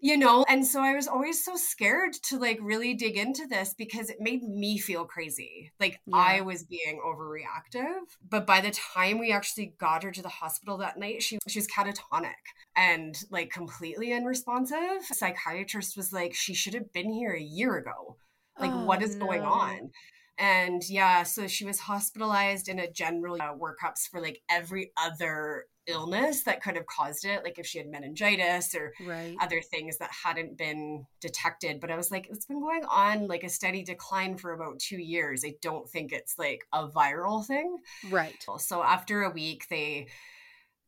you 0.00 0.16
know. 0.16 0.44
And 0.48 0.66
so 0.66 0.82
I 0.82 0.94
was 0.94 1.06
always 1.06 1.44
so 1.44 1.54
scared 1.54 2.14
to 2.24 2.38
like 2.38 2.58
really 2.60 2.94
dig 2.94 3.16
into 3.16 3.46
this 3.46 3.74
because 3.78 4.10
it 4.10 4.16
made 4.20 4.42
me 4.42 4.76
feel 4.78 5.04
crazy. 5.04 5.70
Like 5.78 6.00
I 6.12 6.40
was 6.40 6.64
being 6.64 7.00
overreactive. 7.06 8.00
But 8.28 8.44
by 8.44 8.60
the 8.60 8.72
time 8.72 9.18
we 9.18 9.30
actually 9.30 9.74
got 9.78 10.02
her 10.02 10.10
to 10.10 10.22
the 10.22 10.28
hospital 10.28 10.78
that 10.78 10.98
night, 10.98 11.22
she, 11.22 11.38
she 11.46 11.60
was 11.60 11.68
catatonic 11.68 12.34
and 12.74 13.16
like 13.30 13.50
completely 13.50 14.12
unresponsive. 14.12 15.04
Psychiatrist 15.04 15.96
was 15.96 16.12
like, 16.12 16.34
she 16.34 16.54
should 16.54 16.74
have 16.74 16.92
been 16.92 17.12
here 17.12 17.32
a 17.32 17.40
year 17.40 17.76
ago 17.76 18.16
like 18.60 18.72
Oh, 18.72 18.84
what 18.84 19.02
is 19.02 19.14
going 19.16 19.42
on? 19.42 19.90
And 20.38 20.82
yeah 20.88 21.24
so 21.24 21.46
she 21.48 21.64
was 21.64 21.80
hospitalized 21.80 22.68
in 22.68 22.78
a 22.78 22.90
general 22.90 23.36
uh, 23.40 23.54
workups 23.54 24.08
for 24.10 24.20
like 24.20 24.40
every 24.48 24.92
other 24.96 25.64
illness 25.88 26.42
that 26.44 26.62
could 26.62 26.76
have 26.76 26.84
caused 26.86 27.24
it 27.24 27.42
like 27.42 27.58
if 27.58 27.66
she 27.66 27.78
had 27.78 27.86
meningitis 27.88 28.74
or 28.74 28.92
Right. 29.04 29.34
other 29.40 29.60
things 29.62 29.96
that 29.98 30.10
hadn't 30.24 30.58
been 30.58 31.06
detected. 31.20 31.80
But 31.80 31.90
i 31.90 31.96
was 31.96 32.10
like 32.10 32.28
it's 32.30 32.44
been 32.46 32.60
going 32.60 32.84
on 32.84 33.26
like 33.26 33.42
a 33.42 33.48
steady 33.48 33.82
decline 33.82 34.36
for 34.36 34.52
about 34.52 34.78
two 34.78 34.98
years. 34.98 35.44
I 35.44 35.54
don't 35.62 35.88
think 35.88 36.12
it's 36.12 36.38
like 36.38 36.60
a 36.72 36.86
viral 36.88 37.44
thing. 37.44 37.78
Right. 38.10 38.36
so 38.58 38.82
after 38.82 39.22
a 39.22 39.30
week, 39.30 39.66
they 39.70 40.08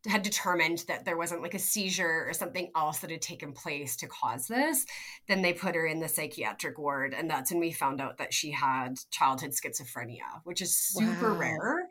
had 0.07 0.23
determined 0.23 0.85
that 0.89 1.05
there 1.05 1.17
wasn't 1.19 1.43
like 1.43 1.55
a 1.55 1.59
seizure 1.59 2.25
or 2.27 2.33
something 2.33 2.71
else 2.75 3.01
that 3.01 3.11
had 3.11 3.21
taken 3.21 3.53
place 3.53 3.97
to 3.97 4.07
cause 4.07 4.47
this. 4.47 4.87
Then 5.29 5.43
they 5.43 5.53
put 5.53 5.75
her 5.75 5.87
in 5.87 6.01
the 6.01 6.09
psychiatric 6.09 6.79
ward. 6.79 7.13
And 7.15 7.29
that's 7.29 7.51
when 7.51 7.61
we 7.61 7.71
found 7.73 8.01
out 8.01 8.17
that 8.19 8.33
she 8.33 8.51
had 8.51 8.99
childhood 9.11 9.51
schizophrenia, 9.51 10.41
which 10.45 10.63
is 10.63 10.77
super 10.77 11.33
Wow. 11.35 11.39
rare. 11.39 11.89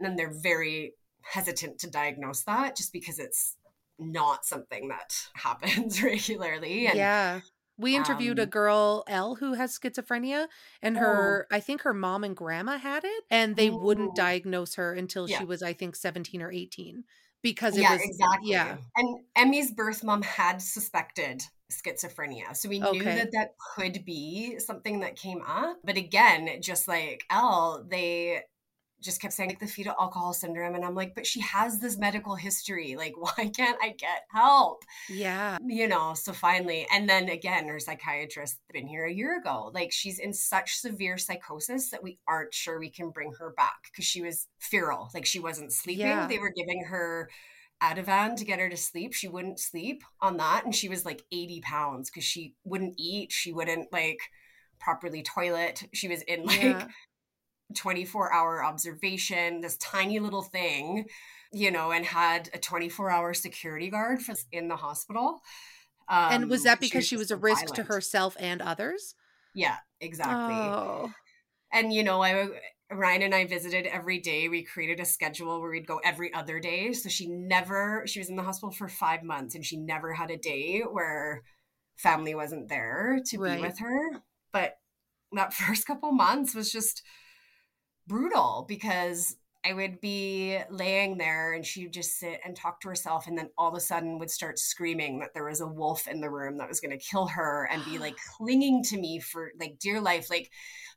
And 0.00 0.18
they're 0.18 0.32
very 0.42 0.94
hesitant 1.20 1.78
to 1.80 1.90
diagnose 1.90 2.42
that 2.44 2.76
just 2.76 2.92
because 2.92 3.18
it's 3.18 3.56
not 3.98 4.44
something 4.46 4.88
that 4.88 5.14
happens 5.34 6.02
regularly. 6.02 6.86
And 6.86 6.96
yeah. 6.96 7.40
We 7.78 7.96
interviewed 7.96 8.38
a 8.38 8.42
um, 8.44 8.48
girl, 8.50 9.02
Elle, 9.08 9.34
who 9.36 9.54
has 9.54 9.76
schizophrenia, 9.76 10.46
and 10.82 10.96
Oh. 10.96 11.00
her, 11.00 11.46
I 11.50 11.58
think 11.58 11.82
her 11.82 11.94
mom 11.94 12.22
and 12.22 12.36
grandma 12.36 12.76
had 12.78 13.02
it, 13.04 13.24
and 13.30 13.56
they 13.56 13.70
wouldn't 13.70 14.10
Oh. 14.10 14.14
diagnose 14.14 14.74
her 14.76 14.92
until 14.92 15.28
Yeah. 15.28 15.38
she 15.38 15.44
was, 15.44 15.62
I 15.62 15.72
think, 15.72 15.96
17 15.96 16.42
or 16.42 16.52
18 16.52 17.04
because 17.42 17.76
it 17.76 17.82
yeah, 17.82 17.92
was, 17.92 18.02
exactly. 18.02 18.50
yeah. 18.50 18.76
And 18.96 19.20
Emmy's 19.36 19.72
birth 19.72 20.02
mom 20.04 20.22
had 20.22 20.62
suspected 20.62 21.42
schizophrenia. 21.72 22.54
So 22.56 22.68
we 22.68 22.78
knew 22.78 22.88
Okay. 22.88 23.16
that 23.16 23.30
that 23.32 23.54
could 23.74 24.04
be 24.04 24.58
something 24.58 25.00
that 25.00 25.16
came 25.16 25.42
up. 25.46 25.78
But 25.84 25.96
again, 25.96 26.60
just 26.60 26.86
like 26.86 27.24
Elle, 27.30 27.84
they 27.88 28.42
just 29.02 29.20
kept 29.20 29.34
saying 29.34 29.50
like 29.50 29.58
the 29.58 29.66
fetal 29.66 29.94
alcohol 29.98 30.32
syndrome. 30.32 30.74
And 30.74 30.84
I'm 30.84 30.94
like, 30.94 31.14
but 31.14 31.26
she 31.26 31.40
has 31.40 31.78
this 31.78 31.98
medical 31.98 32.34
history. 32.34 32.94
Like, 32.96 33.14
why 33.18 33.48
can't 33.48 33.78
I 33.82 33.90
get 33.90 34.22
help? 34.30 34.84
Yeah. 35.08 35.58
You 35.66 35.88
know, 35.88 36.14
so 36.14 36.32
finally, 36.32 36.86
and 36.92 37.08
then 37.08 37.28
again, 37.28 37.68
her 37.68 37.78
psychiatrist 37.78 38.58
been 38.72 38.86
here 38.86 39.04
a 39.04 39.12
year 39.12 39.38
ago. 39.38 39.70
Like 39.74 39.92
she's 39.92 40.18
in 40.18 40.32
such 40.32 40.76
severe 40.76 41.18
psychosis 41.18 41.90
that 41.90 42.02
we 42.02 42.18
aren't 42.26 42.54
sure 42.54 42.78
we 42.78 42.90
can 42.90 43.10
bring 43.10 43.32
her 43.38 43.52
back 43.56 43.90
because 43.90 44.04
she 44.04 44.22
was 44.22 44.48
feral. 44.58 45.10
Like 45.14 45.26
she 45.26 45.40
wasn't 45.40 45.72
sleeping. 45.72 46.06
Yeah. 46.06 46.26
They 46.26 46.38
were 46.38 46.52
giving 46.56 46.84
her 46.84 47.28
Ativan 47.82 48.36
to 48.36 48.44
get 48.44 48.60
her 48.60 48.68
to 48.68 48.76
sleep. 48.76 49.12
She 49.12 49.28
wouldn't 49.28 49.58
sleep 49.58 50.04
on 50.20 50.36
that. 50.36 50.64
And 50.64 50.74
she 50.74 50.88
was 50.88 51.04
like 51.04 51.22
80 51.32 51.60
pounds 51.62 52.10
because 52.10 52.24
she 52.24 52.54
wouldn't 52.64 52.94
eat. 52.96 53.32
She 53.32 53.52
wouldn't 53.52 53.92
like 53.92 54.20
properly 54.78 55.22
toilet. 55.22 55.84
She 55.92 56.08
was 56.08 56.22
in 56.22 56.44
like 56.46 56.62
Yeah. 56.62 56.88
24 57.72 58.32
hour 58.32 58.64
observation, 58.64 59.60
this 59.60 59.76
tiny 59.78 60.18
little 60.18 60.42
thing, 60.42 61.06
you 61.52 61.70
know, 61.70 61.92
and 61.92 62.04
had 62.04 62.50
a 62.54 62.58
24 62.58 63.10
hour 63.10 63.34
security 63.34 63.90
guard 63.90 64.22
for 64.22 64.34
in 64.52 64.68
the 64.68 64.76
hospital. 64.76 65.40
Um, 66.08 66.32
and 66.32 66.50
was 66.50 66.64
that 66.64 66.80
because 66.80 67.06
she 67.06 67.16
just 67.16 67.30
was 67.30 67.30
a 67.30 67.36
risk 67.36 67.74
to 67.74 67.84
herself 67.84 68.36
and 68.38 68.60
others? 68.60 69.14
Yeah, 69.54 69.76
exactly. 70.00 70.54
Oh. 70.54 71.10
And 71.72 71.92
you 71.92 72.02
know, 72.02 72.22
I 72.22 72.48
Ryan 72.90 73.22
and 73.22 73.34
I 73.34 73.46
visited 73.46 73.86
every 73.86 74.18
day. 74.18 74.48
We 74.48 74.62
created 74.62 75.00
a 75.00 75.04
schedule 75.04 75.60
where 75.60 75.70
we'd 75.70 75.86
go 75.86 75.98
every 76.04 76.32
other 76.34 76.60
day. 76.60 76.92
So 76.92 77.08
she 77.08 77.26
never 77.28 78.04
she 78.06 78.18
was 78.20 78.28
in 78.28 78.36
the 78.36 78.42
hospital 78.42 78.72
for 78.72 78.88
5 78.88 79.22
months 79.22 79.54
and 79.54 79.64
she 79.64 79.76
never 79.76 80.12
had 80.12 80.30
a 80.30 80.36
day 80.36 80.80
where 80.82 81.42
family 81.96 82.34
wasn't 82.34 82.68
there 82.68 83.20
to 83.26 83.38
Right. 83.38 83.56
be 83.56 83.62
with 83.62 83.78
her. 83.78 84.22
But 84.52 84.78
that 85.32 85.54
first 85.54 85.86
couple 85.86 86.12
months 86.12 86.54
was 86.54 86.70
just 86.70 87.02
brutal 88.06 88.64
because 88.68 89.36
I 89.64 89.74
would 89.74 90.00
be 90.00 90.58
laying 90.70 91.18
there 91.18 91.52
and 91.52 91.64
she 91.64 91.84
would 91.84 91.92
just 91.92 92.18
sit 92.18 92.40
and 92.44 92.56
talk 92.56 92.80
to 92.80 92.88
herself 92.88 93.28
and 93.28 93.38
then 93.38 93.48
all 93.56 93.68
of 93.68 93.76
a 93.76 93.80
sudden 93.80 94.18
would 94.18 94.30
start 94.30 94.58
screaming 94.58 95.20
that 95.20 95.34
there 95.34 95.44
was 95.44 95.60
a 95.60 95.66
wolf 95.66 96.08
in 96.08 96.20
the 96.20 96.30
room 96.30 96.58
that 96.58 96.68
was 96.68 96.80
going 96.80 96.90
to 96.90 97.04
kill 97.04 97.26
her 97.28 97.68
and 97.70 97.84
be 97.84 97.98
like 97.98 98.16
clinging 98.36 98.82
to 98.84 98.96
me 98.96 99.20
for 99.20 99.52
like 99.60 99.78
dear 99.78 100.00
life. 100.00 100.28
Like 100.30 100.50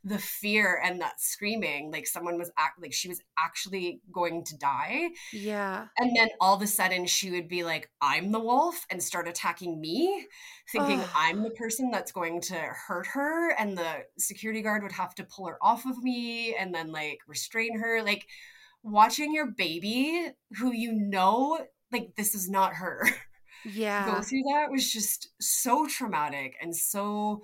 the 0.08 0.20
fear 0.20 0.80
and 0.86 1.02
that 1.02 1.20
screaming 1.20 1.92
like 1.92 2.06
someone 2.06 2.38
was 2.38 2.52
act 2.58 2.80
like 2.80 2.94
she 2.94 3.10
was 3.10 3.20
actually 3.40 4.00
going 4.12 4.44
to 4.46 4.56
die 4.58 5.10
Yeah. 5.34 5.88
and 5.98 6.16
then 6.16 6.30
all 6.40 6.56
of 6.56 6.62
a 6.62 6.68
sudden 6.68 7.08
she 7.08 7.32
would 7.32 7.48
be 7.48 7.64
like 7.64 7.90
i'm 8.02 8.32
the 8.32 8.40
wolf 8.40 8.86
and 8.92 9.02
start 9.02 9.28
attacking 9.28 9.82
me 9.82 10.28
thinking 10.72 11.04
i'm 11.16 11.42
the 11.42 11.50
person 11.50 11.90
that's 11.92 12.12
going 12.12 12.40
to 12.42 12.56
hurt 12.56 13.08
her 13.08 13.52
and 13.58 13.76
the 13.76 14.04
security 14.20 14.62
guard 14.62 14.84
would 14.84 14.92
have 14.92 15.16
to 15.16 15.24
pull 15.24 15.48
her 15.48 15.58
off 15.62 15.86
of 15.86 15.98
me 16.04 16.56
and 16.56 16.74
then 16.74 16.92
like 16.92 17.20
restrain 17.28 17.80
her 17.80 18.04
like 18.04 18.28
watching 18.84 19.34
your 19.34 19.48
baby 19.48 20.28
who 20.60 20.72
you 20.72 20.92
know 20.94 21.60
like 21.92 22.16
this 22.16 22.36
is 22.36 22.48
not 22.50 22.76
her 22.76 23.08
Yeah. 23.68 24.06
go 24.06 24.22
through 24.22 24.44
that 24.54 24.70
was 24.70 24.92
just 24.92 25.30
so 25.42 25.88
traumatic 25.88 26.56
and 26.62 26.76
so 26.76 27.42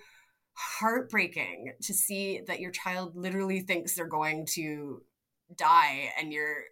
heartbreaking 0.80 1.74
to 1.82 1.94
see 1.94 2.42
that 2.48 2.60
your 2.60 2.72
child 2.72 3.16
literally 3.16 3.62
thinks 3.62 3.96
they're 3.96 4.08
going 4.08 4.46
to 4.46 5.02
die 5.58 6.10
and 6.20 6.32
you're 6.32 6.64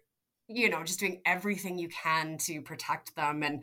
you 0.48 0.68
know 0.70 0.82
just 0.84 1.00
doing 1.00 1.20
everything 1.26 1.78
you 1.78 1.88
can 1.88 2.38
to 2.38 2.60
protect 2.62 3.14
them 3.16 3.42
and 3.42 3.62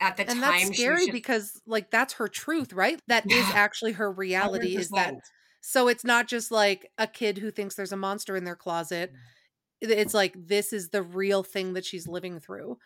at 0.00 0.16
the 0.16 0.24
And 0.24 0.42
time 0.42 0.62
that's 0.62 0.76
scary 0.76 1.10
because 1.10 1.60
like 1.66 1.90
that's 1.90 2.14
her 2.14 2.28
truth, 2.28 2.72
right? 2.72 3.00
That 3.06 3.30
is 3.30 3.48
Yeah. 3.48 3.52
actually 3.54 3.92
her 3.92 4.10
reality 4.10 4.76
is 4.76 4.88
that 4.90 5.14
so 5.60 5.86
it's 5.88 6.04
not 6.04 6.26
just 6.26 6.50
like 6.50 6.90
a 6.98 7.06
kid 7.06 7.38
who 7.38 7.50
thinks 7.50 7.76
there's 7.76 7.92
a 7.92 7.96
monster 7.96 8.36
in 8.36 8.44
their 8.44 8.56
closet. 8.56 9.12
It's 9.80 10.14
like 10.14 10.34
this 10.36 10.72
is 10.72 10.90
the 10.90 11.02
real 11.02 11.42
thing 11.42 11.72
that 11.74 11.84
she's 11.84 12.08
living 12.08 12.40
through. 12.40 12.78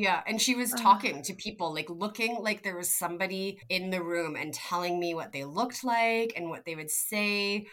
Yeah, 0.00 0.22
and 0.28 0.40
she 0.40 0.54
was 0.54 0.72
uh-huh. 0.72 0.82
talking 0.82 1.22
to 1.22 1.34
people, 1.34 1.74
like 1.74 1.90
looking 1.90 2.38
like 2.40 2.62
there 2.62 2.76
was 2.76 2.88
somebody 2.88 3.58
in 3.68 3.90
the 3.90 4.00
room 4.00 4.36
and 4.36 4.54
telling 4.54 5.00
me 5.00 5.12
what 5.12 5.32
they 5.32 5.44
looked 5.44 5.82
like 5.82 6.34
and 6.36 6.50
what 6.50 6.64
they 6.64 6.76
would 6.76 6.90
say. 6.90 7.66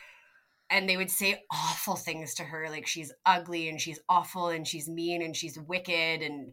And 0.71 0.89
they 0.89 0.97
would 0.97 1.11
say 1.11 1.43
awful 1.51 1.95
things 1.95 2.34
to 2.36 2.43
her, 2.43 2.67
like 2.71 2.88
she's 2.88 3.13
ugly 3.28 3.69
and 3.69 3.80
she's 3.80 3.99
awful 4.09 4.47
and 4.47 4.67
she's 4.67 4.89
mean 4.89 5.21
and 5.21 5.36
she's 5.36 5.59
wicked. 5.59 6.23
And 6.23 6.51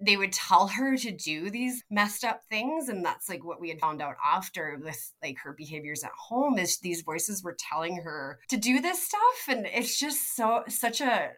they 0.00 0.16
would 0.16 0.32
tell 0.32 0.68
her 0.68 0.96
to 0.96 1.10
do 1.10 1.50
these 1.50 1.82
messed 1.90 2.22
up 2.22 2.42
things. 2.48 2.88
And 2.88 3.04
that's 3.04 3.28
like 3.28 3.44
what 3.44 3.60
we 3.60 3.70
had 3.70 3.80
found 3.80 4.00
out 4.00 4.14
after 4.24 4.78
with 4.80 5.12
like 5.20 5.38
her 5.42 5.54
behaviors 5.58 6.04
at 6.04 6.12
home 6.12 6.56
is 6.56 6.78
these 6.78 7.02
voices 7.02 7.42
were 7.42 7.56
telling 7.58 7.96
her 8.02 8.38
to 8.50 8.56
do 8.56 8.80
this 8.80 9.02
stuff. 9.02 9.48
And 9.48 9.66
it's 9.66 9.98
just 9.98 10.36
so, 10.36 10.62
such 10.68 11.00
a, 11.00 11.32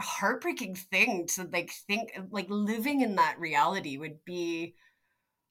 heartbreaking 0.00 0.74
thing 0.76 1.26
to 1.28 1.44
like 1.52 1.70
think 1.86 2.12
like 2.30 2.46
living 2.50 3.00
in 3.00 3.16
that 3.16 3.38
reality 3.38 3.96
would 3.96 4.24
be 4.24 4.74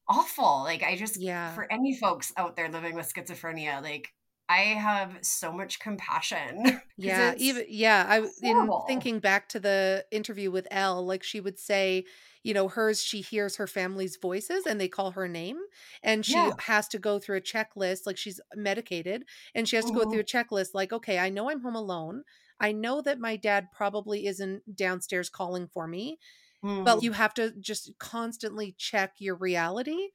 awful 0.08 0.64
like 0.64 0.84
i 0.84 0.96
just 0.96 1.20
Yeah. 1.20 1.50
for 1.50 1.72
any 1.72 1.98
folks 1.98 2.34
out 2.38 2.56
there 2.56 2.70
living 2.70 2.96
with 2.96 3.12
schizophrenia 3.14 3.82
like 3.82 4.14
i 4.50 4.60
have 4.62 5.18
so 5.24 5.52
much 5.52 5.80
compassion 5.80 6.82
Yeah, 6.96 7.34
even 7.38 7.66
yeah, 7.70 8.06
I 8.08 8.30
in 8.44 8.80
thinking 8.86 9.20
back 9.20 9.50
to 9.50 9.60
the 9.60 10.06
interview 10.12 10.52
with 10.52 10.68
Elle, 10.70 11.04
like 11.04 11.24
she 11.24 11.40
would 11.40 11.58
say, 11.58 12.06
you 12.44 12.54
know, 12.54 12.68
hers 12.68 13.02
she 13.04 13.22
hears 13.22 13.56
her 13.56 13.66
family's 13.66 14.18
voices 14.18 14.68
and 14.68 14.80
they 14.80 14.88
call 14.88 15.12
her 15.12 15.28
name 15.28 15.58
and 16.04 16.24
she 16.24 16.52
Yeah. 16.52 16.58
has 16.60 16.88
to 16.90 17.00
go 17.00 17.18
through 17.18 17.38
a 17.38 17.42
checklist 17.42 18.06
like 18.06 18.18
she's 18.18 18.40
medicated 18.56 19.26
and 19.56 19.68
she 19.68 19.76
has 19.76 19.86
to 19.86 19.94
go 19.94 20.04
Mhm. 20.04 20.06
through 20.06 20.20
a 20.22 20.24
checklist 20.24 20.76
like, 20.76 20.94
okay, 20.94 21.18
I 21.18 21.30
know 21.30 21.50
I'm 21.50 21.62
home 21.62 21.76
alone. 21.76 22.24
I 22.64 22.72
know 22.74 23.02
that 23.04 23.20
my 23.20 23.36
dad 23.38 23.70
probably 23.74 24.28
isn't 24.28 24.76
downstairs 24.76 25.30
calling 25.30 25.68
for 25.68 25.88
me, 25.88 26.20
Mm, 26.64 26.86
but 26.86 27.04
you 27.04 27.14
have 27.14 27.34
to 27.36 27.52
just 27.60 27.92
constantly 28.00 28.74
check 28.78 29.16
your 29.20 29.36
reality 29.36 30.10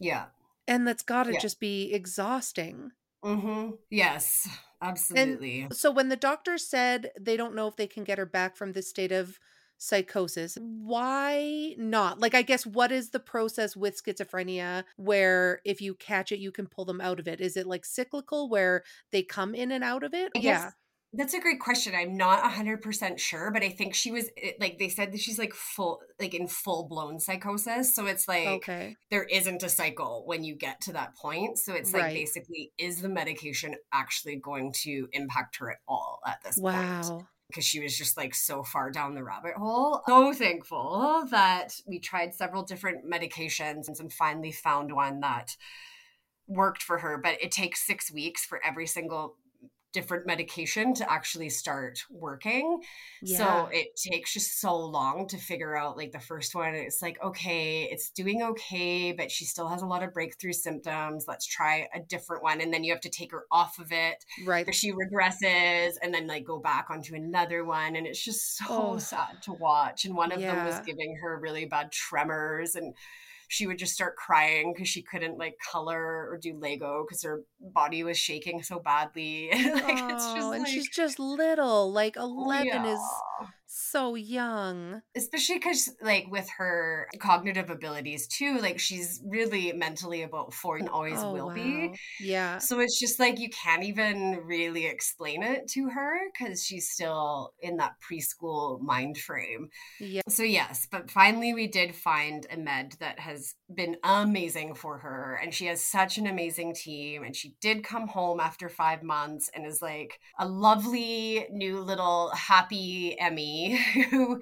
yeah 0.00 0.28
and 0.66 0.86
that's 0.86 1.02
got 1.04 1.24
to 1.24 1.32
Yeah. 1.32 1.40
just 1.40 1.60
be 1.60 1.92
exhausting. 1.92 2.92
hmm 3.22 3.72
yes 3.90 4.48
absolutely 4.80 5.68
So 5.72 5.90
when 5.90 6.08
the 6.08 6.16
doctor 6.16 6.58
said 6.58 7.12
they 7.18 7.36
don't 7.36 7.54
know 7.54 7.66
if 7.68 7.76
they 7.76 7.86
can 7.86 8.04
get 8.04 8.18
her 8.18 8.26
back 8.26 8.56
from 8.56 8.72
this 8.72 8.88
state 8.90 9.12
of 9.12 9.38
psychosis. 9.78 10.56
Why 10.60 11.74
not? 11.76 12.20
Like, 12.20 12.34
I 12.34 12.42
guess, 12.42 12.64
what 12.64 12.92
is 12.92 13.10
the 13.10 13.18
process 13.18 13.74
with 13.76 14.00
schizophrenia 14.00 14.84
where 14.96 15.60
if 15.64 15.80
you 15.80 15.96
catch 15.96 16.30
it, 16.30 16.38
you 16.38 16.52
can 16.52 16.68
pull 16.68 16.84
them 16.84 17.00
out 17.00 17.18
of 17.18 17.26
it? 17.26 17.40
Is 17.40 17.56
it 17.56 17.66
like 17.66 17.84
cyclical 17.84 18.48
where 18.48 18.84
they 19.10 19.24
come 19.24 19.56
in 19.56 19.72
and 19.72 19.82
out 19.82 20.04
of 20.04 20.14
it? 20.14 20.30
I 20.36 20.40
yeah. 20.40 20.72
That's 21.14 21.34
a 21.34 21.40
great 21.40 21.60
question. 21.60 21.94
I'm 21.94 22.16
not 22.16 22.42
100% 22.42 23.18
sure, 23.18 23.50
but 23.50 23.62
I 23.62 23.68
think 23.68 23.94
she 23.94 24.10
was 24.10 24.30
like 24.60 24.78
they 24.78 24.88
said 24.88 25.12
that 25.12 25.20
she's 25.20 25.38
like 25.38 25.52
full 25.54 26.00
like 26.18 26.32
in 26.34 26.46
full 26.48 26.88
blown 26.88 27.20
psychosis. 27.20 27.94
So 27.94 28.06
it's 28.06 28.26
like 28.26 28.46
Okay. 28.48 28.96
there 29.10 29.24
isn't 29.24 29.62
a 29.62 29.68
cycle 29.68 30.22
when 30.24 30.42
you 30.42 30.54
get 30.54 30.80
to 30.82 30.92
that 30.94 31.14
point. 31.16 31.58
So 31.58 31.74
it's 31.74 31.92
like 31.92 32.02
Right. 32.04 32.14
basically 32.14 32.72
is 32.78 33.02
the 33.02 33.08
medication 33.10 33.74
actually 33.92 34.36
going 34.36 34.72
to 34.84 35.08
impact 35.12 35.56
her 35.56 35.70
at 35.72 35.78
all 35.86 36.20
at 36.26 36.42
this 36.42 36.58
point? 36.58 36.74
Wow. 36.76 37.26
because 37.48 37.66
she 37.66 37.80
was 37.80 37.94
just 37.98 38.16
like 38.16 38.34
so 38.34 38.62
far 38.64 38.90
down 38.90 39.14
the 39.14 39.22
rabbit 39.22 39.52
hole. 39.54 40.00
So 40.06 40.32
thankful 40.32 41.26
that 41.30 41.74
we 41.86 41.98
tried 41.98 42.32
several 42.32 42.62
different 42.62 43.04
medications 43.04 43.86
and 43.88 43.94
some 43.96 44.08
finally 44.08 44.52
found 44.52 44.94
one 44.94 45.20
that 45.20 45.54
worked 46.46 46.82
for 46.82 46.98
her. 46.98 47.18
But 47.18 47.42
it 47.42 47.52
takes 47.52 47.86
six 47.86 48.10
weeks 48.10 48.46
for 48.46 48.58
every 48.64 48.86
single 48.86 49.36
different 49.92 50.26
medication 50.26 50.94
to 50.94 51.10
actually 51.10 51.48
start 51.50 52.04
working. 52.10 52.80
Yeah. 53.22 53.38
So 53.38 53.68
it 53.72 53.96
takes 53.96 54.32
just 54.32 54.60
so 54.60 54.76
long 54.76 55.28
to 55.28 55.36
figure 55.36 55.76
out 55.76 55.96
like 55.96 56.12
the 56.12 56.20
first 56.20 56.54
one. 56.54 56.74
It's 56.74 57.02
like, 57.02 57.22
okay, 57.22 57.84
it's 57.84 58.10
doing 58.10 58.42
okay, 58.42 59.12
but 59.12 59.30
she 59.30 59.44
still 59.44 59.68
has 59.68 59.82
a 59.82 59.86
lot 59.86 60.02
of 60.02 60.12
breakthrough 60.12 60.52
symptoms. 60.52 61.26
Let's 61.28 61.46
try 61.46 61.88
a 61.94 62.00
different 62.00 62.42
one. 62.42 62.60
And 62.60 62.72
then 62.72 62.84
you 62.84 62.92
have 62.92 63.02
to 63.02 63.10
take 63.10 63.32
her 63.32 63.44
off 63.50 63.78
of 63.78 63.92
it 63.92 64.24
right. 64.46 64.68
or 64.68 64.72
she 64.72 64.92
regresses 64.92 65.94
and 66.02 66.12
then 66.12 66.26
like 66.26 66.44
go 66.44 66.58
back 66.58 66.88
onto 66.90 67.14
another 67.14 67.64
one 67.64 67.96
and 67.96 68.06
it's 68.06 68.22
just 68.22 68.56
so 68.56 68.64
Oh. 68.68 68.98
sad 68.98 69.42
to 69.42 69.52
watch 69.52 70.04
and 70.04 70.14
one 70.16 70.32
of 70.32 70.40
them 70.40 70.66
was 70.66 70.80
giving 70.86 71.16
her 71.22 71.38
really 71.38 71.66
bad 71.66 71.92
tremors 71.92 72.74
and 72.74 72.94
she 73.52 73.66
would 73.66 73.76
just 73.76 73.92
start 73.92 74.16
crying 74.16 74.72
because 74.72 74.88
she 74.88 75.02
couldn't 75.02 75.36
like 75.36 75.54
color 75.70 76.26
or 76.30 76.38
do 76.40 76.58
lego 76.58 77.04
because 77.06 77.22
her 77.22 77.42
body 77.60 78.02
was 78.02 78.16
shaking 78.16 78.62
so 78.62 78.78
badly 78.78 79.50
like 79.52 79.64
it's 80.10 80.24
just 80.24 80.36
oh, 80.38 80.52
and 80.52 80.62
like 80.62 80.72
she's 80.72 80.88
just 80.88 81.18
little. 81.18 81.92
Like 81.92 82.16
11 82.16 82.66
is 82.66 82.74
yeah. 82.74 83.46
So 83.74 84.14
young. 84.14 85.02
especially 85.16 85.56
because 85.56 85.90
like 86.02 86.26
with 86.30 86.48
her 86.58 87.08
cognitive 87.18 87.70
abilities 87.70 88.26
too 88.26 88.58
like 88.58 88.78
she's 88.78 89.22
really 89.26 89.72
mentally 89.72 90.22
about 90.22 90.52
four 90.52 90.76
and 90.76 90.88
always 90.88 91.18
oh, 91.18 91.32
will 91.32 91.50
be. 91.50 91.94
Yeah. 92.20 92.58
So 92.58 92.80
it's 92.80 92.98
just 92.98 93.18
like 93.18 93.38
you 93.38 93.50
can't 93.50 93.84
even 93.84 94.40
really 94.44 94.86
explain 94.86 95.42
it 95.42 95.68
to 95.68 95.88
her 95.88 96.18
because 96.32 96.64
she's 96.64 96.90
still 96.90 97.52
in 97.60 97.76
that 97.78 97.92
preschool 98.00 98.80
mind 98.80 99.18
frame. 99.18 99.68
Yeah. 100.00 100.22
So, 100.28 100.42
yes, 100.42 100.86
but 100.90 101.10
finally 101.10 101.54
we 101.54 101.66
did 101.66 101.94
find 101.94 102.46
a 102.50 102.56
med 102.56 102.94
that 103.00 103.18
has 103.18 103.54
been 103.74 103.96
amazing 104.04 104.74
for 104.74 104.98
her. 104.98 105.38
And 105.42 105.52
she 105.52 105.66
has 105.66 105.82
such 105.82 106.18
an 106.18 106.26
amazing 106.26 106.74
team. 106.74 107.24
And 107.24 107.34
she 107.34 107.54
did 107.60 107.84
come 107.84 108.08
home 108.08 108.40
after 108.40 108.68
five 108.68 109.02
months 109.02 109.50
and 109.54 109.66
is 109.66 109.82
like 109.82 110.20
a 110.38 110.46
lovely 110.46 111.46
new 111.50 111.80
little 111.80 112.30
happy 112.30 113.18
Emmy 113.18 113.76
who 114.10 114.40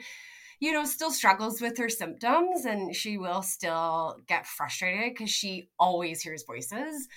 you 0.62 0.72
know, 0.72 0.84
still 0.84 1.10
struggles 1.10 1.58
with 1.62 1.78
her 1.78 1.88
symptoms 1.88 2.66
and 2.66 2.94
she 2.94 3.16
will 3.16 3.40
still 3.40 4.18
get 4.28 4.46
frustrated 4.46 5.14
because 5.14 5.30
she 5.30 5.70
always 5.78 6.20
hears 6.20 6.44
voices. 6.46 7.08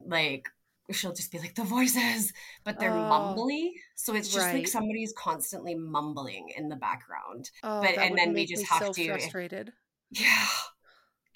Like, 0.00 0.48
she'll 0.90 1.12
just 1.12 1.30
be 1.30 1.38
like, 1.38 1.54
the 1.54 1.64
voices, 1.64 2.32
but 2.64 2.78
they're 2.80 2.90
Oh, 2.90 2.94
mumbly. 3.36 3.72
So 3.94 4.14
it's 4.14 4.28
just 4.32 4.46
like 4.46 4.54
right. 4.54 4.68
somebody's 4.68 5.12
constantly 5.18 5.74
mumbling 5.74 6.48
in 6.56 6.70
the 6.70 6.76
background. 6.76 7.50
Oh, 7.62 7.82
But- 7.82 7.98
and 7.98 8.16
then 8.16 8.32
we 8.32 8.46
just 8.46 8.64
have 8.68 8.82
so 8.86 8.92
to- 8.94 9.06
frustrated. 9.06 9.72
Yeah. 10.10 10.46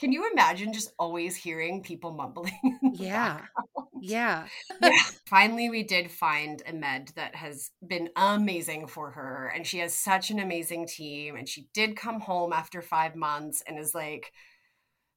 Can 0.03 0.11
you 0.11 0.29
imagine 0.33 0.73
just 0.73 0.93
always 0.99 1.37
hearing 1.37 1.81
people 1.81 2.13
mumbling? 2.13 2.81
Yeah. 2.95 3.43
Yeah. 4.05 4.49
yeah. 4.83 4.91
Finally, 5.27 5.71
we 5.71 5.85
did 5.85 6.11
find 6.11 6.61
a 6.67 6.73
med 6.73 7.13
that 7.15 7.37
has 7.37 7.71
been 7.87 8.09
amazing 8.17 8.89
for 8.89 9.13
her. 9.13 9.53
And 9.55 9.65
she 9.65 9.79
has 9.79 9.95
such 9.95 10.33
an 10.33 10.41
amazing 10.41 10.89
team. 10.89 11.37
And 11.37 11.49
she 11.49 11.69
did 11.73 11.97
come 11.97 12.19
home 12.19 12.53
after 12.53 12.83
five 12.83 13.15
months 13.15 13.63
and 13.65 13.79
is 13.79 13.95
like 13.95 14.33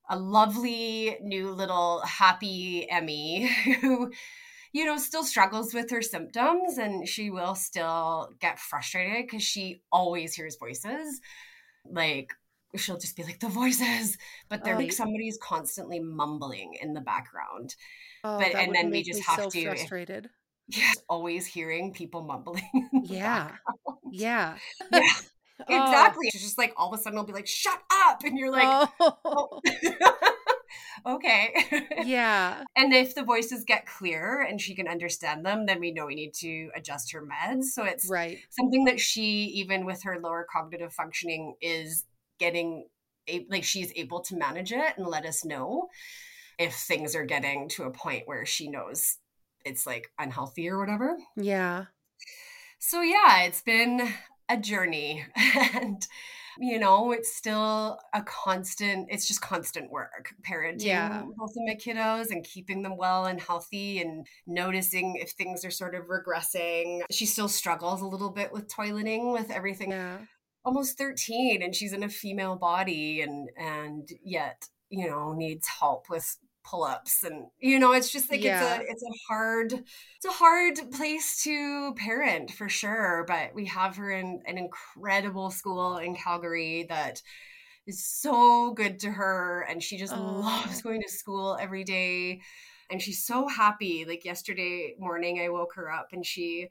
a 0.07 0.19
lovely 0.19 1.17
new 1.19 1.49
little 1.49 2.01
happy 2.01 2.87
Emmy 2.87 3.47
who, 3.81 4.11
you 4.71 4.85
know, 4.85 4.97
still 4.97 5.23
struggles 5.23 5.73
with 5.73 5.89
her 5.89 6.03
symptoms. 6.03 6.77
And 6.77 7.09
she 7.09 7.31
will 7.31 7.55
still 7.55 8.33
get 8.39 8.59
frustrated 8.59 9.25
because 9.25 9.41
she 9.41 9.81
always 9.91 10.35
hears 10.35 10.57
voices. 10.57 11.21
Like, 11.89 12.33
she'll 12.77 12.97
just 12.97 13.15
be 13.15 13.23
like, 13.23 13.39
the 13.39 13.47
voices, 13.49 14.17
but 14.49 14.63
they're 14.63 14.75
like 14.77 14.91
somebody's 14.91 15.37
constantly 15.41 15.99
mumbling 15.99 16.75
in 16.81 16.93
the 16.93 17.01
background. 17.01 17.75
Oh, 18.23 18.39
But- 18.39 18.55
and 18.55 18.73
then 18.75 18.89
we 18.89 19.03
just 19.03 19.23
have 19.23 19.39
so 19.43 19.49
to- 19.49 19.63
frustrated. 19.65 20.29
Yes, 20.67 20.95
always 21.07 21.45
hearing 21.45 21.93
people 21.93 22.23
mumbling. 22.23 22.89
Yeah. 23.03 23.51
Yeah. 24.11 24.57
Yeah, 25.69 25.79
Oh. 25.79 25.85
exactly. 25.85 26.27
It's 26.33 26.43
just 26.43 26.57
like 26.57 26.73
all 26.75 26.93
of 26.93 26.99
a 26.99 27.01
sudden 27.01 27.17
it'll 27.17 27.25
be 27.25 27.31
like, 27.31 27.47
shut 27.47 27.79
up. 28.07 28.23
And 28.25 28.37
you're 28.37 28.51
like, 28.51 28.89
oh. 28.99 29.17
oh. 29.23 29.61
okay. 31.05 31.53
yeah. 32.03 32.63
And 32.75 32.93
if 32.93 33.15
the 33.15 33.23
voices 33.23 33.63
get 33.63 33.85
clear 33.85 34.41
and 34.41 34.59
she 34.59 34.75
can 34.75 34.87
understand 34.87 35.45
them, 35.45 35.65
then 35.65 35.79
we 35.79 35.91
know 35.93 36.07
we 36.07 36.15
need 36.15 36.33
to 36.41 36.69
adjust 36.75 37.11
her 37.13 37.21
meds. 37.25 37.65
So 37.65 37.83
it's 37.85 38.09
Right. 38.09 38.39
something 38.49 38.85
that 38.85 38.99
she, 38.99 39.45
even 39.55 39.85
with 39.85 40.03
her 40.03 40.19
lower 40.21 40.45
cognitive 40.51 40.93
functioning, 40.93 41.55
is 41.61 42.03
getting 42.39 42.87
a- 43.27 43.45
like 43.49 43.63
she's 43.63 43.91
able 43.95 44.21
to 44.21 44.35
manage 44.35 44.71
it 44.71 44.97
and 44.97 45.07
let 45.07 45.25
us 45.25 45.43
know 45.45 45.87
if 46.59 46.73
things 46.75 47.15
are 47.15 47.25
getting 47.25 47.67
to 47.69 47.83
a 47.83 47.91
point 47.91 48.23
where 48.27 48.45
she 48.45 48.69
knows 48.69 49.17
it's 49.65 49.85
like 49.87 50.11
unhealthy 50.19 50.69
or 50.69 50.77
whatever. 50.79 51.17
Yeah. 51.35 51.85
So 52.79 53.01
yeah, 53.01 53.43
it's 53.43 53.61
been 53.61 54.07
a 54.47 54.57
journey 54.57 55.25
and 55.73 56.05
you 56.57 56.79
know, 56.79 57.11
it's 57.11 57.35
still 57.35 57.99
a 58.13 58.21
constant 58.21 59.07
it's 59.11 59.27
just 59.27 59.41
constant 59.41 59.91
work 59.91 60.29
parenting 60.49 60.83
Yeah. 60.85 61.23
both 61.35 61.49
of 61.49 61.63
my 61.65 61.75
kiddos 61.75 62.29
and 62.31 62.45
keeping 62.45 62.81
them 62.83 62.95
well 62.95 63.25
and 63.25 63.41
healthy 63.41 63.99
and 63.99 64.25
noticing 64.47 65.17
if 65.17 65.31
things 65.31 65.65
are 65.65 65.71
sort 65.71 65.95
of 65.95 66.03
regressing. 66.05 67.01
She 67.11 67.25
still 67.25 67.49
struggles 67.49 68.01
a 68.01 68.07
little 68.07 68.29
bit 68.29 68.53
with 68.53 68.67
toileting 68.69 69.33
with 69.33 69.49
everything 69.51 69.91
Yeah. 69.91 70.19
Almost 70.65 70.97
13 70.97 71.61
and 71.61 71.75
she's 71.75 71.93
in 71.93 72.03
a 72.03 72.09
female 72.09 72.55
body 72.55 73.21
and 73.21 73.49
and 73.57 74.09
yet 74.23 74.67
you 74.89 75.07
know 75.07 75.33
needs 75.33 75.67
help 75.67 76.09
with 76.09 76.37
pull-ups 76.63 77.23
and 77.23 77.45
you 77.59 77.77
know 77.77 77.91
it's 77.93 78.11
just 78.11 78.31
like 78.31 78.43
Yeah. 78.43 78.79
it's 78.81 78.89
a 78.89 78.91
it's 78.91 79.03
a 79.03 79.13
hard 79.27 79.73
it's 79.73 80.25
a 80.25 80.31
hard 80.31 80.79
place 80.91 81.43
to 81.43 81.93
parent 81.95 82.49
for 82.51 82.67
sure 82.69 83.23
but 83.27 83.53
we 83.53 83.65
have 83.67 83.95
her 83.97 84.09
in 84.11 84.41
an 84.47 84.57
incredible 84.57 85.51
school 85.51 85.97
in 85.97 86.15
calgary 86.15 86.87
that 86.89 87.21
is 87.85 88.03
so 88.03 88.71
good 88.73 88.99
to 88.99 89.11
her 89.11 89.61
and 89.69 89.81
she 89.83 89.97
just 89.97 90.13
Oh. 90.15 90.21
loves 90.41 90.81
going 90.81 91.01
to 91.03 91.09
school 91.09 91.57
every 91.59 91.83
day 91.83 92.41
and 92.89 93.01
she's 93.01 93.23
so 93.23 93.47
happy 93.47 94.05
like 94.05 94.25
yesterday 94.25 94.95
morning 94.99 95.39
i 95.39 95.49
woke 95.49 95.73
her 95.75 95.91
up 95.91 96.09
and 96.13 96.25
she 96.25 96.69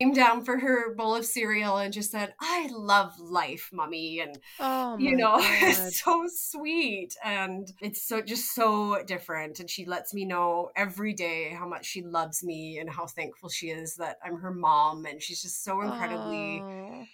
came 0.00 0.12
down 0.12 0.44
for 0.44 0.58
her 0.58 0.94
bowl 0.94 1.14
of 1.16 1.24
cereal 1.24 1.76
and 1.78 1.92
just 1.92 2.10
said 2.10 2.34
i 2.40 2.68
love 2.72 3.18
life 3.18 3.68
mommy 3.72 4.20
and 4.20 4.38
Oh 4.60 4.96
you 4.98 5.16
know 5.16 5.36
it's 5.38 6.00
so 6.02 6.24
sweet 6.28 7.14
and 7.24 7.68
it's 7.80 8.02
so 8.06 8.20
just 8.22 8.54
so 8.54 9.02
different 9.04 9.60
and 9.60 9.68
she 9.68 9.84
lets 9.84 10.14
me 10.14 10.24
know 10.24 10.70
every 10.76 11.14
day 11.14 11.50
how 11.50 11.68
much 11.68 11.84
she 11.86 12.02
loves 12.02 12.42
me 12.44 12.78
and 12.78 12.88
how 12.88 13.06
thankful 13.06 13.48
she 13.48 13.70
is 13.70 13.96
that 13.96 14.18
i'm 14.24 14.36
her 14.38 14.52
mom 14.52 15.04
and 15.06 15.22
she's 15.22 15.42
just 15.42 15.64
so 15.64 15.80
incredibly 15.82 16.62
Oh. 16.62 17.04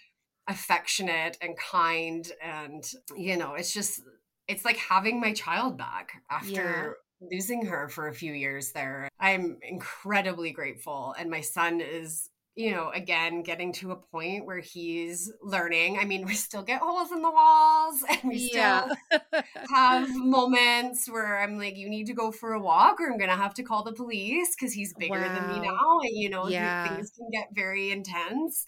affectionate 0.47 1.37
and 1.41 1.57
kind 1.57 2.31
and 2.41 2.91
you 3.17 3.35
know 3.35 3.55
it's 3.55 3.73
just 3.73 4.01
it's 4.47 4.63
like 4.63 4.77
having 4.77 5.19
my 5.19 5.33
child 5.33 5.75
back 5.77 6.21
after 6.29 6.97
losing 7.31 7.65
her 7.65 7.87
for 7.89 8.07
a 8.09 8.13
few 8.13 8.33
years 8.33 8.71
there. 8.73 9.07
I'm 9.19 9.57
incredibly 9.67 10.51
grateful 10.51 11.15
and 11.17 11.31
my 11.31 11.41
son 11.41 11.81
is 11.81 12.29
you 12.55 12.71
know 12.71 12.89
again 12.93 13.43
getting 13.43 13.73
to 13.73 13.91
a 13.91 13.95
point 13.95 14.45
where 14.45 14.59
he's 14.59 15.31
learning 15.41 15.97
i 15.99 16.05
mean 16.05 16.25
we 16.25 16.33
still 16.33 16.63
get 16.63 16.81
holes 16.81 17.11
in 17.11 17.21
the 17.21 17.29
walls 17.31 18.03
and 18.09 18.19
we 18.23 18.39
still 18.39 18.87
have 19.73 20.07
moments 20.09 21.09
where 21.09 21.39
I'm 21.41 21.57
like, 21.57 21.75
you 21.77 21.89
need 21.89 22.07
to 22.07 22.13
go 22.13 22.31
for 22.31 22.53
a 22.53 22.59
walk, 22.59 22.99
or 22.99 23.11
I'm 23.11 23.17
gonna 23.17 23.35
have 23.35 23.53
to 23.55 23.63
call 23.63 23.83
the 23.83 23.93
police 23.93 24.55
because 24.55 24.73
he's 24.73 24.93
bigger 24.93 25.29
than 25.29 25.47
me 25.47 25.59
now, 25.59 25.99
and 26.01 26.11
you 26.17 26.29
know, 26.29 26.47
Yeah. 26.49 26.83
things 26.83 27.11
can 27.17 27.29
get 27.31 27.47
very 27.53 27.91
intense. 27.91 28.65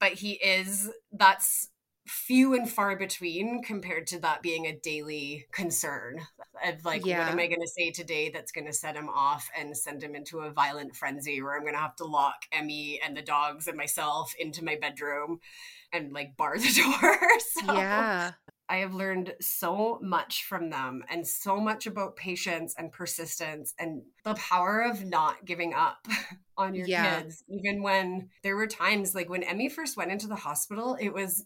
But 0.00 0.12
he 0.14 0.32
is 0.32 0.90
that's 1.12 1.68
few 2.06 2.54
and 2.54 2.70
far 2.70 2.96
between 2.96 3.62
compared 3.62 4.06
to 4.06 4.18
that 4.20 4.42
being 4.42 4.66
a 4.66 4.76
daily 4.78 5.46
concern 5.52 6.20
of 6.64 6.84
like 6.84 7.04
Yeah. 7.04 7.18
what 7.18 7.28
am 7.28 7.38
i 7.38 7.46
going 7.46 7.60
to 7.60 7.68
say 7.68 7.90
today 7.90 8.30
that's 8.30 8.52
going 8.52 8.66
to 8.66 8.72
set 8.72 8.94
him 8.96 9.08
off 9.08 9.48
and 9.58 9.76
send 9.76 10.02
him 10.02 10.14
into 10.14 10.40
a 10.40 10.50
violent 10.50 10.94
frenzy 10.96 11.42
where 11.42 11.54
i'm 11.56 11.62
going 11.62 11.74
to 11.74 11.80
have 11.80 11.96
to 11.96 12.04
lock 12.04 12.36
emmy 12.52 13.00
and 13.04 13.16
the 13.16 13.22
dogs 13.22 13.66
and 13.66 13.76
myself 13.76 14.32
into 14.38 14.64
my 14.64 14.76
bedroom 14.80 15.38
and 15.92 16.12
like 16.12 16.36
bar 16.36 16.56
the 16.58 16.72
door 17.02 17.18
so 17.40 17.74
Yeah. 17.74 18.32
i 18.68 18.76
have 18.78 18.94
learned 18.94 19.34
so 19.40 19.98
much 20.02 20.44
from 20.44 20.70
them 20.70 21.02
and 21.10 21.26
so 21.26 21.60
much 21.60 21.86
about 21.86 22.16
patience 22.16 22.74
and 22.78 22.92
persistence 22.92 23.74
and 23.78 24.02
the 24.24 24.34
power 24.34 24.80
of 24.82 25.04
not 25.04 25.44
giving 25.44 25.74
up 25.74 26.06
on 26.56 26.74
your 26.74 26.86
Yeah. 26.86 27.20
kids 27.20 27.42
even 27.48 27.82
when 27.82 28.28
there 28.42 28.56
were 28.56 28.66
times 28.66 29.14
like 29.14 29.28
when 29.28 29.42
emmy 29.42 29.68
first 29.68 29.96
went 29.96 30.10
into 30.12 30.26
the 30.28 30.34
hospital 30.36 30.96
it 31.00 31.12
was 31.12 31.44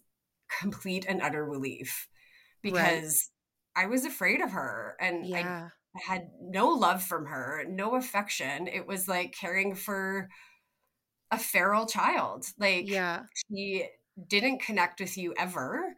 complete 0.59 1.05
and 1.07 1.21
utter 1.21 1.45
relief 1.45 2.07
because 2.61 3.29
I 3.75 3.85
was 3.87 4.05
afraid 4.05 4.41
of 4.41 4.51
her 4.51 4.95
and 4.99 5.25
Yeah. 5.25 5.69
I 5.95 5.99
had 6.05 6.29
no 6.39 6.69
love 6.69 7.03
from 7.03 7.25
her, 7.25 7.65
no 7.67 7.95
affection. 7.95 8.67
It 8.67 8.87
was 8.87 9.07
like 9.07 9.33
caring 9.33 9.75
for 9.75 10.29
a 11.31 11.37
feral 11.37 11.85
child. 11.85 12.45
Like 12.57 12.87
Yeah. 12.87 13.23
she 13.49 13.89
didn't 14.27 14.61
connect 14.61 14.99
with 14.99 15.17
you 15.17 15.33
ever. 15.37 15.95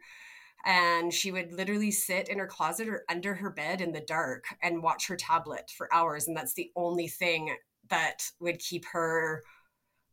And 0.66 1.12
she 1.12 1.30
would 1.30 1.52
literally 1.52 1.90
sit 1.90 2.28
in 2.28 2.38
her 2.38 2.46
closet 2.46 2.88
or 2.88 3.04
under 3.08 3.34
her 3.34 3.50
bed 3.50 3.80
in 3.82 3.92
the 3.92 4.00
dark 4.00 4.46
and 4.62 4.82
watch 4.82 5.08
her 5.08 5.16
tablet 5.16 5.70
for 5.76 5.92
hours. 5.92 6.26
And 6.26 6.36
that's 6.36 6.54
the 6.54 6.72
only 6.74 7.06
thing 7.06 7.54
that 7.90 8.22
would 8.40 8.58
keep 8.58 8.86
her 8.86 9.42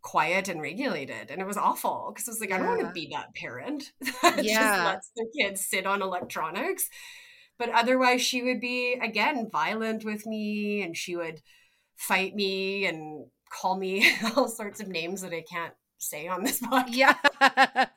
quiet 0.01 0.47
and 0.49 0.61
regulated. 0.61 1.29
And 1.29 1.41
it 1.41 1.47
was 1.47 1.57
awful 1.57 2.11
because 2.13 2.27
I 2.27 2.31
was 2.31 2.39
like, 2.41 2.51
I 2.51 2.57
don't 2.57 2.67
want 2.67 2.81
to 2.81 2.91
be 2.91 3.09
that 3.11 3.33
parent 3.35 3.91
that 4.21 4.37
just 4.37 4.47
lets 4.47 5.11
their 5.15 5.27
kids 5.37 5.67
sit 5.67 5.85
on 5.85 6.01
electronics. 6.01 6.89
But 7.57 7.69
otherwise, 7.69 8.21
she 8.21 8.41
would 8.41 8.59
be, 8.59 8.93
again, 8.93 9.49
violent 9.51 10.03
with 10.03 10.25
me 10.25 10.81
and 10.81 10.97
she 10.97 11.15
would 11.15 11.41
fight 11.95 12.33
me 12.33 12.85
and 12.85 13.27
call 13.51 13.77
me 13.77 14.11
all 14.35 14.47
sorts 14.47 14.79
of 14.79 14.87
names 14.87 15.21
that 15.21 15.33
I 15.33 15.43
can't 15.47 15.73
say 15.99 16.27
on 16.27 16.43
this 16.43 16.59
podcast. 16.61 16.89
Yeah. 16.89 17.95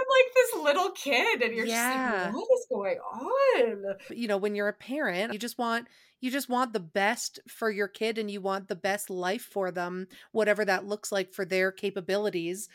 From 0.00 0.06
like 0.08 0.34
this 0.34 0.62
little 0.64 0.90
kid, 0.92 1.42
and 1.42 1.54
you're 1.54 1.66
Yeah. 1.66 1.92
just 1.92 2.24
like, 2.24 2.34
what 2.34 2.48
is 2.54 2.66
going 2.70 2.98
on? 2.98 3.96
you 4.10 4.28
know, 4.28 4.36
when 4.38 4.54
you're 4.54 4.68
a 4.68 4.72
parent, 4.72 5.32
you 5.32 5.38
just 5.38 5.58
want 5.58 5.86
you 6.20 6.30
just 6.30 6.48
want 6.48 6.72
the 6.72 6.80
best 6.80 7.40
for 7.48 7.70
your 7.70 7.88
kid 7.88 8.18
and 8.18 8.30
you 8.30 8.40
want 8.40 8.68
the 8.68 8.76
best 8.76 9.08
life 9.08 9.42
for 9.42 9.70
them, 9.70 10.06
whatever 10.32 10.64
that 10.64 10.84
looks 10.84 11.10
like 11.10 11.32
for 11.32 11.44
their 11.44 11.72
capabilities. 11.72 12.68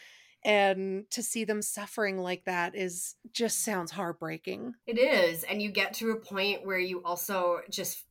And 0.43 1.09
to 1.11 1.23
see 1.23 1.43
them 1.43 1.61
suffering 1.61 2.17
like 2.19 2.45
that 2.45 2.75
is 2.75 3.15
just 3.31 3.63
sounds 3.63 3.91
heartbreaking. 3.91 4.73
It 4.87 4.99
is. 4.99 5.43
And 5.43 5.61
you 5.61 5.71
get 5.71 5.93
to 5.95 6.11
a 6.11 6.19
point 6.19 6.65
where 6.65 6.79
you 6.79 7.03
also 7.03 7.61
just, 7.69 8.03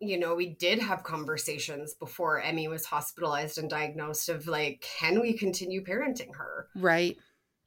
you 0.00 0.18
know, 0.18 0.34
we 0.34 0.50
did 0.54 0.78
have 0.80 1.04
conversations 1.04 1.94
before 1.94 2.40
Emmy 2.40 2.66
was 2.68 2.84
hospitalized 2.84 3.58
and 3.58 3.70
diagnosed 3.70 4.28
of 4.28 4.46
like, 4.48 4.84
can 4.98 5.20
we 5.20 5.32
continue 5.32 5.84
parenting 5.84 6.34
her? 6.36 6.68
Right. 6.74 7.16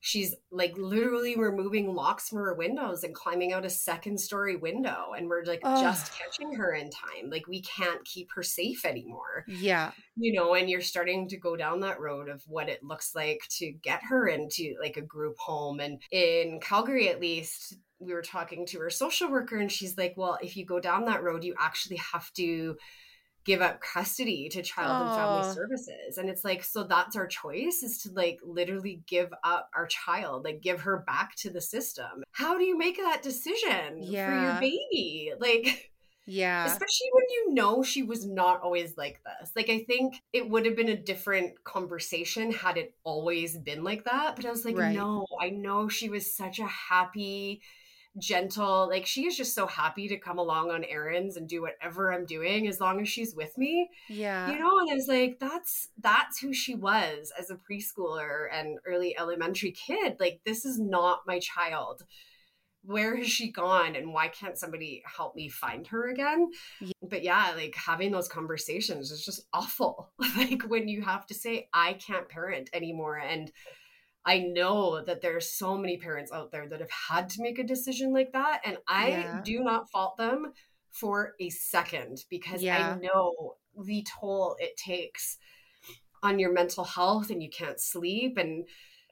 She's 0.01 0.35
like 0.51 0.77
literally 0.77 1.35
removing 1.37 1.93
locks 1.93 2.29
from 2.29 2.39
her 2.39 2.53
windows 2.53 3.03
and 3.03 3.13
climbing 3.13 3.51
out 3.51 3.65
a 3.65 3.69
second 3.69 4.19
story 4.19 4.55
window. 4.55 5.13
And 5.17 5.27
we're 5.27 5.43
like 5.43 5.61
just 5.61 6.13
catching 6.13 6.53
her 6.53 6.73
in 6.73 6.89
time. 6.89 7.29
Like, 7.29 7.47
we 7.47 7.61
can't 7.61 8.03
keep 8.05 8.29
her 8.35 8.43
safe 8.43 8.85
anymore. 8.85 9.43
Yeah. 9.47 9.91
you 10.15 10.33
know, 10.33 10.53
and 10.53 10.69
you're 10.69 10.81
starting 10.81 11.27
to 11.29 11.37
go 11.37 11.55
down 11.55 11.81
that 11.81 11.99
road 11.99 12.29
of 12.29 12.41
what 12.47 12.69
it 12.69 12.83
looks 12.83 13.13
like 13.13 13.41
to 13.57 13.71
get 13.71 14.03
her 14.03 14.27
into 14.27 14.75
like 14.81 14.97
a 14.97 15.01
group 15.01 15.37
home. 15.37 15.79
And 15.79 16.01
in 16.11 16.59
Calgary, 16.61 17.09
at 17.09 17.19
least, 17.19 17.75
we 17.99 18.13
were 18.13 18.21
talking 18.21 18.65
to 18.67 18.79
her 18.79 18.89
social 18.89 19.29
worker, 19.29 19.57
and 19.57 19.71
she's 19.71 19.97
like, 19.97 20.13
Well, 20.15 20.37
if 20.41 20.55
you 20.55 20.65
go 20.65 20.79
down 20.79 21.05
that 21.05 21.23
road, 21.23 21.43
you 21.43 21.55
actually 21.59 21.97
have 21.97 22.31
to 22.33 22.77
give 23.49 23.61
up 23.63 23.81
custody 23.81 24.47
to 24.47 24.61
child 24.61 25.01
and 25.01 25.11
family 25.11 25.41
services. 25.41 26.19
And 26.19 26.29
it's 26.29 26.43
like, 26.43 26.63
so 26.63 26.83
that's 26.83 27.15
our 27.15 27.25
choice 27.25 27.81
is 27.81 27.97
to 28.03 28.11
like 28.13 28.39
literally 28.43 29.01
give 29.07 29.33
up 29.43 29.71
our 29.75 29.87
child, 29.87 30.43
like 30.43 30.61
give 30.61 30.81
her 30.81 31.03
back 31.07 31.35
to 31.37 31.49
the 31.49 31.59
system. 31.59 32.23
How 32.31 32.59
do 32.59 32.63
you 32.63 32.77
make 32.77 32.97
that 32.97 33.23
decision 33.23 34.03
for 34.13 34.33
your 34.35 34.53
baby? 34.59 35.33
Like, 35.39 35.89
Yeah. 36.27 36.65
especially 36.67 37.09
when 37.13 37.23
you 37.31 37.53
know 37.55 37.81
she 37.81 38.03
was 38.03 38.23
not 38.27 38.61
always 38.61 38.95
like 38.97 39.19
this. 39.23 39.51
Like 39.55 39.69
I 39.71 39.79
think 39.79 40.21
it 40.31 40.47
would 40.47 40.67
have 40.67 40.75
been 40.75 40.89
a 40.89 40.95
different 40.95 41.63
conversation 41.63 42.51
had 42.51 42.77
it 42.77 42.93
always 43.03 43.57
been 43.57 43.83
like 43.83 44.03
that, 44.03 44.35
but 44.35 44.45
I 44.45 44.51
was 44.51 44.63
like 44.63 44.75
Right. 44.75 44.93
no, 44.93 45.25
I 45.41 45.49
know 45.49 45.87
she 45.89 46.09
was 46.09 46.35
such 46.35 46.59
a 46.59 46.67
happy 46.67 47.61
gentle 48.19 48.87
like 48.89 49.05
she 49.05 49.25
is 49.25 49.35
just 49.37 49.55
so 49.55 49.65
happy 49.67 50.07
to 50.07 50.17
come 50.17 50.37
along 50.37 50.71
on 50.71 50.83
errands 50.83 51.37
and 51.37 51.47
do 51.47 51.61
whatever 51.61 52.11
I'm 52.13 52.25
doing 52.25 52.67
as 52.67 52.79
long 52.79 53.01
as 53.01 53.09
she's 53.09 53.35
with 53.35 53.57
me 53.57 53.89
Yeah. 54.09 54.51
you 54.51 54.59
know 54.59 54.77
and 54.79 54.91
i 54.91 54.93
was 54.95 55.07
like 55.07 55.37
that's 55.39 55.89
that's 55.99 56.39
who 56.39 56.53
she 56.53 56.75
was 56.75 57.31
as 57.39 57.49
a 57.49 57.55
preschooler 57.55 58.47
and 58.51 58.77
early 58.85 59.17
elementary 59.17 59.71
kid 59.71 60.17
like 60.19 60.41
this 60.45 60.65
is 60.65 60.79
not 60.79 61.21
my 61.25 61.39
child 61.39 62.03
where 62.83 63.17
has 63.17 63.27
she 63.29 63.51
gone 63.51 63.95
and 63.95 64.13
why 64.13 64.29
can't 64.29 64.57
somebody 64.57 65.03
help 65.05 65.35
me 65.35 65.49
find 65.49 65.85
her 65.87 66.09
again 66.09 66.49
Yeah. 66.79 66.91
but 67.09 67.23
yeah 67.23 67.51
like 67.55 67.75
having 67.75 68.11
those 68.11 68.29
conversations 68.29 69.11
is 69.11 69.25
just 69.25 69.45
awful 69.53 70.11
like 70.37 70.63
when 70.63 70.87
you 70.87 71.01
have 71.01 71.25
to 71.27 71.33
say 71.33 71.67
i 71.73 71.93
can't 71.93 72.29
parent 72.29 72.69
anymore 72.73 73.17
and 73.17 73.51
I 74.25 74.39
know 74.39 75.03
that 75.03 75.21
there 75.21 75.35
are 75.37 75.41
so 75.41 75.77
many 75.77 75.97
parents 75.97 76.31
out 76.31 76.51
there 76.51 76.67
that 76.67 76.81
have 76.81 76.91
had 76.91 77.29
to 77.31 77.41
make 77.41 77.57
a 77.57 77.63
decision 77.63 78.13
like 78.13 78.33
that. 78.33 78.61
And 78.65 78.77
I 78.87 79.09
Yeah. 79.09 79.41
do 79.43 79.63
not 79.63 79.89
fault 79.89 80.17
them 80.17 80.53
for 80.91 81.35
a 81.39 81.49
second 81.49 82.25
because 82.29 82.61
Yeah. 82.61 82.95
I 82.95 82.99
know 82.99 83.57
the 83.77 84.03
toll 84.03 84.55
it 84.59 84.75
takes 84.77 85.37
on 86.21 86.37
your 86.39 86.51
mental 86.51 86.83
health 86.83 87.29
and 87.29 87.41
you 87.41 87.49
can't 87.49 87.79
sleep 87.79 88.37
and 88.37 88.67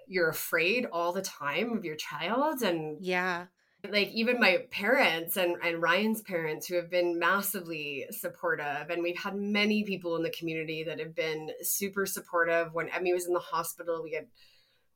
you're 0.07 0.29
afraid 0.29 0.85
all 0.85 1.13
the 1.13 1.21
time 1.21 1.71
of 1.71 1.85
your 1.85 1.95
child 1.95 2.61
and 2.61 3.03
Yeah. 3.03 3.47
like 3.89 4.09
even 4.09 4.39
my 4.39 4.65
parents 4.71 5.37
and, 5.37 5.55
and 5.63 5.81
Ryan's 5.81 6.21
parents 6.21 6.67
who 6.67 6.75
have 6.75 6.89
been 6.89 7.17
massively 7.17 8.05
supportive 8.11 8.89
and 8.89 9.01
we've 9.03 9.17
had 9.19 9.35
many 9.35 9.83
people 9.83 10.17
in 10.17 10.23
the 10.23 10.29
community 10.31 10.83
that 10.83 10.99
have 10.99 11.15
been 11.15 11.51
super 11.61 12.05
supportive 12.05 12.73
when 12.73 12.89
Emmy 12.89 13.13
was 13.13 13.25
in 13.27 13.33
the 13.33 13.39
hospital 13.39 14.03
we 14.03 14.13
had 14.13 14.27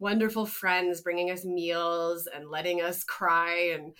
wonderful 0.01 0.45
friends 0.45 1.01
bringing 1.01 1.31
us 1.31 1.45
meals 1.45 2.27
and 2.35 2.49
letting 2.51 2.81
us 2.81 3.05
cry 3.05 3.71
and 3.75 3.93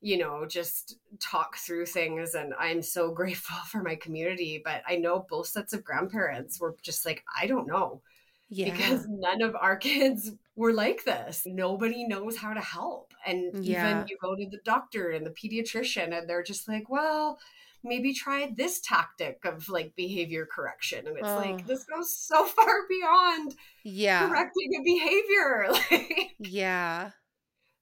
you 0.00 0.18
know 0.18 0.46
just 0.46 0.96
talk 1.20 1.56
through 1.56 1.86
things 1.86 2.34
and 2.34 2.54
i'm 2.58 2.82
so 2.82 3.12
grateful 3.20 3.56
for 3.68 3.82
my 3.82 3.96
community 3.96 4.62
but 4.64 4.82
i 4.88 4.96
know 4.96 5.26
both 5.30 5.48
sets 5.48 5.74
of 5.74 5.84
grandparents 5.84 6.60
were 6.60 6.76
just 6.82 7.06
like 7.06 7.24
i 7.40 7.46
don't 7.46 7.68
know 7.68 8.02
Yeah. 8.50 8.70
because 8.70 9.06
none 9.08 9.42
of 9.42 9.56
our 9.56 9.76
kids 9.88 10.32
were 10.56 10.72
like 10.72 11.04
this. 11.04 11.44
Nobody 11.46 12.06
knows 12.06 12.36
how 12.36 12.52
to 12.52 12.60
help. 12.60 13.14
And 13.26 13.54
Yeah. 13.62 13.92
even 13.92 14.04
you 14.08 14.18
go 14.20 14.34
to 14.34 14.46
the 14.50 14.58
doctor 14.64 15.10
and 15.10 15.24
the 15.26 15.30
pediatrician, 15.30 16.18
and 16.18 16.28
they're 16.28 16.42
just 16.42 16.66
like, 16.68 16.88
well, 16.90 17.38
maybe 17.84 18.12
try 18.12 18.50
this 18.56 18.80
tactic 18.80 19.38
of 19.44 19.68
like 19.68 19.94
behavior 19.96 20.46
correction. 20.50 21.06
And 21.06 21.16
it's 21.16 21.26
Oh. 21.28 21.36
like, 21.36 21.66
this 21.66 21.84
goes 21.84 22.16
so 22.16 22.44
far 22.56 22.86
beyond 22.88 23.54
yeah. 23.84 24.28
correcting 24.28 24.70
a 24.78 24.82
behavior. 24.82 25.68
Like, 25.90 26.30
Yeah. 26.38 27.10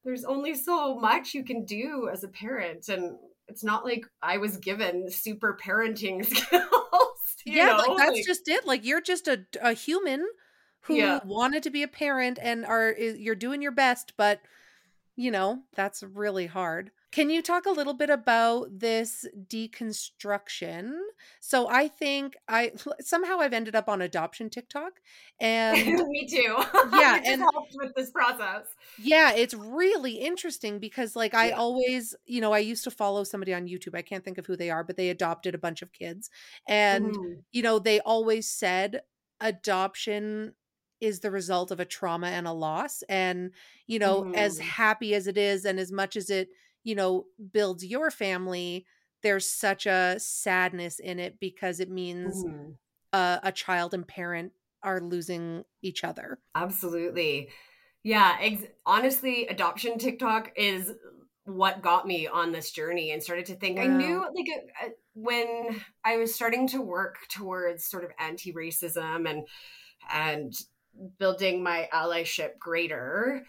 there's 0.05 0.25
only 0.25 0.55
so 0.55 0.97
much 1.01 1.35
you 1.35 1.45
can 1.45 1.65
do 1.65 2.09
as 2.13 2.25
a 2.25 2.29
parent. 2.29 2.89
And 2.89 3.17
it's 3.49 3.65
not 3.65 3.85
like 3.85 4.05
I 4.23 4.39
was 4.39 4.57
given 4.59 5.11
super 5.11 5.57
parenting 5.63 6.25
skills. 6.37 6.63
you 7.45 7.55
yeah, 7.55 7.67
know? 7.69 7.77
like 7.79 7.97
that's 7.99 8.11
Like, 8.17 8.27
just 8.27 8.49
it. 8.49 8.67
Like 8.67 8.85
you're 8.85 9.01
just 9.01 9.29
a 9.29 9.45
a 9.63 9.73
human 9.73 10.27
who 10.83 10.97
Yeah. 10.97 11.21
wanted 11.25 11.63
to 11.65 11.71
be 11.71 11.83
a 11.83 11.89
parent 11.89 12.39
and 12.43 12.65
are 12.67 12.93
you're 12.93 13.35
doing 13.35 13.63
your 13.63 13.73
best, 13.73 14.13
but 14.17 14.41
you 15.17 15.31
know, 15.31 15.63
that's 15.75 16.03
really 16.03 16.47
hard. 16.47 16.91
Can 17.17 17.31
you 17.31 17.41
talk 17.41 17.65
a 17.65 17.71
little 17.71 17.95
bit 17.95 18.11
about 18.11 18.79
this 18.79 19.25
deconstruction? 19.49 20.99
So 21.41 21.67
I 21.67 21.89
think 21.89 22.37
I 22.47 22.73
somehow 23.01 23.41
I've 23.41 23.55
ended 23.55 23.75
up 23.75 23.89
on 23.89 24.03
adoption 24.03 24.51
TikTok 24.51 25.01
and 25.41 25.87
me 25.87 26.27
too. 26.31 26.57
Yeah, 26.93 27.19
and- 27.25 27.41
helped 27.41 27.73
with 27.81 27.95
this 27.97 28.11
process. 28.11 28.67
yeah, 28.99 29.33
it's 29.33 29.55
really 29.55 30.13
interesting 30.19 30.79
because 30.79 31.17
like 31.17 31.35
I 31.35 31.49
Yeah. 31.49 31.57
always, 31.57 32.15
you 32.27 32.41
know, 32.43 32.53
I 32.53 32.59
used 32.59 32.85
to 32.85 32.91
follow 32.91 33.25
somebody 33.25 33.55
on 33.55 33.67
YouTube. 33.67 33.95
I 33.95 34.03
can't 34.03 34.25
think 34.25 34.37
of 34.39 34.47
who 34.47 34.57
they 34.57 34.71
are, 34.71 34.85
but 34.85 34.97
they 34.99 35.09
adopted 35.09 35.55
a 35.55 35.59
bunch 35.59 35.81
of 35.83 35.93
kids. 35.93 36.31
And 36.69 37.15
Mhm. 37.15 37.45
you 37.53 37.63
know, 37.63 37.79
they 37.79 38.01
always 38.01 38.51
said 38.51 39.01
adoption 39.41 40.55
is 41.01 41.21
the 41.21 41.31
result 41.31 41.71
of 41.71 41.81
a 41.81 41.85
trauma 41.85 42.29
and 42.29 42.47
a 42.47 42.53
loss. 42.53 43.03
And, 43.09 43.53
you 43.87 43.99
know, 43.99 44.27
as 44.35 44.59
Mhm. 44.59 44.61
happy 44.61 45.15
as 45.15 45.27
it 45.27 45.37
is 45.39 45.65
and 45.67 45.79
as 45.79 45.93
much 45.93 46.17
as 46.17 46.31
it, 46.31 46.49
you 46.87 46.95
know, 46.95 47.27
builds 47.53 47.85
your 47.85 48.13
family, 48.13 48.87
there's 49.23 49.51
such 49.51 49.87
a 49.87 50.15
sadness 50.21 51.01
in 51.01 51.19
it 51.19 51.41
because 51.41 51.81
it 51.81 51.91
means 51.91 52.45
Mhm. 52.45 52.77
uh, 53.13 53.39
a 53.43 53.51
child 53.51 53.93
and 53.93 54.07
parent 54.07 54.53
are 54.85 55.01
losing 55.01 55.65
each 55.83 56.05
other. 56.05 56.39
Absolutely. 56.55 57.51
Yeah, 58.05 58.37
ex- 58.41 58.63
honestly, 58.87 59.49
adoption 59.49 59.99
TikTok 59.99 60.53
is 60.57 60.93
what 61.45 61.83
got 61.83 62.07
me 62.07 62.29
on 62.29 62.53
this 62.53 62.71
journey 62.71 63.11
and 63.11 63.23
started 63.23 63.47
to 63.47 63.57
think. 63.57 63.81
I 63.81 63.87
knew 63.87 64.25
like 64.35 64.47
uh, 64.49 64.87
uh, 64.87 64.91
when 65.15 65.83
I 66.05 66.19
was 66.19 66.35
starting 66.35 66.69
to 66.69 66.81
work 66.81 67.17
towards 67.29 67.85
sort 67.85 68.05
of 68.05 68.11
anti-racism 68.19 69.29
and 69.29 69.47
and 70.13 70.55
building 71.19 71.63
my 71.63 71.89
allyship 71.93 72.59
greater. 72.59 73.45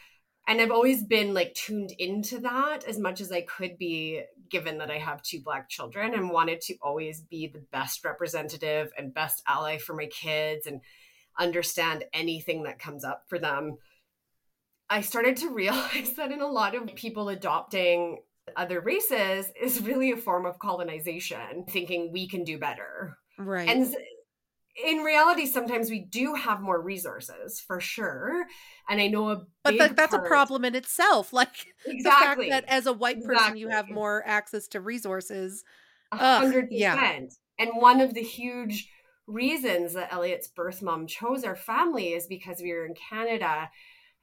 And 0.48 0.62
I've 0.62 0.72
always 0.72 1.04
been 1.04 1.34
like 1.34 1.54
tuned 1.54 1.91
into 2.00 2.39
that 2.39 2.86
as 2.86 2.98
much 2.98 3.20
as 3.20 3.32
I 3.34 3.41
could 3.41 3.78
be, 3.78 4.24
given 4.50 4.78
that 4.78 4.89
I 4.89 4.98
have 4.98 5.22
two 5.22 5.41
Black 5.41 5.68
children 5.68 6.14
and 6.14 6.30
wanted 6.30 6.62
to 6.62 6.76
always 6.82 7.22
be 7.22 7.48
the 7.48 7.64
best 7.74 8.06
representative 8.06 8.91
and 8.98 9.14
best 9.14 9.43
ally 9.45 9.78
for 9.78 9.93
my 9.93 10.06
kids 10.06 10.66
and 10.66 10.80
understand 11.38 12.06
anything 12.14 12.64
that 12.64 12.80
comes 12.80 13.04
up 13.04 13.24
for 13.28 13.38
them. 13.38 13.78
I 14.89 15.02
started 15.02 15.36
to 15.38 15.50
realize 15.54 16.14
that 16.16 16.32
in 16.32 16.41
a 16.41 16.48
lot 16.48 16.76
of 16.76 16.95
people 16.95 17.28
adopting 17.28 18.20
other 18.56 18.80
races 18.80 19.52
is 19.62 19.82
really 19.82 20.12
a 20.12 20.18
form 20.18 20.45
of 20.45 20.60
colonization, 20.60 21.66
thinking 21.70 22.14
we 22.14 22.30
can 22.30 22.45
do 22.45 22.58
better. 22.58 23.18
Right. 23.38 23.68
And 23.68 23.93
in 24.86 24.99
reality, 24.99 25.45
sometimes 25.45 25.89
we 25.89 25.99
do 25.99 26.36
have 26.36 26.61
more 26.61 26.80
resources 26.80 27.59
for 27.59 27.80
sure. 27.80 28.45
And 28.89 29.01
I 29.01 29.07
know 29.07 29.30
a 29.30 29.41
but 29.63 29.95
that's 29.95 30.13
a 30.13 30.19
problem 30.19 30.65
in 30.65 30.75
itself. 30.75 31.34
Like 31.38 31.67
Exactly. 31.86 32.45
the 32.47 32.51
fact 32.51 32.67
that 32.67 32.73
as 32.73 32.86
a 32.86 32.93
white 32.93 33.23
person 33.23 33.57
you 33.57 33.69
have 33.69 33.89
more 33.89 34.23
access 34.25 34.67
to 34.69 34.82
resources. 34.82 35.63
A 36.11 36.15
Ugh, 36.15 36.41
hundred 36.43 36.67
yeah. 36.71 36.95
percent. 36.95 37.34
And 37.59 37.71
one 37.75 38.01
of 38.01 38.13
the 38.13 38.21
huge 38.21 38.89
reasons 39.25 39.93
that 39.93 40.13
Elliot's 40.13 40.47
birth 40.47 40.82
mom 40.82 41.07
chose 41.07 41.43
our 41.43 41.55
family 41.55 42.13
is 42.13 42.28
because 42.28 42.61
we 42.61 42.71
were 42.71 42.86
in 42.86 42.93
Canada 43.09 43.69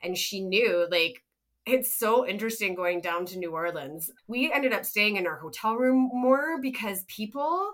and 0.02 0.16
she 0.16 0.40
knew 0.40 0.86
like 0.90 1.22
it's 1.66 1.98
so 1.98 2.26
interesting 2.26 2.74
going 2.74 3.00
down 3.00 3.26
to 3.26 3.38
New 3.38 3.52
Orleans. 3.52 4.10
We 4.26 4.52
ended 4.52 4.72
up 4.72 4.84
staying 4.84 5.16
in 5.16 5.26
our 5.26 5.38
hotel 5.38 5.76
room 5.76 6.10
more 6.12 6.60
because 6.60 7.04
people 7.04 7.72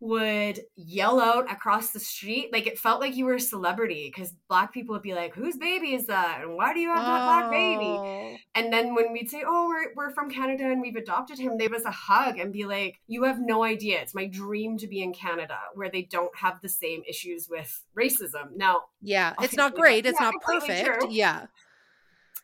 would 0.00 0.60
yell 0.76 1.20
out 1.20 1.50
across 1.52 1.90
the 1.90 2.00
street. 2.00 2.50
Like 2.52 2.66
it 2.66 2.78
felt 2.78 3.00
like 3.00 3.14
you 3.16 3.26
were 3.26 3.34
a 3.34 3.40
celebrity 3.40 4.10
because 4.12 4.34
black 4.48 4.72
people 4.72 4.94
would 4.94 5.02
be 5.02 5.14
like, 5.14 5.34
Whose 5.34 5.56
baby 5.56 5.94
is 5.94 6.06
that? 6.06 6.40
And 6.42 6.56
why 6.56 6.72
do 6.72 6.80
you 6.80 6.88
have 6.88 7.04
that 7.04 7.24
black 7.26 7.50
baby? 7.50 7.84
Oh. 7.84 8.36
And 8.54 8.72
then 8.72 8.94
when 8.94 9.12
we'd 9.12 9.30
say, 9.30 9.44
"Oh, 9.46 9.66
we're 9.68 9.94
we're 9.94 10.14
from 10.14 10.30
Canada 10.30 10.64
and 10.64 10.80
we've 10.80 10.96
adopted 10.96 11.38
him," 11.38 11.56
they 11.58 11.66
give 11.68 11.74
us 11.74 11.84
a 11.84 11.90
hug 11.90 12.38
and 12.38 12.52
be 12.52 12.64
like, 12.64 13.00
"You 13.06 13.24
have 13.24 13.38
no 13.40 13.62
idea. 13.62 14.00
It's 14.00 14.14
my 14.14 14.26
dream 14.26 14.76
to 14.78 14.86
be 14.86 15.02
in 15.02 15.12
Canada 15.12 15.58
where 15.74 15.90
they 15.90 16.02
don't 16.02 16.34
have 16.36 16.60
the 16.60 16.68
same 16.68 17.02
issues 17.08 17.48
with 17.48 17.84
racism." 17.96 18.56
Now, 18.56 18.84
Yeah, 19.00 19.34
it's 19.40 19.54
not 19.54 19.74
great. 19.74 20.06
It's 20.06 20.18
yeah, 20.20 20.30
not 20.30 20.42
perfect. 20.42 20.84
true. 20.84 21.08
Yeah. 21.10 21.46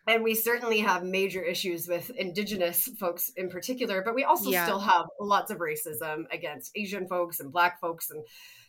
And 0.06 0.22
we 0.22 0.34
certainly 0.34 0.78
have 0.80 1.02
major 1.02 1.42
issues 1.42 1.88
with 1.88 2.10
indigenous 2.10 2.88
folks 2.98 3.30
in 3.36 3.48
particular, 3.50 4.02
but 4.02 4.14
we 4.14 4.24
also 4.24 4.50
Yeah. 4.50 4.64
still 4.64 4.78
have 4.80 5.06
lots 5.20 5.50
of 5.50 5.58
racism 5.58 6.24
against 6.32 6.72
Asian 6.76 7.08
folks 7.08 7.40
and 7.40 7.52
black 7.52 7.80
folks 7.80 8.10
and 8.10 8.24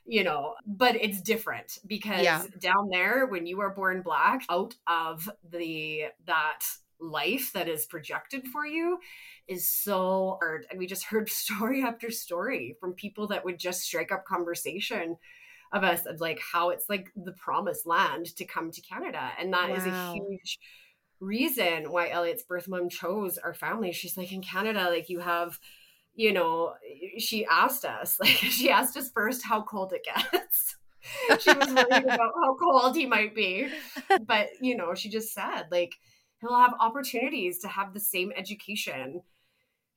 you 0.10 0.24
know, 0.24 0.56
but 0.66 0.96
it's 0.96 1.20
different 1.22 1.80
because 1.86 2.24
Yeah. 2.24 2.42
down 2.60 2.88
there 2.90 3.26
when 3.26 3.46
you 3.46 3.60
are 3.60 3.70
born 3.72 4.02
black 4.02 4.42
out 4.50 4.74
of 4.88 5.30
the 5.44 6.06
that 6.26 6.62
life 7.00 7.52
that 7.54 7.68
is 7.68 7.86
projected 7.86 8.48
for 8.48 8.66
you 8.66 9.00
is 9.50 9.68
so 9.70 10.38
hard 10.42 10.66
and 10.70 10.80
we 10.80 10.88
just 10.88 11.04
heard 11.04 11.30
story 11.44 11.84
after 11.84 12.10
story 12.10 12.76
from 12.80 12.94
people 12.94 13.28
that 13.28 13.44
would 13.44 13.60
just 13.60 13.82
strike 13.82 14.12
up 14.14 14.24
conversation 14.26 15.18
of 15.74 15.84
us 15.84 16.06
of 16.06 16.22
like 16.22 16.40
how 16.54 16.70
it's 16.70 16.88
like 16.88 17.12
the 17.18 17.34
promised 17.34 17.86
land 17.86 18.26
to 18.38 18.46
come 18.46 18.72
to 18.72 18.82
Canada 18.82 19.32
and 19.38 19.54
that 19.54 19.70
is 19.72 19.86
Wow. 19.86 20.12
a 20.12 20.14
huge 20.14 20.58
reason 21.20 21.92
why 21.92 22.10
Elliot's 22.10 22.44
birth 22.44 22.68
mom 22.68 22.90
chose 22.90 23.38
our 23.38 23.54
family. 23.54 23.92
She's 23.92 24.18
like 24.18 24.32
in 24.32 24.42
Canada, 24.42 24.90
like 24.90 25.10
you 25.10 25.20
have, 25.20 25.60
you 26.16 26.34
know, 26.34 26.74
she 27.18 27.46
asked 27.46 27.86
us, 27.86 28.20
like 28.22 28.30
she 28.30 28.70
asked 28.70 28.98
us 28.98 29.12
first 29.12 29.46
how 29.46 29.62
cold 29.64 29.94
it 29.94 30.06
gets. 30.06 30.76
she 31.44 31.54
was 31.54 31.70
worried 31.70 32.04
about 32.04 32.34
how 32.36 32.56
cold 32.60 32.96
he 32.96 33.06
might 33.06 33.36
be. 33.36 33.70
But, 34.26 34.50
you 34.62 34.76
know, 34.76 34.94
she 34.94 35.10
just 35.10 35.34
said, 35.34 35.66
like, 35.72 35.94
he'll 36.42 36.56
have 36.56 36.74
opportunities 36.80 37.60
to 37.60 37.68
have 37.68 37.94
the 37.94 38.00
same 38.00 38.32
education 38.36 39.22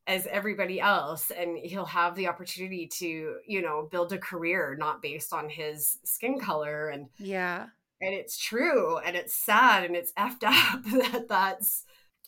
as 0.07 0.27
everybody 0.27 0.81
else 0.81 1.31
and 1.31 1.59
he'll 1.59 1.85
have 1.85 2.17
the 2.17 2.27
opportunity 2.27 2.87
to 2.87 3.37
you 3.47 3.63
know 3.63 3.87
build 3.93 4.13
a 4.13 4.19
career 4.19 4.75
not 4.79 5.03
based 5.03 5.33
on 5.33 5.49
his 5.49 5.99
skin 6.05 6.41
color 6.41 6.89
and 6.89 7.07
Yeah. 7.19 7.67
And 8.01 8.15
it's 8.15 8.39
true 8.39 8.99
and 8.99 9.17
it's 9.17 9.35
sad 9.35 9.85
and 9.85 9.95
it's 9.97 10.13
effed 10.13 10.45
up 10.45 10.83
that 10.85 11.27
that's 11.29 11.85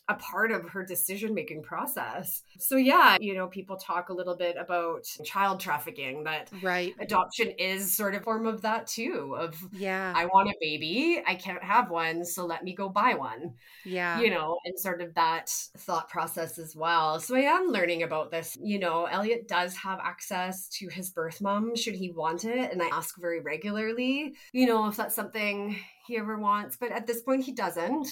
a 0.09 0.15
part 0.15 0.51
of 0.51 0.67
her 0.69 0.85
decision 0.85 1.33
making 1.33 1.63
process 1.63 2.43
so 2.59 2.75
yeah 2.75 3.17
you 3.21 3.33
know 3.33 3.47
people 3.47 3.77
talk 3.77 4.09
a 4.09 4.13
little 4.13 4.35
bit 4.35 4.57
about 4.59 5.03
child 5.23 5.59
trafficking 5.59 6.23
that 6.25 6.49
Right. 6.61 6.93
adoption 6.99 7.51
is 7.51 7.95
sort 7.95 8.13
of 8.13 8.23
form 8.23 8.45
of 8.45 8.61
that 8.63 8.87
too 8.87 9.35
of 9.39 9.55
Yeah. 9.71 10.13
i 10.15 10.25
want 10.25 10.49
a 10.49 10.55
baby 10.59 11.21
i 11.25 11.35
can't 11.35 11.63
have 11.63 11.89
one 11.89 12.25
so 12.25 12.45
let 12.45 12.63
me 12.63 12.73
go 12.75 12.89
buy 12.89 13.13
one 13.13 13.53
yeah. 13.85 14.19
you 14.19 14.29
know, 14.29 14.57
and 14.65 14.77
sort 14.79 15.01
of 15.01 15.13
that 15.15 15.49
thought 15.77 16.09
process 16.09 16.57
as 16.57 16.75
well. 16.75 17.19
So 17.19 17.35
I 17.35 17.41
am 17.41 17.67
learning 17.67 18.03
about 18.03 18.31
this. 18.31 18.57
You 18.61 18.79
know, 18.79 19.05
Elliot 19.05 19.47
does 19.47 19.75
have 19.75 19.99
access 20.01 20.67
to 20.79 20.87
his 20.87 21.09
birth 21.09 21.41
mom 21.41 21.75
should 21.75 21.95
he 21.95 22.11
want 22.11 22.45
it. 22.45 22.71
And 22.71 22.81
I 22.81 22.87
ask 22.87 23.19
very 23.19 23.41
regularly, 23.41 24.35
you 24.51 24.65
know, 24.65 24.87
if 24.87 24.95
that's 24.95 25.15
something 25.15 25.77
he 26.05 26.17
ever 26.17 26.37
wants. 26.37 26.77
But 26.77 26.91
at 26.91 27.07
this 27.07 27.21
point, 27.21 27.43
he 27.43 27.51
doesn't. 27.51 28.07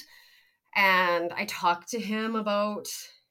And 0.75 1.31
I 1.33 1.45
talk 1.45 1.87
to 1.87 1.99
him 1.99 2.35
about, 2.35 2.87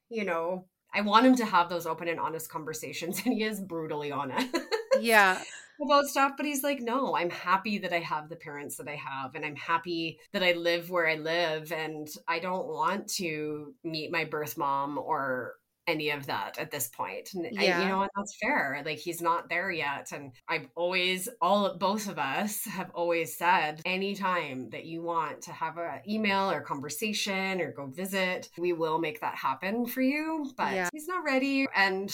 you 0.08 0.24
know, 0.24 0.66
I 0.92 1.02
want 1.02 1.26
him 1.26 1.36
to 1.36 1.44
have 1.44 1.68
those 1.68 1.86
open 1.86 2.08
and 2.08 2.20
honest 2.20 2.50
conversations. 2.50 3.20
And 3.24 3.34
he 3.34 3.44
is 3.44 3.60
brutally 3.60 4.12
honest 4.12 4.56
yeah. 5.00 5.40
about 5.82 6.06
stuff, 6.06 6.32
but 6.36 6.46
he's 6.46 6.62
like, 6.62 6.80
no, 6.80 7.16
I'm 7.16 7.30
happy 7.30 7.78
that 7.78 7.92
I 7.92 8.00
have 8.00 8.28
the 8.28 8.36
parents 8.36 8.76
that 8.76 8.88
I 8.88 8.96
have, 8.96 9.34
and 9.34 9.44
I'm 9.44 9.56
happy 9.56 10.18
that 10.32 10.42
I 10.42 10.52
live 10.52 10.90
where 10.90 11.08
I 11.08 11.16
live, 11.16 11.72
and 11.72 12.08
I 12.28 12.38
don't 12.38 12.66
want 12.66 13.08
to 13.14 13.74
meet 13.84 14.12
my 14.12 14.24
birth 14.24 14.56
mom 14.56 14.98
or 14.98 15.54
any 15.90 16.10
of 16.10 16.26
that 16.26 16.58
at 16.58 16.70
this 16.70 16.88
point. 16.88 17.30
And 17.34 17.46
eh, 17.46 17.52
I, 17.58 17.64
Yeah. 17.64 17.80
you 17.80 17.88
know, 17.88 18.02
and 18.02 18.10
that's 18.16 18.36
fair. 18.42 18.82
Like 18.84 18.98
he's 18.98 19.20
not 19.20 19.48
there 19.48 19.70
yet, 19.70 20.12
and 20.12 20.32
I've 20.48 20.68
always, 20.76 21.28
all 21.40 21.76
both 21.78 22.08
of 22.08 22.18
us 22.18 22.64
have 22.64 22.90
always 22.94 23.36
said, 23.36 23.82
anytime 23.84 24.70
that 24.70 24.84
you 24.86 25.02
want 25.02 25.42
to 25.42 25.52
have 25.52 25.76
a 25.78 26.00
email 26.08 26.50
or 26.50 26.60
conversation 26.62 27.60
or 27.60 27.72
go 27.72 27.86
visit, 27.86 28.48
we 28.58 28.72
will 28.72 28.98
make 28.98 29.20
that 29.20 29.36
happen 29.36 29.86
for 29.86 30.02
you. 30.02 30.52
But 30.56 30.72
Yeah. 30.74 30.88
he's 30.92 31.08
not 31.08 31.24
ready, 31.24 31.66
and 31.74 32.10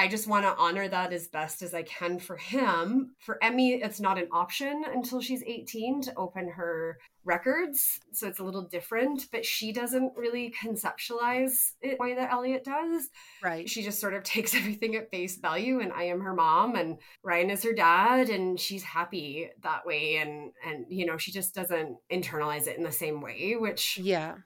I 0.00 0.08
just 0.08 0.26
want 0.26 0.46
to 0.46 0.56
honor 0.56 0.88
that 0.88 1.12
as 1.12 1.28
best 1.28 1.60
as 1.60 1.74
I 1.74 1.82
can 1.82 2.18
for 2.18 2.38
him. 2.38 3.10
For 3.18 3.36
Emmy, 3.44 3.74
it's 3.74 4.00
not 4.00 4.16
an 4.16 4.28
option 4.32 4.82
until 4.90 5.20
she's 5.20 5.42
18 5.42 6.00
to 6.04 6.14
open 6.16 6.48
her 6.48 6.96
records. 7.22 8.00
So 8.12 8.26
it's 8.26 8.38
a 8.38 8.42
little 8.42 8.62
different, 8.62 9.26
but 9.30 9.44
she 9.44 9.72
doesn't 9.72 10.14
really 10.16 10.54
conceptualize 10.58 11.72
it 11.82 11.98
the 11.98 12.02
way 12.02 12.14
that 12.14 12.32
Elliot 12.32 12.64
does. 12.64 13.10
Right. 13.42 13.68
She 13.68 13.82
just 13.82 14.00
sort 14.00 14.14
of 14.14 14.22
takes 14.24 14.54
everything 14.54 14.96
at 14.96 15.10
face 15.10 15.36
value 15.36 15.80
and 15.80 15.92
I 15.92 16.04
am 16.04 16.22
her 16.22 16.32
mom 16.32 16.76
and 16.76 16.96
Ryan 17.22 17.50
is 17.50 17.62
her 17.64 17.74
dad 17.74 18.30
and 18.30 18.58
she's 18.58 18.82
happy 18.82 19.50
that 19.62 19.84
way 19.84 20.16
and 20.16 20.52
and 20.66 20.86
you 20.88 21.04
know, 21.04 21.18
she 21.18 21.30
just 21.30 21.54
doesn't 21.54 21.98
internalize 22.10 22.66
it 22.68 22.78
in 22.78 22.84
the 22.84 22.90
same 22.90 23.20
way, 23.20 23.54
which 23.58 23.98
Yeah. 23.98 24.36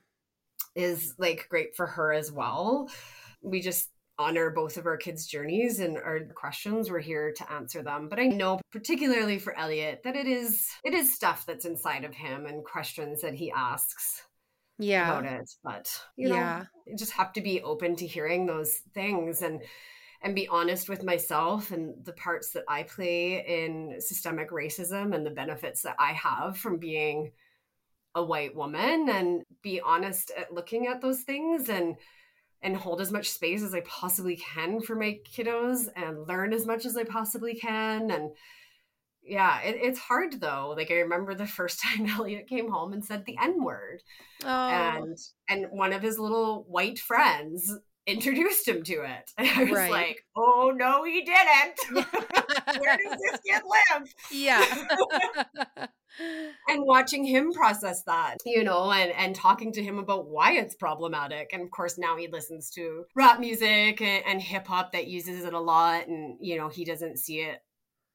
is 0.75 1.15
like 1.17 1.47
great 1.49 1.77
for 1.77 1.87
her 1.87 2.13
as 2.13 2.33
well. 2.33 2.91
We 3.41 3.61
just 3.61 3.89
honor 4.19 4.51
both 4.51 4.77
of 4.77 4.87
our 4.87 4.97
kids' 4.97 5.27
journeys 5.27 5.81
and 5.81 5.97
our 5.99 6.21
questions. 6.35 6.91
We're 6.91 7.01
here 7.01 7.33
to 7.37 7.53
answer 7.53 7.83
them. 7.83 8.09
But 8.09 8.21
I 8.21 8.27
know 8.27 8.61
particularly 8.71 9.39
for 9.39 9.57
Elliot 9.59 10.03
that 10.05 10.17
it 10.17 10.27
is 10.27 10.69
it 10.85 10.95
is 10.95 11.15
stuff 11.15 11.45
that's 11.47 11.65
inside 11.65 12.05
of 12.05 12.15
him 12.15 12.47
and 12.47 12.65
questions 12.65 13.23
that 13.23 13.35
he 13.35 13.51
asks 13.51 14.23
Yeah. 14.79 15.19
about 15.19 15.33
it. 15.33 15.51
But 15.63 15.91
you 16.17 16.29
know, 16.29 16.37
Yeah. 16.37 16.65
you 16.87 16.97
just 16.97 17.13
have 17.13 17.33
to 17.35 17.41
be 17.41 17.63
open 17.63 17.97
to 17.97 18.07
hearing 18.07 18.47
those 18.47 18.79
things 18.95 19.43
and 19.43 19.63
and 20.23 20.35
be 20.35 20.49
honest 20.49 20.89
with 20.89 21.03
myself 21.03 21.71
and 21.71 22.03
the 22.05 22.15
parts 22.15 22.53
that 22.53 22.65
I 22.67 22.85
play 22.85 23.45
in 23.47 24.01
systemic 24.01 24.51
racism 24.51 25.15
and 25.15 25.27
the 25.27 25.31
benefits 25.31 25.83
that 25.83 25.97
I 25.99 26.13
have 26.13 26.57
from 26.57 26.79
being 26.79 27.33
a 28.15 28.25
white 28.25 28.55
woman 28.55 29.09
and 29.11 29.43
be 29.61 29.81
honest 29.81 30.31
at 30.31 30.53
looking 30.53 30.87
at 30.87 31.03
those 31.03 31.23
things 31.23 31.69
and 31.69 31.97
and 32.65 32.77
hold 32.77 33.01
as 33.01 33.13
much 33.13 33.31
space 33.31 33.63
as 33.63 33.75
I 33.75 33.83
possibly 33.83 34.35
can 34.37 34.81
for 34.81 34.97
my 34.97 35.19
kiddos 35.37 35.87
and 35.95 36.27
learn 36.27 36.53
as 36.53 36.67
much 36.67 36.85
as 36.87 36.97
I 36.97 37.05
possibly 37.05 37.55
can 37.55 38.11
and 38.11 38.31
yeah, 39.27 39.61
it, 39.63 39.77
it's 39.81 39.99
hard 39.99 40.39
though. 40.41 40.75
Like 40.77 40.91
I 40.91 40.97
remember 40.97 41.35
the 41.35 41.47
first 41.47 41.81
time 41.85 42.07
Elliot 42.09 42.47
came 42.49 42.71
home 42.71 42.93
and 42.93 43.05
said 43.05 43.25
the 43.25 43.37
N 43.41 43.63
word 43.63 44.03
Oh. 44.45 44.49
and 44.49 45.17
and 45.49 45.67
one 45.71 45.93
of 45.93 46.03
his 46.03 46.19
little 46.19 46.65
white 46.69 46.99
friends 46.99 47.73
introduced 48.07 48.69
him 48.69 48.83
to 48.83 48.93
it. 49.03 49.31
And 49.39 49.49
I 49.57 49.65
was 49.65 49.73
Right. 49.73 49.91
like, 49.91 50.25
oh 50.37 50.73
no, 50.77 51.05
he 51.05 51.23
didn't. 51.25 52.07
Where 52.81 52.99
does 52.99 53.19
this 53.31 53.41
kid 53.47 53.63
live? 53.65 54.15
yeah. 54.31 55.87
And 56.69 56.85
watching 56.85 57.25
him 57.25 57.53
process 57.53 58.03
that 58.05 58.37
you 58.45 58.63
know 58.65 58.91
and 58.91 59.13
and 59.13 59.35
talking 59.35 59.73
to 59.73 59.83
him 59.83 59.99
about 59.99 60.29
why 60.29 60.53
it's 60.53 60.75
problematic. 60.75 61.51
And 61.53 61.63
of 61.63 61.71
course 61.71 61.99
now 61.99 62.17
he 62.17 62.29
listens 62.29 62.71
to 62.71 63.05
rap 63.15 63.41
music 63.41 64.01
and, 64.01 64.25
and 64.27 64.43
hip 64.43 64.67
hop 64.67 64.93
that 64.93 65.07
uses 65.07 65.45
it 65.45 65.55
a 65.55 65.61
lot. 65.61 66.07
And 66.07 66.39
you 66.41 66.57
know 66.57 66.69
he 66.69 66.85
doesn't 66.85 67.19
see 67.19 67.41
it 67.41 67.63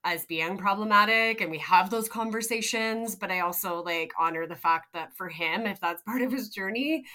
as 0.03 0.25
being 0.25 0.57
problematic. 0.57 1.41
And 1.41 1.51
we 1.51 1.59
have 1.59 1.89
those 1.89 2.09
conversations. 2.09 3.15
But 3.15 3.31
i 3.31 3.41
also 3.41 3.83
like 3.83 4.11
honor 4.19 4.47
the 4.47 4.55
fact 4.55 4.93
that 4.93 5.15
for 5.15 5.29
him 5.29 5.65
if 5.65 5.79
that's 5.79 6.03
part 6.07 6.21
of 6.21 6.31
his 6.31 6.49
journey 6.49 7.05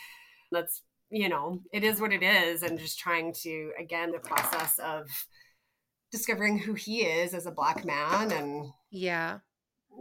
that's 0.53 0.83
you 1.11 1.29
know 1.29 1.61
it 1.73 1.85
is 1.85 2.01
what 2.01 2.13
it 2.13 2.23
is. 2.23 2.63
And 2.63 2.79
just 2.79 2.99
trying 2.99 3.33
to 3.43 3.73
again 3.79 4.13
the 4.13 4.19
process 4.19 4.79
of 4.79 5.09
discovering 6.13 6.59
who 6.59 6.75
he 6.75 7.01
is 7.01 7.35
as 7.35 7.47
a 7.47 7.51
black 7.51 7.85
man 7.85 8.31
and 8.31 8.71
yeah. 8.91 9.39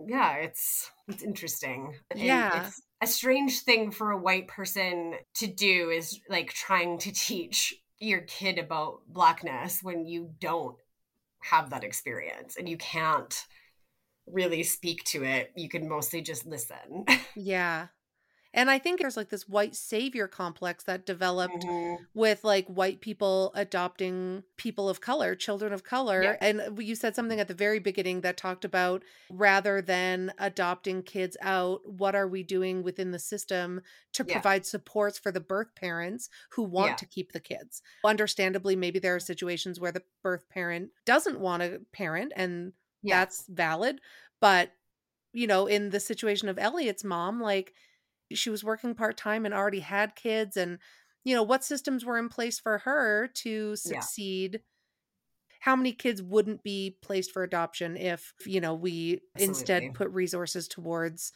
Yeah 0.07 0.35
it's 0.35 0.89
it's 1.07 1.23
interesting 1.23 1.93
Yeah. 2.15 2.65
it's 2.65 2.81
a 3.01 3.07
strange 3.07 3.61
thing 3.61 3.91
for 3.91 4.11
a 4.11 4.17
white 4.17 4.47
person 4.47 5.15
to 5.35 5.47
do 5.47 5.89
is 5.89 6.19
like 6.29 6.53
trying 6.53 6.97
to 6.99 7.11
teach 7.11 7.73
your 7.99 8.21
kid 8.21 8.57
about 8.57 9.01
blackness 9.07 9.79
when 9.81 10.05
you 10.05 10.31
don't 10.39 10.75
have 11.43 11.69
that 11.69 11.83
experience 11.83 12.57
and 12.57 12.67
you 12.69 12.77
can't 12.77 13.45
really 14.27 14.63
speak 14.63 15.03
to 15.03 15.23
it 15.23 15.51
you 15.55 15.69
can 15.69 15.87
mostly 15.89 16.21
just 16.21 16.45
listen 16.45 17.05
Yeah. 17.35 17.87
And 18.55 18.69
I 18.69 18.77
think 18.77 18.99
there's 18.99 19.17
like 19.17 19.29
this 19.29 19.49
white 19.49 19.75
savior 19.75 20.27
complex 20.27 20.83
that 20.83 21.05
developed 21.07 21.63
Mhm. 21.63 21.97
with 22.13 22.43
like 22.43 22.67
white 22.67 23.01
people 23.01 23.51
adopting 23.55 24.43
people 24.57 24.87
of 24.87 25.01
color, 25.01 25.33
children 25.35 25.73
of 25.73 25.83
color. 25.83 26.21
Yeah. 26.23 26.37
And 26.39 26.79
you 26.79 26.93
said 26.95 27.15
something 27.15 27.39
at 27.39 27.47
the 27.47 27.53
very 27.55 27.79
beginning 27.79 28.21
that 28.21 28.37
talked 28.37 28.63
about 28.63 29.03
rather 29.29 29.81
than 29.81 30.33
adopting 30.37 31.01
kids 31.01 31.35
out, 31.41 31.81
what 31.89 32.13
are 32.13 32.27
we 32.27 32.43
doing 32.43 32.83
within 32.83 33.09
the 33.11 33.19
system 33.19 33.81
to 34.13 34.23
Yeah. 34.23 34.33
provide 34.35 34.65
supports 34.65 35.17
for 35.17 35.31
the 35.31 35.39
birth 35.39 35.73
parents 35.75 36.29
who 36.51 36.61
want 36.63 36.91
Yeah. 36.91 36.95
to 36.97 37.05
keep 37.07 37.31
the 37.31 37.39
kids? 37.39 37.81
Understandably, 38.03 38.75
maybe 38.75 38.99
there 38.99 39.15
are 39.15 39.19
situations 39.19 39.79
where 39.79 39.91
the 39.91 40.03
birth 40.21 40.47
parent 40.49 40.91
doesn't 41.05 41.39
want 41.39 41.63
to 41.63 41.79
parent 41.91 42.33
and 42.35 42.73
that's 43.03 43.47
valid. 43.47 43.99
But, 44.39 44.71
you 45.33 45.47
know, 45.47 45.65
in 45.67 45.89
the 45.89 45.99
situation 45.99 46.47
of 46.49 46.59
Elliot's 46.59 47.03
mom, 47.03 47.41
like 47.41 47.73
she 48.31 48.49
was 48.49 48.63
working 48.63 48.95
part 48.95 49.17
time 49.17 49.45
and 49.45 49.53
already 49.53 49.79
had 49.81 50.15
kids. 50.15 50.57
And, 50.57 50.79
you 51.23 51.35
know, 51.35 51.43
what 51.43 51.63
systems 51.63 52.05
were 52.05 52.17
in 52.17 52.29
place 52.29 52.59
for 52.59 52.79
her 52.79 53.27
to 53.35 53.69
Yeah. 53.71 53.75
succeed? 53.75 54.61
How 55.59 55.75
many 55.75 55.93
kids 55.93 56.21
wouldn't 56.21 56.63
be 56.63 56.97
placed 57.01 57.31
for 57.31 57.43
adoption 57.43 57.95
if, 57.95 58.33
you 58.45 58.59
know, 58.59 58.73
we 58.73 59.21
instead 59.37 59.93
put 59.93 60.09
resources 60.09 60.67
towards 60.67 61.31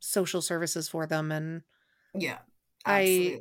social 0.00 0.42
services 0.42 0.88
for 0.88 1.06
them? 1.06 1.32
And 1.32 1.62
yeah 2.14 2.38
I- 2.84 3.38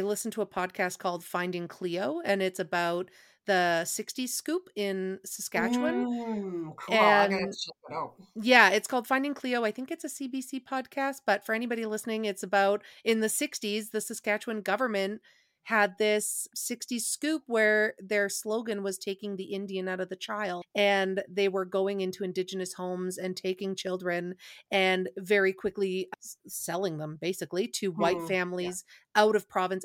I 0.00 0.02
listened 0.02 0.32
to 0.34 0.42
a 0.42 0.46
podcast 0.46 0.98
called 0.98 1.24
Finding 1.24 1.68
Cleo, 1.68 2.20
and 2.24 2.42
it's 2.42 2.60
about 2.60 3.10
the 3.48 3.82
60s 3.84 4.28
scoop 4.28 4.68
in 4.76 5.18
Saskatchewan. 5.24 6.06
Mm, 6.06 6.76
cool 6.76 6.94
And- 6.94 7.30
check 7.30 7.74
it 7.88 7.94
out 7.94 8.14
Yeah, 8.36 8.68
it's 8.70 8.86
called 8.86 9.08
Finding 9.08 9.34
Cleo. 9.34 9.64
I 9.64 9.72
think 9.72 9.90
it's 9.90 10.04
a 10.04 10.08
CBC 10.08 10.60
podcast, 10.60 11.22
but 11.26 11.44
for 11.44 11.54
anybody 11.54 11.84
listening, 11.86 12.26
it's 12.26 12.44
about 12.44 12.82
in 13.04 13.20
the 13.20 13.28
60s, 13.28 13.90
the 13.90 14.00
Saskatchewan 14.00 14.60
government 14.60 15.22
had 15.64 15.98
this 15.98 16.48
60s 16.56 17.02
scoop 17.02 17.42
where 17.46 17.94
their 17.98 18.28
slogan 18.28 18.82
was 18.82 18.96
taking 18.96 19.36
the 19.36 19.52
Indian 19.52 19.88
out 19.88 20.00
of 20.00 20.08
the 20.08 20.16
child. 20.16 20.64
And 20.74 21.22
they 21.28 21.48
were 21.48 21.64
going 21.64 22.00
into 22.00 22.24
Indigenous 22.24 22.72
homes 22.74 23.18
and 23.18 23.36
taking 23.36 23.74
children 23.74 24.36
and 24.70 25.10
very 25.18 25.52
quickly 25.52 26.08
selling 26.46 26.96
them 26.98 27.18
basically 27.20 27.66
to 27.68 27.92
white 27.92 28.16
yeah. 28.16 28.26
families 28.26 28.84
out 29.14 29.36
of 29.36 29.48
province 29.48 29.84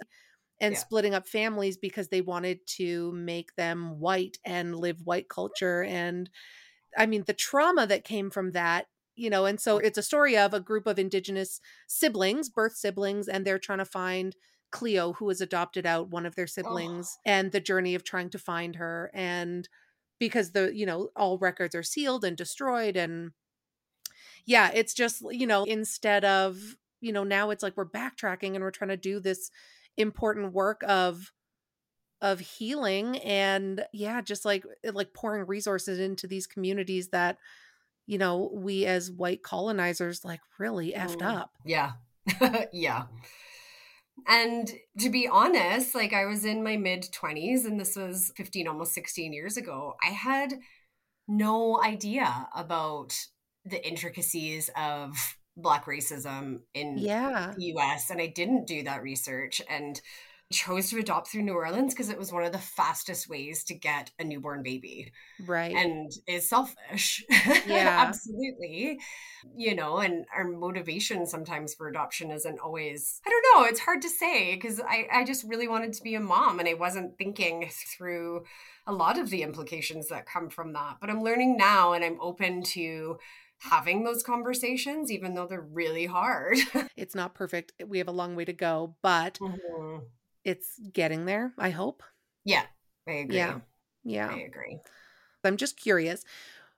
and 0.60 0.74
Yeah. 0.74 0.80
splitting 0.80 1.14
up 1.14 1.28
families 1.28 1.78
because 1.78 2.10
they 2.10 2.22
wanted 2.22 2.66
to 2.68 3.12
make 3.14 3.56
them 3.56 4.00
white 4.00 4.40
and 4.46 4.76
live 4.76 5.02
white 5.04 5.30
culture 5.30 5.84
and 5.84 6.30
I 6.98 7.06
mean, 7.06 7.24
the 7.26 7.34
trauma 7.34 7.88
that 7.88 8.04
came 8.04 8.30
from 8.30 8.52
that, 8.52 8.88
you 9.16 9.30
know, 9.30 9.46
and 9.46 9.60
so 9.60 9.78
it's 9.78 9.98
a 9.98 10.04
story 10.04 10.38
of 10.38 10.54
a 10.54 10.60
group 10.60 10.88
of 10.88 11.00
indigenous 11.00 11.60
siblings, 11.88 12.50
birth 12.50 12.76
siblings, 12.76 13.28
and 13.28 13.46
they're 13.46 13.60
trying 13.60 13.80
to 13.80 13.86
find 13.86 14.36
Cleo, 14.72 15.14
who 15.14 15.26
was 15.26 15.42
adopted 15.42 15.86
out, 15.86 16.10
one 16.10 16.26
of 16.26 16.36
their 16.36 16.46
oh. 16.46 16.48
siblings, 16.48 17.18
and 17.26 17.52
the 17.52 17.60
journey 17.60 17.96
of 17.96 18.04
trying 18.04 18.30
to 18.32 18.40
find 18.40 18.76
her. 18.76 19.12
And 19.14 19.68
because 20.20 20.52
the, 20.52 20.76
you 20.76 20.86
know, 20.86 21.10
all 21.16 21.38
records 21.38 21.76
are 21.76 21.84
sealed 21.84 22.24
and 22.24 22.38
destroyed. 22.38 22.96
And 22.96 23.32
yeah, 24.46 24.72
it's 24.74 24.94
just, 24.94 25.22
you 25.32 25.48
know, 25.48 25.64
instead 25.64 26.26
of, 26.26 26.78
you 27.02 27.12
know, 27.12 27.24
now 27.24 27.50
it's 27.50 27.64
like 27.64 27.76
we're 27.78 27.86
backtracking 27.90 28.56
and 28.56 28.62
we're 28.62 28.72
trying 28.72 28.90
to 28.90 28.98
do 28.98 29.20
this 29.20 29.50
important 29.98 30.54
work 30.54 30.84
of 30.88 31.32
of 32.22 32.40
healing 32.40 33.18
and 33.20 33.86
yeah 33.92 34.22
just 34.22 34.46
like 34.46 34.64
eh, 34.84 34.92
like 34.94 35.14
pouring 35.14 35.46
resources 35.46 36.00
into 36.00 36.26
these 36.26 36.48
communities 36.48 37.10
that 37.10 37.38
you 38.08 38.18
know 38.18 38.50
we 38.54 38.86
as 38.86 39.12
white 39.12 39.44
colonizers 39.44 40.24
like 40.24 40.40
really 40.58 40.94
effed 40.94 41.18
Mm. 41.18 41.36
up 41.36 41.52
Yeah. 41.66 41.92
yeah. 42.72 43.04
And 44.28 44.72
to 45.00 45.10
be 45.10 45.28
honest, 45.28 45.96
like 45.96 46.14
I 46.14 46.26
was 46.26 46.46
in 46.46 46.64
my 46.64 46.78
mid 46.78 47.04
20s 47.12 47.66
and 47.66 47.80
this 47.80 47.96
was 47.96 48.32
15, 48.38 48.68
almost 48.68 48.94
16 48.94 49.34
years 49.34 49.58
ago. 49.58 49.96
I 50.02 50.12
had 50.12 50.54
no 51.28 51.82
idea 51.84 52.48
about 52.56 53.14
the 53.66 53.86
intricacies 53.86 54.70
of 54.78 55.16
Black 55.56 55.86
racism 55.86 56.62
in 56.74 56.98
yeah 56.98 57.54
the 57.56 57.66
US. 57.76 58.10
And 58.10 58.22
I 58.22 58.28
didn't 58.28 58.68
do 58.68 58.84
that 58.84 59.04
research 59.04 59.62
and 59.70 60.00
chose 60.54 60.90
to 60.90 61.00
adopt 61.00 61.28
through 61.28 61.42
New 61.42 61.54
Orleans 61.54 61.94
because 61.94 62.10
it 62.10 62.18
was 62.18 62.32
one 62.32 62.44
of 62.44 62.52
the 62.52 62.60
fastest 62.60 63.28
ways 63.28 63.64
to 63.66 63.74
get 63.74 64.12
a 64.20 64.24
newborn 64.24 64.64
baby 64.64 65.12
right 65.46 65.76
and 65.76 66.12
is 66.28 66.48
selfish. 66.48 67.24
Yeah. 67.66 68.06
Absolutely. 68.08 69.00
You 69.56 69.76
know, 69.76 69.98
and 69.98 70.26
our 70.36 70.44
motivation 70.44 71.26
sometimes 71.26 71.74
for 71.74 71.88
adoption 71.88 72.32
isn't 72.32 72.60
always, 72.60 73.22
I 73.26 73.30
don't 73.30 73.46
know, 73.62 73.68
it's 73.68 73.80
hard 73.80 74.02
to 74.04 74.10
say 74.10 74.56
because 74.56 74.80
I, 74.80 75.08
I 75.12 75.24
just 75.24 75.44
really 75.48 75.68
wanted 75.68 75.94
to 75.94 76.04
be 76.04 76.16
a 76.16 76.20
mom 76.20 76.60
and 76.60 76.68
I 76.68 76.74
wasn't 76.74 77.18
thinking 77.18 77.70
through 77.98 78.44
a 78.86 78.94
lot 78.94 79.18
of 79.18 79.30
the 79.30 79.44
implications 79.44 80.10
that 80.10 80.26
come 80.26 80.50
from 80.50 80.74
that. 80.74 80.98
But 81.00 81.10
I'm 81.10 81.24
learning 81.24 81.58
now 81.58 81.94
and 81.94 82.04
I'm 82.04 82.20
open 82.22 82.64
to 82.64 83.18
having 83.60 84.04
those 84.04 84.24
conversations, 84.24 85.12
even 85.12 85.34
though 85.36 85.48
they're 85.48 85.62
really 85.62 86.06
hard. 86.06 86.58
it's 86.98 87.16
not 87.16 87.34
perfect 87.34 87.72
we 87.88 87.98
have 87.98 88.08
a 88.08 88.12
long 88.12 88.36
way 88.36 88.46
to 88.46 88.54
go 88.54 88.96
but 89.02 89.38
Mhm. 89.40 90.02
it's 90.44 90.80
getting 90.92 91.26
there 91.26 91.54
i 91.58 91.70
hope 91.70 92.04
Yeah, 92.46 92.66
I 93.08 93.12
agree. 93.14 93.38
Yeah. 93.38 93.60
yeah 94.04 94.30
I 94.30 94.40
agree. 94.42 94.80
i'm 95.44 95.58
just 95.58 95.78
curious 95.78 96.24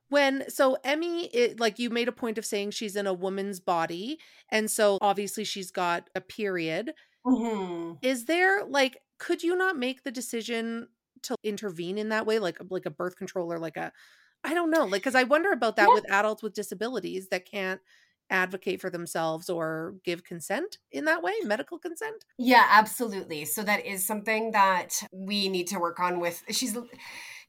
when 0.08 0.48
so 0.48 0.76
emmy 0.84 1.26
it, 1.26 1.58
like 1.60 1.78
you 1.78 1.90
made 1.90 2.08
a 2.08 2.12
point 2.12 2.38
of 2.38 2.46
saying 2.46 2.70
she's 2.70 2.96
in 2.96 3.06
a 3.06 3.12
woman's 3.12 3.60
body 3.60 4.18
and 4.50 4.70
so 4.70 4.98
obviously 5.00 5.44
she's 5.44 5.70
got 5.70 6.08
a 6.14 6.20
period 6.20 6.92
Mhm. 7.26 7.98
is 8.02 8.24
there 8.26 8.64
like 8.64 8.98
could 9.18 9.42
you 9.42 9.56
not 9.56 9.76
make 9.76 10.02
the 10.04 10.12
decision 10.12 10.88
to 11.22 11.34
intervene 11.42 11.98
in 11.98 12.10
that 12.10 12.26
way 12.26 12.38
like 12.38 12.58
like 12.70 12.86
a 12.86 12.90
birth 12.90 13.16
control 13.16 13.52
or 13.52 13.58
like 13.58 13.76
a 13.76 13.92
i 14.46 14.54
don't 14.54 14.70
know 14.70 14.84
like 14.84 15.02
because 15.02 15.14
i 15.14 15.22
wonder 15.24 15.52
about 15.52 15.76
that 15.76 15.88
Yeah. 15.88 15.94
with 15.94 16.10
adults 16.10 16.42
with 16.42 16.54
disabilities 16.54 17.28
that 17.28 17.44
can't 17.50 17.80
advocate 18.28 18.80
for 18.80 18.90
themselves 18.90 19.48
or 19.48 19.94
give 20.04 20.24
consent 20.24 20.78
in 20.90 21.04
that 21.04 21.22
way 21.22 21.32
medical 21.44 21.78
consent 21.78 22.24
Yeah, 22.38 22.66
absolutely. 22.70 23.44
So 23.44 23.62
that 23.62 23.86
is 23.86 24.04
something 24.04 24.50
that 24.50 25.00
we 25.12 25.48
need 25.48 25.68
to 25.68 25.78
work 25.78 26.00
on 26.00 26.18
with 26.18 26.42
she's 26.50 26.76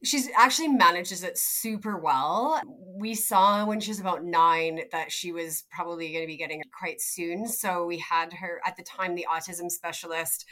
she's 0.04 0.30
actually 0.38 0.68
manages 0.68 1.24
it 1.24 1.38
super 1.38 1.98
well. 1.98 2.62
We 3.00 3.16
saw 3.16 3.66
when 3.66 3.80
she 3.80 3.90
was 3.92 4.00
about 4.00 4.24
9 4.24 4.82
that 4.92 5.12
she 5.12 5.32
was 5.32 5.64
probably 5.72 6.12
going 6.12 6.24
to 6.24 6.28
be 6.28 6.38
getting 6.38 6.60
it 6.60 6.68
quite 6.78 7.02
soon. 7.02 7.48
So 7.48 7.86
we 7.86 7.98
had 7.98 8.32
her 8.34 8.62
at 8.66 8.78
the 8.78 8.84
time 8.84 9.16
the 9.16 9.26
autism 9.32 9.72
specialist 9.72 10.46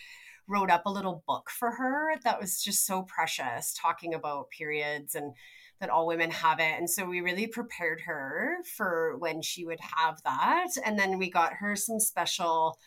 wrote 0.47 0.69
up 0.69 0.85
a 0.85 0.91
little 0.91 1.23
book 1.27 1.49
for 1.49 1.71
her 1.71 2.15
that 2.23 2.39
was 2.39 2.61
just 2.61 2.85
so 2.85 3.03
precious 3.03 3.73
talking 3.79 4.13
about 4.13 4.49
periods 4.49 5.15
and 5.15 5.33
that 5.79 5.89
all 5.89 6.07
women 6.07 6.31
have 6.31 6.59
it. 6.59 6.77
And 6.77 6.89
so 6.89 7.05
we 7.05 7.21
really 7.21 7.47
prepared 7.47 8.01
her 8.05 8.57
for 8.77 9.17
when 9.17 9.41
she 9.41 9.65
would 9.65 9.79
have 9.97 10.21
that. 10.23 10.69
And 10.85 10.97
then 10.97 11.17
we 11.17 11.29
got 11.29 11.53
her 11.53 11.75
some 11.75 11.99
special 11.99 12.77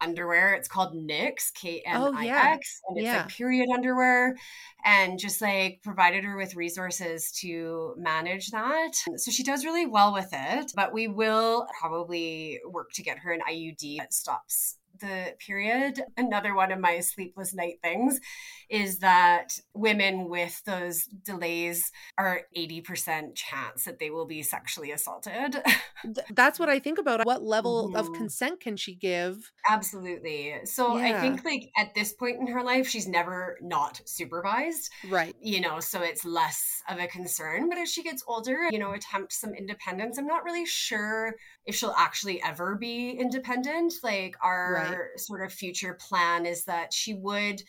underwear. 0.00 0.52
It's 0.52 0.68
called 0.68 0.94
Knix, 0.94 1.32
oh, 1.48 1.58
K 1.58 1.82
N 1.86 1.96
Oh, 1.96 2.20
yeah. 2.20 2.52
And 2.52 2.98
it's 2.98 3.04
Yeah. 3.04 3.18
like 3.22 3.28
period 3.28 3.70
underwear. 3.72 4.36
And 4.84 5.18
just 5.18 5.40
like 5.40 5.80
provided 5.82 6.24
her 6.24 6.36
with 6.36 6.54
resources 6.54 7.32
to 7.40 7.94
manage 7.96 8.50
that. 8.50 8.92
So 9.16 9.30
she 9.30 9.42
does 9.42 9.64
really 9.64 9.86
well 9.86 10.12
with 10.12 10.28
it. 10.32 10.72
But 10.76 10.92
we 10.92 11.08
will 11.08 11.66
probably 11.80 12.60
work 12.68 12.92
to 12.96 13.02
get 13.02 13.20
her 13.20 13.32
an 13.32 13.40
IUD 13.48 13.96
that 13.98 14.12
stops 14.12 14.76
the 15.00 15.34
period. 15.38 16.02
Another 16.16 16.54
one 16.54 16.72
of 16.72 16.80
my 16.80 17.00
sleepless 17.00 17.54
night 17.54 17.78
things 17.82 18.20
is 18.68 18.98
that 18.98 19.58
women 19.74 20.28
with 20.28 20.62
those 20.64 21.04
delays 21.04 21.90
are 22.18 22.42
80% 22.56 23.34
chance 23.34 23.84
that 23.84 23.98
they 23.98 24.10
will 24.10 24.26
be 24.26 24.42
sexually 24.42 24.90
assaulted. 24.90 25.62
That's 26.30 26.58
what 26.58 26.68
I 26.68 26.78
think 26.78 26.98
about. 26.98 27.24
What 27.24 27.42
level 27.42 27.88
mm-hmm. 27.88 27.96
of 27.96 28.12
consent 28.12 28.60
can 28.60 28.76
she 28.76 28.94
give? 28.94 29.52
Absolutely. 29.68 30.54
So 30.64 30.96
yeah. 30.96 31.16
I 31.16 31.20
think 31.20 31.44
like 31.44 31.70
at 31.76 31.94
this 31.94 32.12
point 32.12 32.40
in 32.40 32.46
her 32.48 32.62
life, 32.62 32.88
she's 32.88 33.06
never 33.06 33.56
not 33.60 34.00
supervised. 34.04 34.90
Right. 35.08 35.34
You 35.40 35.60
know, 35.60 35.80
so 35.80 36.02
it's 36.02 36.24
less 36.24 36.82
of 36.88 36.98
a 36.98 37.06
concern. 37.06 37.68
But 37.68 37.78
as 37.78 37.90
she 37.90 38.02
gets 38.02 38.24
older, 38.26 38.68
you 38.70 38.78
know, 38.78 38.92
attempt 38.92 39.32
some 39.32 39.54
independence, 39.54 40.18
I'm 40.18 40.26
not 40.26 40.44
really 40.44 40.66
sure 40.66 41.34
if 41.66 41.74
she'll 41.74 41.94
actually 41.96 42.40
ever 42.42 42.76
be 42.76 43.10
independent. 43.10 43.94
Like 44.02 44.36
our 44.40 44.74
right. 44.74 45.20
sort 45.20 45.44
of 45.44 45.52
future 45.52 45.94
plan 45.94 46.46
is 46.46 46.64
that 46.64 46.92
she 46.92 47.14
would 47.14 47.62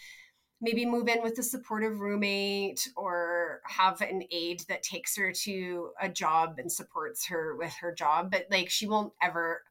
maybe 0.62 0.86
move 0.86 1.08
in 1.08 1.22
with 1.22 1.38
a 1.38 1.44
supportive 1.44 2.00
roommate 2.00 2.88
or 2.96 3.62
have 3.66 4.02
an 4.02 4.24
aide 4.32 4.64
that 4.70 4.84
takes 4.84 5.16
her 5.16 5.32
to 5.32 5.90
a 6.02 6.10
job 6.10 6.56
and 6.58 6.72
supports 6.72 7.28
her 7.28 7.56
with 7.56 7.74
her 7.80 7.94
job 7.94 8.32
but 8.32 8.46
like 8.50 8.70
she 8.70 8.88
won't 8.88 9.14
ever 9.22 9.62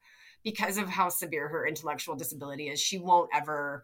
because 0.44 0.78
of 0.78 0.88
how 0.88 1.08
severe 1.08 1.48
her 1.48 1.66
intellectual 1.66 2.14
disability 2.14 2.68
is 2.68 2.80
she 2.80 2.98
won't 2.98 3.28
ever 3.34 3.82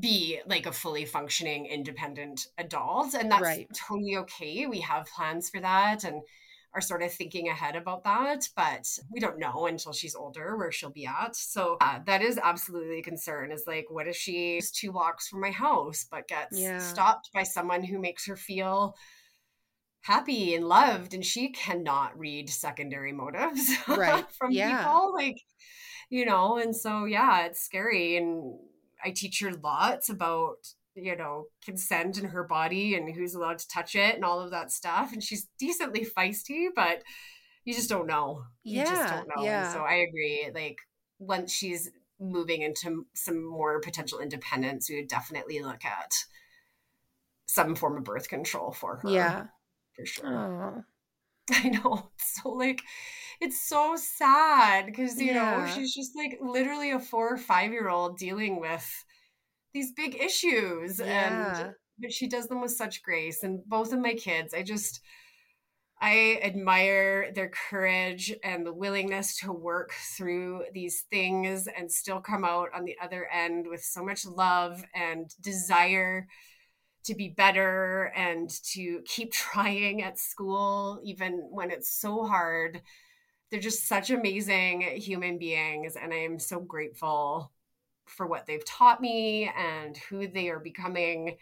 be 0.00 0.40
like 0.46 0.66
a 0.66 0.72
fully 0.72 1.04
functioning 1.04 1.66
independent 1.66 2.46
adult 2.58 3.14
and 3.14 3.30
that's 3.30 3.42
right. 3.42 3.68
totally 3.74 4.16
okay 4.16 4.66
we 4.66 4.80
have 4.80 5.06
plans 5.06 5.50
for 5.50 5.60
that 5.60 6.04
and 6.04 6.22
are 6.76 6.80
sort 6.82 7.02
of 7.02 7.10
thinking 7.10 7.48
ahead 7.48 7.74
about 7.74 8.04
that, 8.04 8.46
but 8.54 8.86
we 9.10 9.18
don't 9.18 9.38
know 9.38 9.66
until 9.66 9.94
she's 9.94 10.14
older 10.14 10.58
where 10.58 10.70
she'll 10.70 10.90
be 10.90 11.06
at. 11.06 11.34
So 11.34 11.78
uh, 11.80 12.00
that 12.04 12.20
is 12.20 12.38
absolutely 12.38 12.98
a 12.98 13.02
concern 13.02 13.50
is 13.50 13.64
like, 13.66 13.86
what 13.88 14.06
if 14.06 14.14
she's 14.14 14.70
two 14.70 14.92
blocks 14.92 15.26
from 15.26 15.40
my 15.40 15.50
house, 15.50 16.04
but 16.10 16.28
gets 16.28 16.60
yeah. 16.60 16.78
stopped 16.78 17.30
by 17.32 17.44
someone 17.44 17.82
who 17.82 17.98
makes 17.98 18.26
her 18.26 18.36
feel 18.36 18.94
happy 20.02 20.54
and 20.54 20.68
loved 20.68 21.14
and 21.14 21.24
she 21.24 21.48
cannot 21.48 22.16
read 22.16 22.50
secondary 22.50 23.12
motives 23.12 23.74
right. 23.88 24.30
from 24.38 24.52
yeah. 24.52 24.78
people 24.78 25.12
like 25.14 25.40
you 26.10 26.24
know 26.24 26.58
and 26.58 26.76
so 26.76 27.06
yeah 27.06 27.44
it's 27.44 27.60
scary 27.60 28.16
and 28.16 28.56
i 29.04 29.10
teach 29.10 29.40
her 29.40 29.52
lots 29.64 30.08
about 30.08 30.58
you 30.96 31.16
know, 31.16 31.44
consent 31.64 32.18
in 32.18 32.24
her 32.24 32.44
body 32.44 32.94
and 32.94 33.14
who's 33.14 33.34
allowed 33.34 33.58
to 33.58 33.68
touch 33.68 33.94
it 33.94 34.14
and 34.14 34.24
all 34.24 34.40
of 34.40 34.50
that 34.50 34.72
stuff. 34.72 35.12
And 35.12 35.22
she's 35.22 35.46
decently 35.58 36.06
feisty, 36.06 36.68
but 36.74 37.02
you 37.64 37.74
just 37.74 37.88
don't 37.88 38.06
know. 38.06 38.44
You 38.64 38.78
yeah, 38.78 38.84
just 38.84 39.12
don't 39.12 39.28
know. 39.28 39.44
Yeah. 39.44 39.72
So 39.72 39.80
I 39.80 39.94
agree. 39.94 40.50
Like 40.54 40.78
once 41.18 41.52
she's 41.52 41.90
moving 42.18 42.62
into 42.62 43.06
some 43.14 43.44
more 43.44 43.80
potential 43.80 44.20
independence, 44.20 44.88
we 44.88 44.96
would 44.96 45.08
definitely 45.08 45.60
look 45.60 45.84
at 45.84 46.12
some 47.46 47.74
form 47.74 47.98
of 47.98 48.04
birth 48.04 48.28
control 48.28 48.72
for 48.72 48.96
her. 48.96 49.10
Yeah. 49.10 49.46
For 49.94 50.06
sure. 50.06 50.26
Oh. 50.26 50.30
Aww. 50.30 50.84
I 51.52 51.68
know. 51.68 52.10
So 52.18 52.50
like 52.50 52.82
it's 53.40 53.68
so 53.68 53.96
sad 53.96 54.86
because 54.86 55.20
you 55.20 55.32
yeah. 55.32 55.66
know 55.66 55.72
she's 55.74 55.94
just 55.94 56.16
like 56.16 56.38
literally 56.40 56.90
a 56.90 56.98
four 56.98 57.32
or 57.32 57.36
five 57.36 57.70
year 57.72 57.88
old 57.88 58.18
dealing 58.18 58.60
with 58.60 59.04
these 59.76 59.92
big 59.92 60.14
issues 60.18 60.98
yeah. 60.98 61.58
and 61.60 61.74
but 61.98 62.10
she 62.10 62.26
does 62.26 62.48
them 62.48 62.62
with 62.62 62.70
such 62.70 63.02
grace 63.02 63.42
and 63.42 63.62
both 63.66 63.92
of 63.92 63.98
my 63.98 64.14
kids 64.14 64.54
i 64.54 64.62
just 64.62 65.02
i 66.00 66.40
admire 66.42 67.30
their 67.34 67.50
courage 67.50 68.34
and 68.42 68.64
the 68.64 68.72
willingness 68.72 69.38
to 69.38 69.52
work 69.52 69.92
through 70.16 70.62
these 70.72 71.04
things 71.10 71.68
and 71.76 71.92
still 71.92 72.20
come 72.20 72.42
out 72.42 72.70
on 72.74 72.86
the 72.86 72.96
other 73.02 73.28
end 73.30 73.66
with 73.68 73.82
so 73.82 74.02
much 74.02 74.24
love 74.24 74.82
and 74.94 75.34
desire 75.42 76.26
to 77.04 77.14
be 77.14 77.28
better 77.28 78.10
and 78.16 78.48
to 78.48 79.02
keep 79.04 79.30
trying 79.50 80.02
at 80.02 80.18
school 80.18 80.98
even 81.04 81.48
when 81.50 81.70
it's 81.70 82.00
so 82.00 82.24
hard 82.24 82.80
they're 83.50 83.60
just 83.60 83.86
such 83.86 84.08
amazing 84.08 84.80
human 84.80 85.36
beings 85.36 85.96
and 85.96 86.14
i 86.14 86.16
am 86.16 86.38
so 86.38 86.60
grateful 86.60 87.52
for 88.06 88.26
what 88.26 88.46
they've 88.46 88.64
taught 88.64 89.00
me 89.00 89.50
and 89.56 89.96
who 89.96 90.26
they 90.26 90.48
are 90.48 90.60
becoming. 90.60 91.36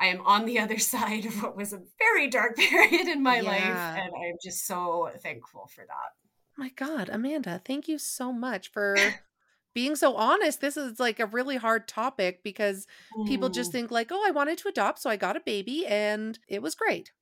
I 0.00 0.06
am 0.06 0.20
on 0.22 0.44
the 0.44 0.58
other 0.60 0.78
side 0.78 1.26
of 1.26 1.42
what 1.42 1.56
was 1.56 1.72
a 1.72 1.82
very 1.98 2.28
dark 2.28 2.56
period 2.56 3.08
in 3.08 3.22
my 3.22 3.40
yeah. 3.40 3.50
life, 3.50 4.02
and 4.02 4.12
I'm 4.14 4.36
just 4.42 4.66
so 4.66 5.10
thankful 5.22 5.68
for 5.74 5.84
that. 5.86 6.12
My 6.56 6.70
God, 6.70 7.08
Amanda, 7.08 7.60
thank 7.64 7.86
you 7.86 7.98
so 7.98 8.32
much 8.32 8.72
for 8.72 8.96
being 9.74 9.94
so 9.94 10.16
honest. 10.16 10.60
This 10.60 10.76
is 10.76 10.98
like 10.98 11.20
a 11.20 11.26
really 11.26 11.56
hard 11.56 11.86
topic 11.86 12.42
because 12.42 12.86
mm. 13.16 13.28
people 13.28 13.48
just 13.48 13.70
mm. 13.70 13.74
think 13.74 13.90
like, 13.92 14.08
"Oh, 14.10 14.24
I 14.26 14.32
wanted 14.32 14.58
to 14.58 14.68
adopt, 14.68 14.98
so 14.98 15.08
I 15.08 15.16
got 15.16 15.36
a 15.36 15.40
baby 15.40 15.86
and 15.86 16.38
it 16.48 16.62
was 16.62 16.74
great." 16.74 17.12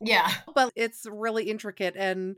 Yeah. 0.00 0.30
but 0.54 0.72
it's 0.74 1.06
really 1.10 1.44
intricate 1.44 1.94
and 1.96 2.36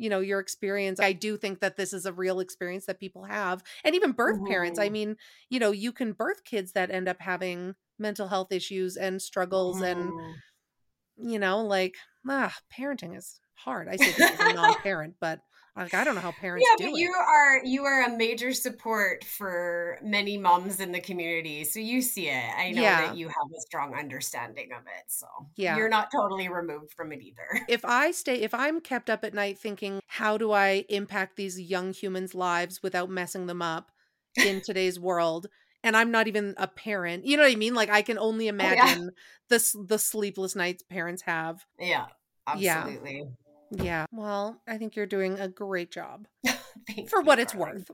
you 0.00 0.08
know 0.08 0.20
your 0.20 0.40
experience 0.40 0.98
i 0.98 1.12
do 1.12 1.36
think 1.36 1.60
that 1.60 1.76
this 1.76 1.92
is 1.92 2.06
a 2.06 2.12
real 2.12 2.40
experience 2.40 2.86
that 2.86 2.98
people 2.98 3.22
have 3.24 3.62
and 3.84 3.94
even 3.94 4.12
birth 4.12 4.36
mm-hmm. 4.36 4.46
parents 4.46 4.78
i 4.78 4.86
mm-hmm. 4.86 4.94
mean 4.94 5.16
you 5.50 5.60
know 5.60 5.70
you 5.70 5.92
can 5.92 6.12
birth 6.12 6.42
kids 6.44 6.72
that 6.72 6.90
end 6.90 7.06
up 7.06 7.20
having 7.20 7.74
mental 7.98 8.26
health 8.26 8.50
issues 8.50 8.96
and 8.96 9.20
struggles 9.20 9.82
mm-hmm. 9.82 10.00
and 10.00 11.30
you 11.30 11.38
know 11.38 11.62
like 11.62 11.96
ah 12.28 12.54
parenting 12.74 13.16
is 13.16 13.40
hard 13.54 13.88
i 13.88 13.96
say 13.96 14.10
this 14.12 14.30
as 14.30 14.40
a 14.40 14.54
non-parent 14.54 15.14
but 15.20 15.40
like 15.76 15.94
I 15.94 16.04
don't 16.04 16.14
know 16.14 16.20
how 16.20 16.32
parents 16.32 16.66
yeah, 16.68 16.86
but 16.86 16.96
you 16.96 17.12
are 17.12 17.64
you 17.64 17.84
are 17.84 18.04
a 18.04 18.16
major 18.16 18.52
support 18.52 19.24
for 19.24 19.98
many 20.02 20.36
moms 20.36 20.80
in 20.80 20.92
the 20.92 21.00
community. 21.00 21.64
So 21.64 21.78
you 21.78 22.02
see 22.02 22.28
it. 22.28 22.50
I 22.56 22.72
know 22.72 22.82
yeah. 22.82 23.06
that 23.06 23.16
you 23.16 23.28
have 23.28 23.46
a 23.56 23.60
strong 23.60 23.94
understanding 23.94 24.70
of 24.72 24.82
it. 24.86 25.04
So 25.08 25.26
yeah. 25.56 25.76
you're 25.76 25.88
not 25.88 26.10
totally 26.10 26.48
removed 26.48 26.92
from 26.92 27.12
it 27.12 27.22
either. 27.22 27.64
If 27.68 27.84
I 27.84 28.10
stay 28.10 28.40
if 28.40 28.52
I'm 28.52 28.80
kept 28.80 29.08
up 29.08 29.24
at 29.24 29.32
night 29.32 29.58
thinking, 29.58 30.00
how 30.06 30.36
do 30.36 30.50
I 30.52 30.84
impact 30.88 31.36
these 31.36 31.60
young 31.60 31.92
humans' 31.92 32.34
lives 32.34 32.82
without 32.82 33.08
messing 33.08 33.46
them 33.46 33.62
up 33.62 33.92
in 34.36 34.60
today's 34.60 34.98
world? 34.98 35.46
And 35.84 35.96
I'm 35.96 36.10
not 36.10 36.26
even 36.26 36.54
a 36.58 36.66
parent. 36.66 37.26
You 37.26 37.36
know 37.36 37.44
what 37.44 37.52
I 37.52 37.56
mean? 37.56 37.74
Like 37.74 37.90
I 37.90 38.02
can 38.02 38.18
only 38.18 38.48
imagine 38.48 39.10
oh, 39.10 39.12
yeah. 39.50 39.58
the 39.58 39.84
the 39.86 39.98
sleepless 39.98 40.56
nights 40.56 40.82
parents 40.82 41.22
have. 41.22 41.64
Yeah. 41.78 42.06
Absolutely. 42.46 43.18
Yeah. 43.18 43.24
Yeah. 43.70 44.06
Well, 44.12 44.60
I 44.66 44.78
think 44.78 44.96
you're 44.96 45.06
doing 45.06 45.38
a 45.38 45.48
great 45.48 45.90
job 45.90 46.26
for 47.08 47.22
what 47.22 47.38
it's 47.38 47.54
worth. 47.54 47.90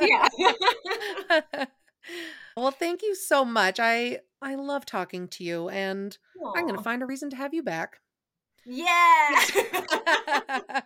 yeah. 0.00 0.28
well, 2.56 2.70
thank 2.70 3.02
you 3.02 3.14
so 3.14 3.44
much. 3.44 3.78
I 3.80 4.20
I 4.42 4.56
love 4.56 4.84
talking 4.84 5.28
to 5.28 5.44
you 5.44 5.68
and 5.68 6.16
Aww. 6.42 6.52
I'm 6.56 6.66
going 6.66 6.76
to 6.76 6.82
find 6.82 7.02
a 7.02 7.06
reason 7.06 7.30
to 7.30 7.36
have 7.36 7.54
you 7.54 7.62
back. 7.62 8.00
Yeah. 8.66 9.30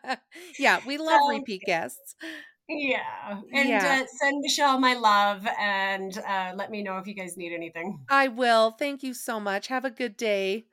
yeah, 0.58 0.80
we 0.86 0.98
love 0.98 1.20
um, 1.22 1.30
repeat 1.30 1.62
guests. 1.64 2.14
Yeah. 2.68 3.40
And 3.52 3.68
yeah. 3.68 4.02
Uh, 4.02 4.06
send 4.20 4.40
Michelle 4.40 4.78
my 4.78 4.94
love 4.94 5.46
and 5.58 6.16
uh, 6.18 6.52
let 6.54 6.70
me 6.70 6.82
know 6.82 6.98
if 6.98 7.06
you 7.06 7.14
guys 7.14 7.36
need 7.36 7.54
anything. 7.54 8.00
I 8.08 8.28
will. 8.28 8.72
Thank 8.72 9.02
you 9.02 9.14
so 9.14 9.40
much. 9.40 9.68
Have 9.68 9.84
a 9.84 9.90
good 9.90 10.16
day. 10.16 10.66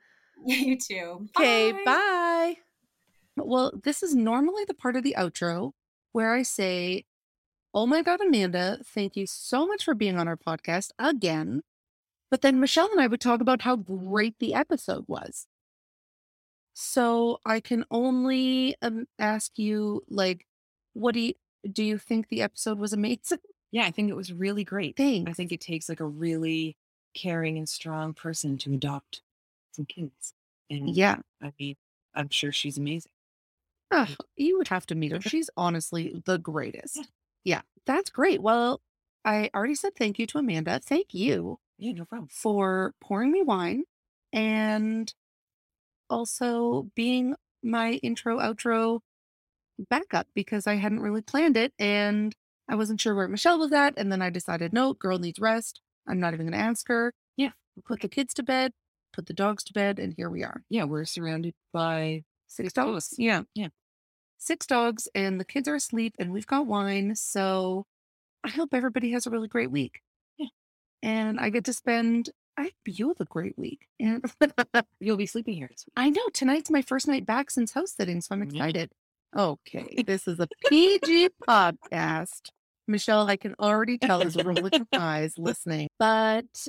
You 0.44 0.76
too. 0.78 1.28
Okay, 1.36 1.72
bye. 1.72 1.82
bye. 1.84 2.56
Well, 3.36 3.72
this 3.84 4.02
is 4.02 4.14
normally 4.14 4.64
the 4.66 4.74
part 4.74 4.96
of 4.96 5.02
the 5.02 5.14
outro 5.18 5.72
where 6.12 6.34
I 6.34 6.42
say, 6.42 7.04
Oh 7.74 7.86
my 7.86 8.02
God, 8.02 8.20
Amanda, 8.20 8.78
thank 8.84 9.16
you 9.16 9.26
so 9.26 9.66
much 9.66 9.84
for 9.84 9.94
being 9.94 10.18
on 10.18 10.28
our 10.28 10.36
podcast 10.36 10.90
again. 10.98 11.62
But 12.30 12.40
then 12.42 12.58
Michelle 12.58 12.90
and 12.90 13.00
I 13.00 13.06
would 13.06 13.20
talk 13.20 13.40
about 13.40 13.62
how 13.62 13.76
great 13.76 14.36
the 14.38 14.54
episode 14.54 15.04
was. 15.06 15.46
So 16.74 17.38
I 17.44 17.60
can 17.60 17.84
only 17.90 18.76
um, 18.82 19.06
ask 19.18 19.58
you, 19.58 20.02
like, 20.08 20.46
what 20.94 21.14
do 21.14 21.20
you 21.20 21.34
do? 21.70 21.82
You 21.84 21.98
think 21.98 22.28
the 22.28 22.42
episode 22.42 22.78
was 22.78 22.92
amazing? 22.92 23.38
Yeah, 23.72 23.84
I 23.84 23.90
think 23.90 24.08
it 24.08 24.16
was 24.16 24.32
really 24.32 24.62
great. 24.64 24.96
Thanks. 24.96 25.28
I 25.28 25.34
think 25.34 25.50
it 25.52 25.60
takes 25.60 25.88
like 25.88 26.00
a 26.00 26.06
really 26.06 26.76
caring 27.14 27.58
and 27.58 27.68
strong 27.68 28.14
person 28.14 28.56
to 28.58 28.72
adopt 28.72 29.20
some 29.72 29.84
kids. 29.84 30.32
And 30.70 30.88
yeah, 30.88 31.16
I 31.42 31.52
mean, 31.58 31.74
I'm 32.14 32.30
sure 32.30 32.52
she's 32.52 32.78
amazing. 32.78 33.10
Oh, 33.90 34.08
you 34.36 34.58
would 34.58 34.68
have 34.68 34.86
to 34.86 34.94
meet 34.94 35.12
her. 35.12 35.20
She's 35.20 35.48
honestly 35.56 36.22
the 36.26 36.38
greatest. 36.38 37.08
Yeah, 37.44 37.62
that's 37.86 38.10
great. 38.10 38.42
Well, 38.42 38.80
I 39.24 39.50
already 39.54 39.74
said 39.74 39.94
thank 39.96 40.18
you 40.18 40.26
to 40.28 40.38
Amanda. 40.38 40.80
Thank 40.80 41.14
you 41.14 41.58
Yeah, 41.78 41.92
no 41.92 42.04
problem. 42.04 42.28
for 42.30 42.94
pouring 43.00 43.30
me 43.32 43.42
wine 43.42 43.84
and 44.32 45.12
also 46.10 46.90
being 46.94 47.34
my 47.62 47.92
intro 48.02 48.38
outro 48.38 49.00
backup 49.90 50.26
because 50.34 50.66
I 50.66 50.74
hadn't 50.76 51.00
really 51.00 51.22
planned 51.22 51.56
it 51.56 51.72
and 51.78 52.34
I 52.68 52.74
wasn't 52.74 53.00
sure 53.00 53.14
where 53.14 53.28
Michelle 53.28 53.58
was 53.58 53.72
at. 53.72 53.94
And 53.96 54.10
then 54.10 54.22
I 54.22 54.30
decided, 54.30 54.72
no, 54.72 54.94
girl 54.94 55.18
needs 55.18 55.38
rest. 55.38 55.80
I'm 56.08 56.18
not 56.20 56.34
even 56.34 56.46
going 56.46 56.58
to 56.58 56.64
ask 56.66 56.88
her. 56.88 57.12
Yeah. 57.36 57.50
Put 57.84 58.00
the 58.00 58.08
kids 58.08 58.34
to 58.34 58.42
bed, 58.42 58.72
put 59.12 59.26
the 59.26 59.32
dogs 59.34 59.62
to 59.64 59.72
bed, 59.72 59.98
and 59.98 60.14
here 60.16 60.30
we 60.30 60.42
are. 60.42 60.62
Yeah, 60.68 60.84
we're 60.84 61.04
surrounded 61.04 61.54
by 61.72 62.24
Six 62.46 62.72
dogs. 62.72 63.14
Yeah. 63.18 63.42
Yeah. 63.54 63.68
Six 64.38 64.66
dogs, 64.66 65.08
and 65.14 65.40
the 65.40 65.44
kids 65.44 65.66
are 65.68 65.74
asleep, 65.74 66.14
and 66.18 66.32
we've 66.32 66.46
got 66.46 66.66
wine. 66.66 67.14
So 67.16 67.84
I 68.44 68.50
hope 68.50 68.70
everybody 68.72 69.10
has 69.12 69.26
a 69.26 69.30
really 69.30 69.48
great 69.48 69.70
week. 69.70 70.00
Yeah. 70.38 70.48
And 71.02 71.40
I 71.40 71.50
get 71.50 71.64
to 71.64 71.72
spend, 71.72 72.30
I 72.56 72.64
hope 72.64 72.72
you 72.86 73.08
have 73.08 73.20
a 73.20 73.24
great 73.24 73.58
week. 73.58 73.86
And 73.98 74.24
You'll 75.00 75.16
be 75.16 75.26
sleeping 75.26 75.54
here. 75.54 75.70
I 75.96 76.10
know 76.10 76.22
tonight's 76.32 76.70
my 76.70 76.82
first 76.82 77.08
night 77.08 77.26
back 77.26 77.50
since 77.50 77.72
house 77.72 77.92
sitting, 77.92 78.20
so 78.20 78.34
I'm 78.34 78.42
Yeah. 78.42 78.46
excited. 78.66 78.90
Okay, 79.36 80.02
this 80.06 80.28
is 80.28 80.38
a 80.38 80.48
PG 80.68 81.30
podcast. 81.48 82.50
Michelle, 82.88 83.28
I 83.28 83.36
can 83.36 83.54
already 83.58 83.98
tell 83.98 84.20
is 84.22 84.36
rolling 84.36 84.70
her 84.92 84.98
eyes 85.00 85.34
listening. 85.38 85.88
But 85.98 86.68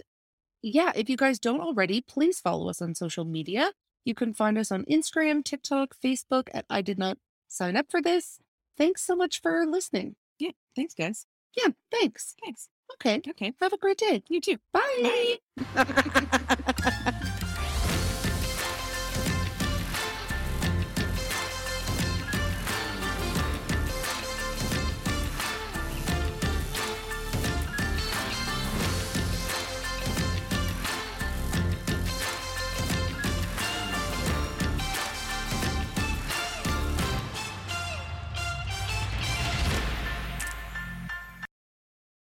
yeah, 0.64 0.92
if 0.96 1.10
you 1.10 1.16
guys 1.18 1.38
don't 1.40 1.62
already, 1.62 2.02
please 2.02 2.40
follow 2.40 2.70
us 2.70 2.82
on 2.82 2.96
social 2.96 3.24
media. 3.24 3.72
You 4.08 4.16
can 4.16 4.34
find 4.34 4.58
us 4.58 4.72
on 4.72 4.86
Instagram, 4.86 5.43
TikTok, 5.43 5.97
Facebook 6.01 6.47
at 6.53 6.64
I 6.70 6.82
did 6.82 6.97
not 6.97 7.18
sign 7.49 7.76
up 7.76 7.88
for 7.91 8.01
this. 8.01 8.39
Thanks 8.78 9.03
so 9.05 9.18
much 9.18 9.41
for 9.41 9.66
listening. 9.66 10.16
Yeah. 10.39 10.51
Thanks, 10.78 10.93
guys. 10.93 11.26
Yeah, 11.58 11.72
thanks. 11.91 12.34
Thanks. 12.41 12.70
Okay, 12.93 13.22
Okay. 13.32 13.53
have 13.60 13.74
a 13.74 13.78
great 13.78 13.97
day. 13.97 14.24
You 14.30 14.39
too. 14.39 14.60
Bye. 14.72 15.39
Bye. 15.76 17.32